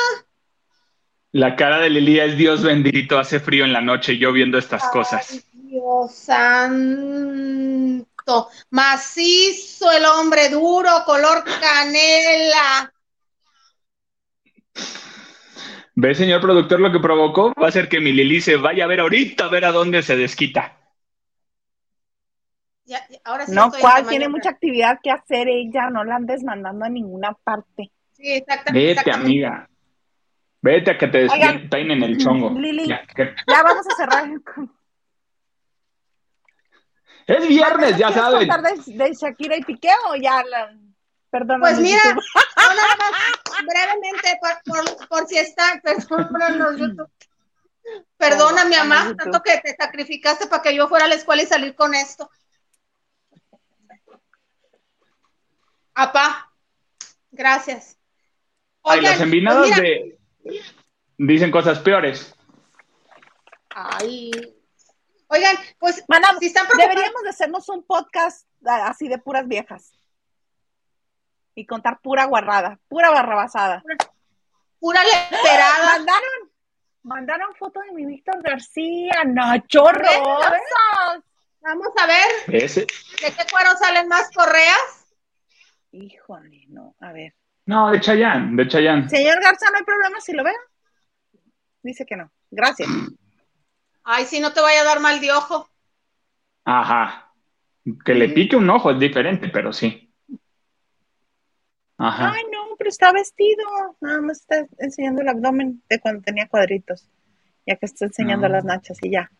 [1.32, 4.84] La cara de Lilia es Dios bendito, hace frío en la noche yo viendo estas
[4.84, 5.44] cosas.
[5.52, 8.06] Dios santo.
[8.70, 12.92] Macizo el hombre duro, color canela.
[15.94, 17.52] ¿Ve, señor productor, lo que provocó?
[17.60, 20.02] Va a ser que mi Lili se vaya a ver ahorita a ver a dónde
[20.02, 20.78] se desquita.
[22.84, 25.90] Ya- ya- ahora sí No, estoy en cual tamaño tiene mucha actividad que hacer ella,
[25.90, 27.90] no la andes mandando a ninguna parte.
[28.22, 29.10] Sí, Vete, exactamente.
[29.10, 29.68] amiga.
[30.60, 32.50] Vete a que te en el chongo.
[32.58, 32.86] Lili.
[32.86, 34.30] Ya, que- Ya vamos a cerrar.
[37.26, 38.48] Es viernes, ya ¿Quieres saben.
[38.86, 40.72] de, de Shakira y Piqué o ya la...
[41.30, 41.60] Perdón.
[41.60, 43.12] Pues mira, no, nada más,
[43.66, 47.10] brevemente, por, por- por si está, perdónanos, YouTube.
[48.18, 49.16] Perdona, mi Perdónanos, mamá, YouTube.
[49.16, 52.30] tanto que te sacrificaste para que yo fuera a la escuela y salir con esto.
[55.94, 56.52] Apá,
[57.30, 57.96] gracias.
[58.84, 60.18] Ay, Oigan, las envinadas pues de.
[61.18, 62.34] Dicen cosas peores.
[63.70, 64.30] Ay.
[65.28, 69.92] Oigan, pues Mana, si están deberíamos de hacernos un podcast ah, así de puras viejas.
[71.54, 73.82] Y contar pura guarrada, pura barrabasada.
[74.78, 75.98] pura leperada.
[75.98, 76.50] Mandaron,
[77.02, 79.84] mandaron fotos de mi Víctor García, Nacho.
[79.90, 81.22] Rosas.
[81.60, 82.80] Vamos a ver Ese.
[82.80, 82.86] de
[83.20, 85.06] qué cuero salen más correas.
[85.92, 87.34] Híjole, no, a ver.
[87.66, 89.08] No, de Chayán, de Chayán.
[89.08, 90.54] Señor Garza, ¿no hay problema si lo veo?
[91.82, 92.30] Dice que no.
[92.50, 92.88] Gracias.
[94.04, 95.68] Ay, si no te vaya a dar mal de ojo.
[96.64, 97.32] Ajá.
[98.04, 100.12] Que le pique un ojo es diferente, pero sí.
[101.98, 102.32] Ajá.
[102.34, 103.64] Ay, no, pero está vestido.
[104.00, 107.08] Nada más está enseñando el abdomen de cuando tenía cuadritos.
[107.66, 108.50] Ya que está enseñando Ah.
[108.50, 109.30] las nachas y ya.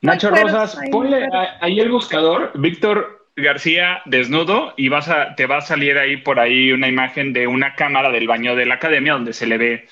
[0.00, 1.28] Nacho Rosas, hay ponle
[1.60, 6.40] ahí el buscador, Víctor García desnudo, y vas a, te va a salir ahí por
[6.40, 9.88] ahí una imagen de una cámara del baño de la academia donde se le ve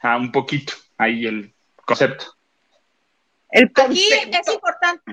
[0.00, 1.54] ah, un poquito ahí el
[1.84, 2.36] concepto.
[3.50, 4.38] El Aquí concepto.
[4.40, 5.12] es importante,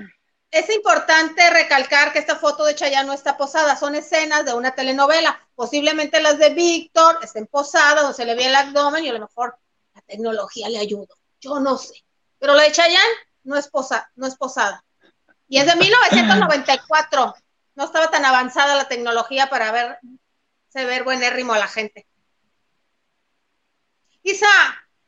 [0.50, 4.74] es importante recalcar que esta foto de Chayanne no está posada, son escenas de una
[4.74, 5.40] telenovela.
[5.54, 9.20] Posiblemente las de Víctor estén posadas, donde se le ve el abdomen y a lo
[9.20, 9.56] mejor
[9.94, 11.14] la tecnología le ayuda.
[11.40, 12.04] Yo no sé.
[12.38, 14.84] Pero la de Chayanne no es, posa, no es posada.
[15.48, 17.34] Y es de 1994.
[17.74, 19.98] No estaba tan avanzada la tecnología para ver,
[20.68, 22.06] se ver buenérrimo a la gente.
[24.22, 24.46] Isa,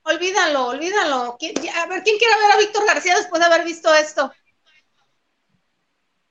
[0.02, 1.36] olvídalo, olvídalo.
[1.38, 4.32] ¿Quién- A ver, ¿quién quiere ver a Víctor García después de haber visto esto?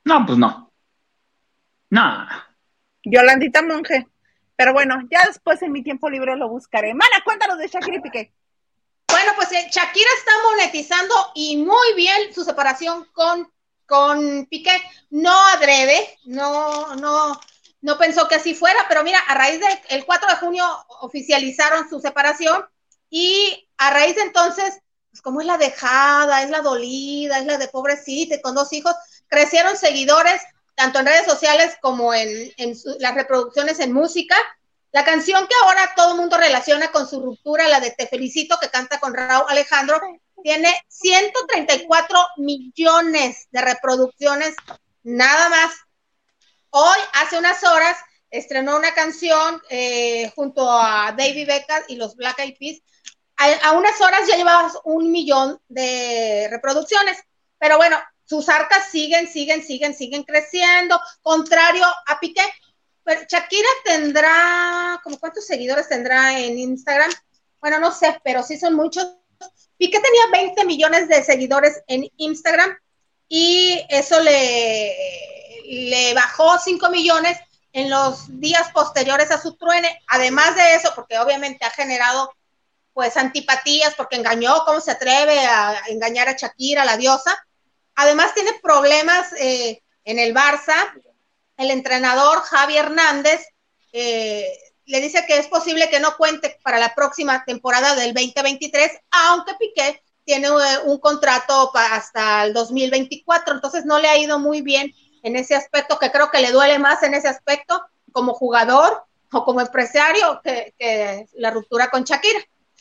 [0.04, 0.72] No, pues no.
[1.90, 2.28] No.
[3.04, 4.08] Yolandita Monje.
[4.56, 6.94] Pero bueno, ya después en mi tiempo libre lo buscaré.
[6.94, 8.34] Mana, cuéntanos de Shakira y Piqué.
[9.08, 13.52] Bueno, pues eh, Shakira está monetizando y muy bien su separación con,
[13.86, 14.72] con Piqué.
[15.10, 17.40] No adrede, no, no,
[17.82, 19.60] no pensó que así fuera, pero mira, a raíz
[19.90, 20.66] del 4 de junio
[21.02, 22.66] oficializaron su separación
[23.10, 24.80] y a raíz de entonces,
[25.12, 28.94] pues como es la dejada, es la dolida, es la de pobrecita con dos hijos,
[29.28, 30.42] crecieron seguidores
[30.76, 34.36] tanto en redes sociales como en, en las reproducciones en música.
[34.92, 38.58] La canción que ahora todo el mundo relaciona con su ruptura, la de Te Felicito,
[38.60, 40.00] que canta con Raúl Alejandro,
[40.46, 44.54] tiene 134 millones de reproducciones,
[45.02, 45.72] nada más.
[46.70, 47.98] Hoy, hace unas horas,
[48.30, 52.80] estrenó una canción eh, junto a David Beckham y los Black Eyed Peas.
[53.38, 57.18] A, a unas horas ya llevaba un millón de reproducciones,
[57.58, 62.44] pero bueno, sus arcas siguen, siguen, siguen, siguen creciendo, contrario a Piqué.
[63.04, 67.10] Pero Shakira tendrá, como cuántos seguidores tendrá en Instagram?
[67.60, 69.25] Bueno, no sé, pero sí son muchos.
[69.78, 72.78] Piqué tenía 20 millones de seguidores en Instagram
[73.28, 74.96] y eso le,
[75.66, 77.38] le bajó 5 millones
[77.74, 80.02] en los días posteriores a su truene.
[80.08, 82.34] Además de eso, porque obviamente ha generado
[82.94, 87.36] pues antipatías porque engañó, cómo se atreve a engañar a Shakira, la diosa.
[87.96, 90.74] Además tiene problemas eh, en el Barça.
[91.58, 93.46] El entrenador Javi Hernández
[93.92, 94.50] eh,
[94.86, 99.56] le dice que es posible que no cuente para la próxima temporada del 2023, aunque
[99.56, 104.94] Piqué tiene eh, un contrato hasta el 2024, entonces no le ha ido muy bien
[105.24, 107.82] en ese aspecto, que creo que le duele más en ese aspecto
[108.12, 112.40] como jugador o como empresario que, que la ruptura con Shakira.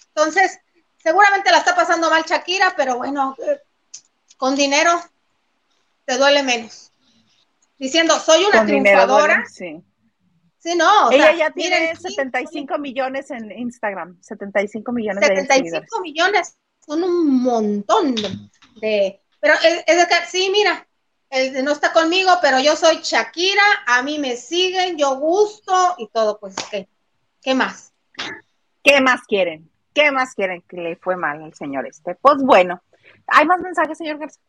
[0.09, 0.59] Entonces,
[1.03, 3.61] seguramente la está pasando mal Shakira, pero bueno, eh,
[4.37, 5.03] con dinero
[6.05, 6.93] te duele menos.
[7.79, 9.45] Diciendo, soy una Con dinero triunfadora.
[9.51, 9.83] sí.
[10.65, 14.17] Sí, no, o Ella sea, ya tiene miren, sí, 75 millones en Instagram.
[14.23, 15.91] 75 millones de seguidores.
[15.91, 18.31] 75 millones son un montón de,
[18.81, 20.89] de- pero es, es de que sí, mira,
[21.31, 26.09] de no está conmigo, pero yo soy Shakira, a mí me siguen, yo gusto y
[26.09, 26.89] todo, pues qué,
[27.43, 27.93] qué más.
[28.83, 29.71] ¿Qué más quieren?
[29.93, 32.15] ¿Qué más quieren que le fue mal al señor este?
[32.15, 32.83] Pues bueno,
[33.27, 34.41] ¿hay más mensajes, señor Garza?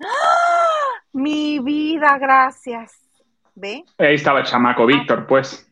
[0.00, 1.04] ¡Ah!
[1.12, 3.01] Mi vida, gracias.
[3.62, 3.84] ¿Ve?
[3.96, 5.68] Ahí estaba el chamaco Víctor, pues.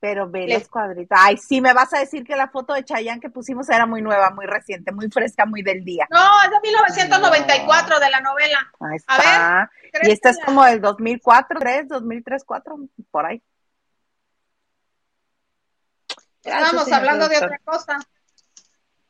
[0.00, 1.18] Pero ve Le- los cuadritos.
[1.20, 4.00] Ay, sí, me vas a decir que la foto de Chayanne que pusimos era muy
[4.00, 6.06] nueva, muy reciente, muy fresca, muy del día.
[6.10, 8.72] No, es de 1994 de la novela.
[8.80, 9.70] Ahí A está.
[9.92, 12.78] ¿Crees Y esta es como del 2004, 3, 2003, 4,
[13.10, 13.42] por ahí.
[16.42, 17.98] Estábamos hablando de otra cosa.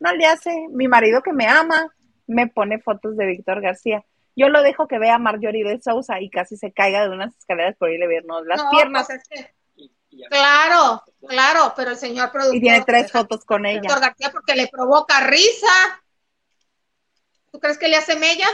[0.00, 0.66] No le hace.
[0.72, 1.86] Mi marido que me ama
[2.26, 4.04] me pone fotos de Víctor García.
[4.40, 7.36] Yo lo dejo que vea a Marjorie de Sousa y casi se caiga de unas
[7.36, 9.06] escaleras por irle vernos las No, piernas.
[9.06, 12.56] pues es que, Y, y ya- claro, claro, pero el señor productor.
[12.56, 13.82] y tiene tres pues, fotos con ella.
[14.00, 16.02] García porque le provoca risa.
[17.52, 18.46] ¿Tú crees que le hace mella?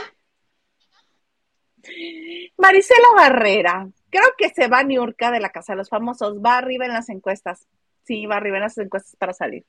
[2.57, 3.87] Marisela Barrera.
[4.09, 6.35] Creo que se va a Niurka de la Casa de los Famosos.
[6.43, 7.65] Va arriba en las encuestas.
[8.03, 9.65] Sí, va arriba en las encuestas para salir.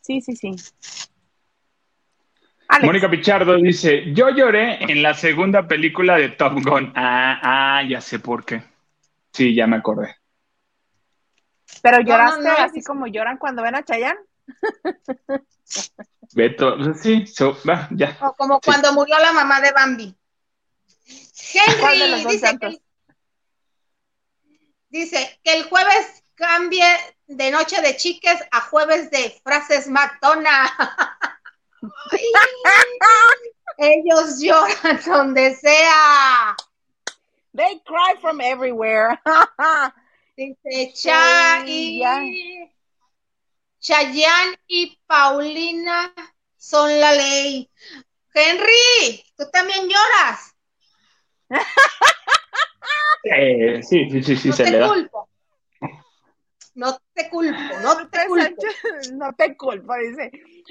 [0.00, 0.52] Sí, sí, sí.
[2.68, 2.84] Alex.
[2.86, 6.92] Mónica Pichardo dice, yo lloré en la segunda película de Top Gun.
[6.94, 8.62] Ah, ah, ya sé por qué.
[9.32, 10.16] Sí, ya me acordé.
[11.82, 14.20] Pero no, lloraste no, así como lloran cuando ven a Chayanne.
[16.34, 18.16] Beto, sí, so- va, ya.
[18.20, 18.60] O como Sí.
[18.66, 20.14] cuando murió la mamá de Bambi.
[21.80, 22.78] ¿Cuál de los Henry dice que,
[24.90, 26.84] dice que el jueves cambie
[27.26, 30.70] de noche de chiques a jueves de frases matona.
[33.78, 36.56] Ellos lloran donde sea.
[37.54, 39.18] They cry from everywhere.
[40.36, 42.22] Dice Cha y ya.
[43.80, 46.12] Chayanne y Paulina
[46.56, 47.70] son la ley.
[48.34, 50.54] Henry, tú también lloras.
[53.24, 54.88] Eh, sí, sí, sí, sí, no se te le da.
[54.88, 55.28] culpo.
[56.78, 58.44] No te culpo, no te culpo.
[58.44, 60.30] Sánchez, no te culpo, dice.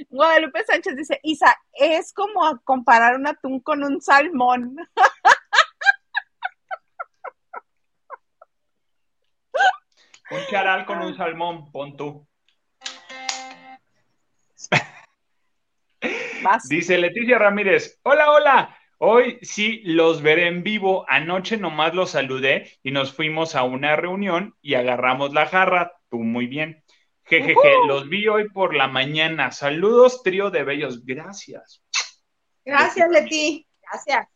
[0.09, 4.77] Guadalupe Sánchez dice, Isa, es como a comparar un atún con un salmón.
[10.31, 12.25] Un charal con un salmón, pon tú.
[16.41, 16.69] Vas.
[16.69, 18.77] Dice Leticia Ramírez, hola, hola.
[18.99, 21.05] Hoy sí los veré en vivo.
[21.09, 25.96] Anoche nomás los saludé y nos fuimos a una reunión y agarramos la jarra.
[26.09, 26.83] Tú muy bien.
[27.23, 29.51] Jejeje, los vi hoy por la mañana.
[29.51, 31.05] Saludos, trío de bellos.
[31.05, 31.83] Gracias.
[32.63, 33.67] Gracias, Leti.
[33.81, 34.27] Gracias.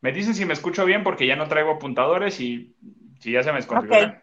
[0.00, 2.74] Me dicen si me escucho bien porque ya no traigo apuntadores y
[3.20, 4.22] si ya se me desconfiguran.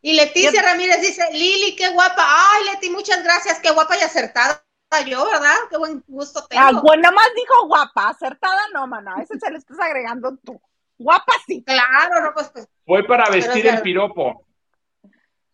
[0.00, 2.24] Y Leticia Ramírez dice, Lili, qué guapa.
[2.26, 3.60] Ay, Leti, muchas gracias.
[3.60, 4.62] Qué guapa y acertada
[5.06, 5.56] yo, ¿verdad?
[5.68, 6.62] Qué buen gusto tengo.
[6.64, 9.16] Ah, bueno, nada más dijo guapa, acertada no, mana.
[9.20, 10.60] Ese se lo estás agregando tú.
[10.98, 11.62] Guapa sí.
[11.62, 12.68] Claro, no, pues, pues.
[12.86, 14.45] Voy para vestir el piropo.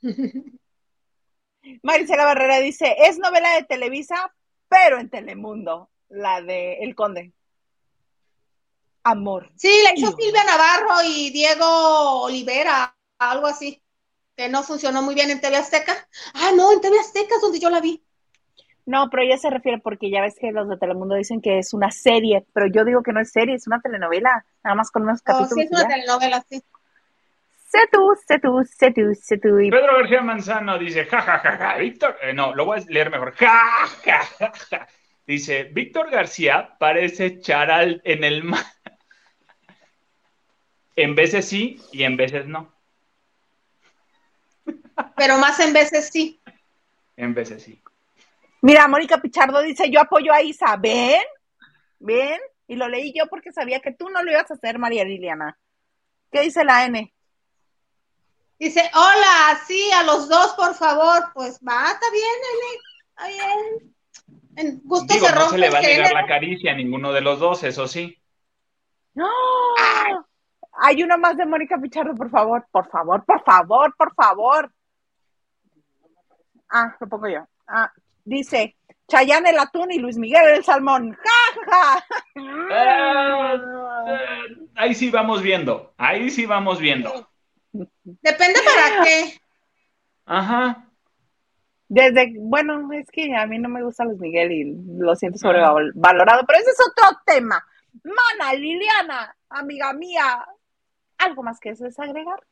[1.83, 4.35] Marisela Barrera dice, es novela de Televisa,
[4.69, 7.33] pero en Telemundo, la de El Conde.
[9.05, 9.51] Amor.
[9.57, 13.83] Sí, la hizo Silvia Navarro y Diego Olivera, algo así,
[14.37, 16.09] que no funcionó muy bien en TV Azteca.
[16.35, 18.03] Ah, no, en TV Azteca es donde yo la vi.
[18.85, 21.73] No, pero ella se refiere porque ya ves que los de Telemundo dicen que es
[21.73, 25.03] una serie, pero yo digo que no es serie, es una telenovela, nada más con
[25.03, 25.55] unos Oh, capítulos.
[25.55, 25.89] sí, es una ya.
[25.89, 26.63] telenovela, sí.
[27.73, 29.59] Sé tú, sé tú, sé tú, sé tú.
[29.59, 32.85] y- Pedro García Manzano dice, ja, ja, ja, ja, Víctor, eh, no, lo voy a
[32.87, 34.89] leer mejor, ja, ja, ja, ja.
[35.27, 38.63] Dice, Víctor García parece charal en el mar.
[40.97, 42.71] En veces sí y en veces no.
[45.17, 46.39] Pero más en veces sí.
[47.17, 47.81] En veces sí.
[48.61, 50.77] Mira, Mónica Pichardo dice, yo apoyo a Isa.
[50.77, 51.23] ¿Ven?
[52.01, 52.39] ¿Ven?
[52.69, 55.59] Y lo leí yo porque sabía que tú no lo ibas a hacer, María Liliana.
[56.31, 57.11] ¿Qué dice la N?
[58.63, 61.33] Dice, hola, sí, a los dos, por favor.
[61.35, 63.95] Pues va, está bien, Nene, está bien.
[64.55, 66.15] En gusto Digo, se no rompe se le va a negar género.
[66.21, 68.17] la caricia a ninguno de los dos, eso sí.
[69.15, 69.27] ¡No!
[70.81, 74.73] Hay uno más de Mónica Pichardo, por favor, por favor, por favor, por favor.
[76.71, 77.45] Ah, lo pongo yo.
[77.67, 77.91] Ah,
[78.25, 78.77] dice,
[79.09, 81.19] Chayanne el atún y Luis Miguel el salmón.
[81.21, 82.05] ¡Ja, ja,
[82.71, 83.57] Ah,
[84.07, 87.29] eh, ahí sí vamos viendo, ahí sí vamos viendo.
[87.73, 89.41] Depende para qué.
[90.27, 90.89] Ajá.
[91.89, 94.65] Desde, bueno, es que a mí no me gusta Luis Miguel y
[94.99, 97.63] lo siento sobrevalorado, pero ese es otro tema.
[98.03, 100.47] Mana, Liliana, amiga mía,
[101.19, 102.43] ¿algo más que eso es agregar?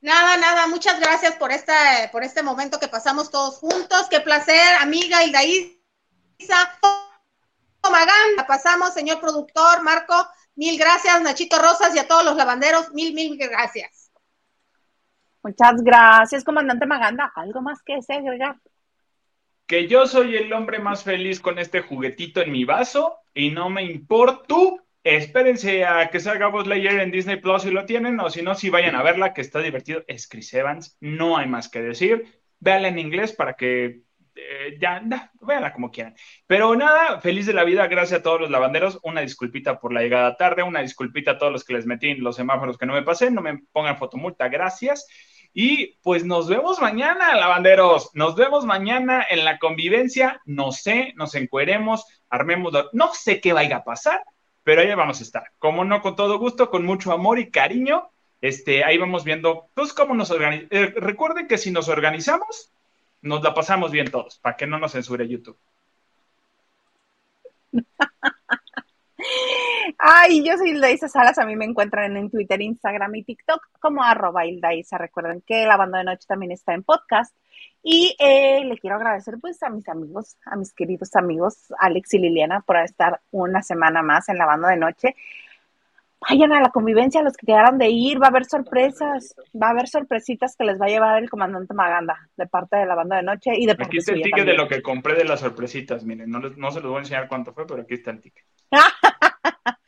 [0.00, 1.74] Nada, nada, muchas gracias por esta,
[2.10, 4.08] por este momento que pasamos todos juntos.
[4.10, 5.78] Qué placer, amiga Hildaísa.
[7.82, 10.14] Magán, pasamos, señor productor, Marco,
[10.60, 14.12] mil gracias, Nachito Rosas y a todos los lavanderos, mil, mil gracias.
[15.42, 17.32] Muchas gracias, comandante Maganda.
[17.34, 18.56] ¿Algo más que ese agregar?
[19.66, 23.70] Que yo soy el hombre más feliz con este juguetito en mi vaso y no
[23.70, 24.54] me importa.
[25.02, 28.54] Espérense a que salga Buzz Lightyear en Disney Plus si lo tienen, o si no,
[28.54, 30.04] si vayan a verla, que está divertido.
[30.08, 32.42] Es Chris Evans, no hay más que decir.
[32.58, 34.02] Véanla en inglés para que
[34.42, 36.14] eh, ya, ya, véanla como quieran.
[36.46, 38.98] Pero nada, feliz de la vida, gracias a todos los lavanderos.
[39.02, 42.22] Una disculpita por la llegada tarde, una disculpita a todos los que les metí en
[42.22, 45.06] los semáforos que no me pasé, no me pongan fotomulta, gracias.
[45.52, 48.10] Y pues nos vemos mañana, lavanderos.
[48.14, 50.40] Nos vemos mañana en la convivencia.
[50.44, 54.22] No sé, nos encueremos, armemos, no sé qué vaya a pasar,
[54.62, 55.44] pero ahí vamos a estar.
[55.58, 58.10] Como no, con todo gusto, con mucho amor y cariño.
[58.40, 60.72] Este, ahí vamos viendo, pues, cómo nos organizamos.
[60.72, 62.72] Eh, recuerden que si nos organizamos,
[63.22, 65.58] nos la pasamos bien todos, para que no nos censure YouTube.
[69.98, 74.02] Ay, yo soy Hilda Salas, a mí me encuentran en Twitter, Instagram y TikTok como
[74.02, 77.36] arroba Hilda Recuerden que la banda de noche también está en podcast.
[77.82, 82.18] Y eh, le quiero agradecer pues a mis amigos, a mis queridos amigos Alex y
[82.18, 85.16] Liliana por estar una semana más en la banda de noche
[86.28, 89.70] vayan a la convivencia, los que quedaron de ir, va a haber sorpresas, va a
[89.70, 93.16] haber sorpresitas que les va a llevar el comandante Maganda de parte de la banda
[93.16, 95.40] de noche y de parte Aquí está el ticket de lo que compré de las
[95.40, 98.20] sorpresitas, miren, no, no se los voy a enseñar cuánto fue, pero aquí está el
[98.20, 98.44] ticket.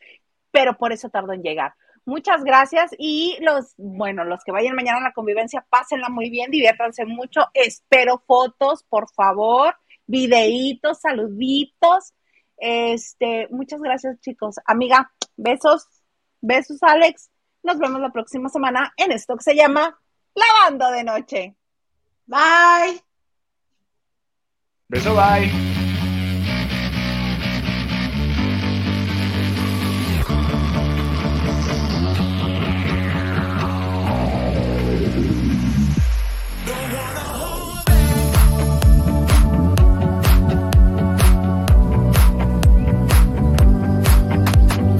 [0.50, 1.74] pero por eso tardó en llegar.
[2.04, 6.50] Muchas gracias y los, bueno, los que vayan mañana a la convivencia, pásenla muy bien,
[6.50, 7.46] diviértanse mucho.
[7.54, 9.76] Espero fotos, por favor,
[10.06, 12.12] videitos, saluditos.
[12.56, 14.56] Este, muchas gracias, chicos.
[14.66, 16.01] Amiga, besos.
[16.43, 17.31] Besos, Alex.
[17.62, 19.98] Nos vemos la próxima semana en esto que se llama
[20.35, 21.56] Lavando de Noche.
[22.27, 23.01] Bye.
[24.89, 25.71] Beso, bye.